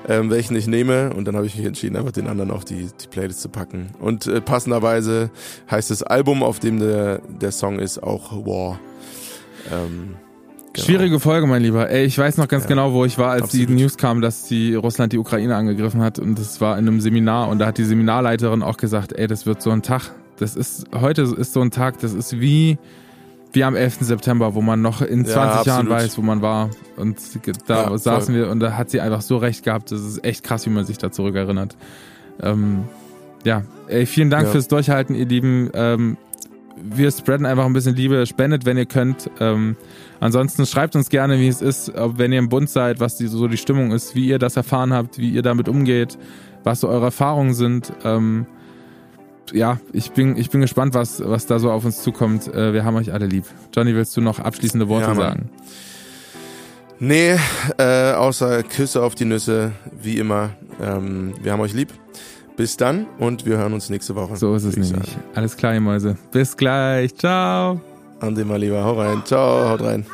ähm, 0.08 0.30
welchen 0.30 0.56
ich 0.56 0.68
nehme 0.68 1.12
und 1.14 1.26
dann 1.26 1.36
habe 1.36 1.46
ich 1.46 1.56
mich 1.56 1.66
entschieden, 1.66 1.96
einfach 1.96 2.12
den 2.12 2.28
anderen 2.28 2.52
auf 2.52 2.66
die, 2.66 2.88
die 3.02 3.08
Playlist 3.08 3.42
zu 3.42 3.50
packen. 3.50 3.92
Und 4.00 4.28
äh, 4.28 4.42
passenderweise 4.42 5.30
heißt 5.70 5.92
das 5.92 6.04
Album, 6.04 6.44
auf 6.44 6.60
dem 6.60 6.80
der, 6.80 7.20
der 7.20 7.52
Song 7.52 7.80
ist, 7.80 8.02
auch 8.02 8.32
War. 8.46 8.80
Ähm, 9.72 10.16
Genau. 10.74 10.86
Schwierige 10.86 11.20
Folge, 11.20 11.48
mein 11.48 11.62
Lieber. 11.62 11.90
Ey, 11.90 12.06
ich 12.06 12.18
weiß 12.18 12.38
noch 12.38 12.48
ganz 12.48 12.64
Ja, 12.64 12.70
genau, 12.70 12.94
wo 12.94 13.04
ich 13.04 13.18
war, 13.18 13.32
als 13.32 13.44
absolut. 13.44 13.68
die 13.68 13.74
News 13.74 13.98
kam, 13.98 14.22
dass 14.22 14.44
die 14.44 14.74
Russland 14.74 15.12
die 15.12 15.18
Ukraine 15.18 15.58
angegriffen 15.58 16.02
hat. 16.02 16.18
Und 16.18 16.40
das 16.40 16.62
war 16.62 16.78
in 16.78 16.88
einem 16.88 17.02
Seminar. 17.02 17.50
Und 17.50 17.60
da 17.60 17.66
hat 17.66 17.78
die 17.78 17.84
Seminarleiterin 17.84 18.64
auch 18.64 18.78
gesagt, 18.78 19.12
ey, 19.12 19.28
das 19.28 19.46
wird 19.46 19.62
so 19.62 19.72
ein 19.72 19.82
Tag. 19.82 20.12
Das 20.38 20.56
ist, 20.56 20.86
heute 20.94 21.24
ist 21.24 21.52
so 21.52 21.60
ein 21.60 21.72
Tag, 21.72 22.00
das 22.00 22.14
ist 22.14 22.40
wie, 22.40 22.78
wie 23.54 23.64
am 23.64 23.76
11. 23.76 23.98
September, 24.02 24.54
wo 24.56 24.62
man 24.62 24.82
noch 24.82 25.02
in 25.02 25.26
20 25.26 25.36
Ja, 25.36 25.74
Jahren 25.74 25.90
weiß, 25.90 26.18
wo 26.18 26.22
man 26.22 26.42
war. 26.42 26.70
Und 26.98 27.18
da 27.68 27.82
Ja, 27.82 27.88
voll. 27.88 27.98
saßen 27.98 28.34
wir 28.36 28.50
und 28.50 28.60
da 28.60 28.78
hat 28.78 28.90
sie 28.90 29.02
einfach 29.02 29.22
so 29.22 29.38
recht 29.38 29.64
gehabt. 29.66 29.92
Das 29.92 30.02
ist 30.02 30.24
echt 30.24 30.44
krass, 30.44 30.66
wie 30.66 30.70
man 30.70 30.86
sich 30.86 30.98
da 30.98 31.12
zurückerinnert. 31.12 31.76
Ähm, 32.42 32.84
ja, 33.44 33.64
ey, 33.88 34.06
vielen 34.06 34.30
Dank 34.30 34.46
Ja. 34.46 34.52
fürs 34.52 34.68
Durchhalten, 34.68 35.16
ihr 35.16 35.26
Lieben. 35.26 35.70
Ähm, 35.74 36.18
wir 36.84 37.12
spreaden 37.12 37.46
einfach 37.46 37.66
ein 37.66 37.74
bisschen 37.74 37.96
Liebe, 37.96 38.26
spendet, 38.26 38.66
wenn 38.66 38.78
ihr 38.78 38.86
könnt. 38.86 39.30
Ähm, 39.40 39.76
ansonsten 40.20 40.66
schreibt 40.66 40.96
uns 40.96 41.10
gerne, 41.10 41.38
wie 41.40 41.48
es 41.48 41.62
ist, 41.62 41.94
ob, 41.96 42.18
wenn 42.18 42.32
ihr 42.32 42.40
im 42.40 42.50
Bund 42.50 42.70
seid, 42.70 43.00
was 43.00 43.18
die, 43.18 43.28
so 43.28 43.48
die 43.48 43.58
Stimmung 43.58 43.92
ist, 43.92 44.16
wie 44.16 44.28
ihr 44.28 44.40
das 44.40 44.56
erfahren 44.56 44.94
habt, 44.94 45.18
wie 45.18 45.30
ihr 45.30 45.42
damit 45.42 45.68
umgeht, 45.68 46.18
was 46.64 46.80
so 46.80 46.88
eure 46.88 47.06
Erfahrungen 47.06 47.54
sind. 47.54 47.92
Ähm, 48.04 48.46
ja, 49.52 49.80
ich 49.94 50.12
bin, 50.12 50.38
ich 50.38 50.50
bin 50.50 50.62
gespannt, 50.62 50.94
was, 50.94 51.22
was 51.26 51.46
da 51.46 51.60
so 51.60 51.72
auf 51.72 51.86
uns 51.86 52.02
zukommt. 52.02 52.48
Äh, 52.54 52.74
wir 52.74 52.86
haben 52.86 52.96
euch 52.96 53.12
alle 53.14 53.26
lieb. 53.28 53.46
Johnny, 53.76 53.94
willst 53.96 54.16
du 54.16 54.22
noch 54.22 54.40
abschließende 54.40 54.88
Worte 54.88 55.08
Ja, 55.08 55.16
sagen? 55.16 55.50
Nee, 57.00 57.36
äh, 57.78 58.12
außer 58.14 58.62
Küsse 58.64 59.02
auf 59.02 59.16
die 59.16 59.26
Nüsse, 59.26 59.72
wie 60.02 60.18
immer. 60.20 60.52
Ähm, 60.82 61.34
wir 61.42 61.52
haben 61.52 61.60
euch 61.62 61.74
lieb. 61.74 61.90
Bis 62.58 62.78
dann 62.78 63.08
und 63.18 63.46
wir 63.46 63.58
hören 63.58 63.74
uns 63.74 63.90
nächste 63.90 64.14
Woche. 64.16 64.36
So 64.38 64.54
ist 64.56 64.66
es 64.66 64.76
nämlich. 64.76 64.92
sagen. 64.92 65.24
Alles 65.34 65.58
klar, 65.58 65.74
ihr 65.74 65.82
Mäuse. 65.82 66.18
Bis 66.32 66.56
gleich. 66.56 67.16
Ciao. 67.16 67.82
Ande 68.20 68.46
mal 68.46 68.60
lieber. 68.60 68.84
Hau 68.84 69.00
rein. 69.00 69.24
Ciao, 69.26 69.70
haut 69.70 69.82
rein. 69.82 70.06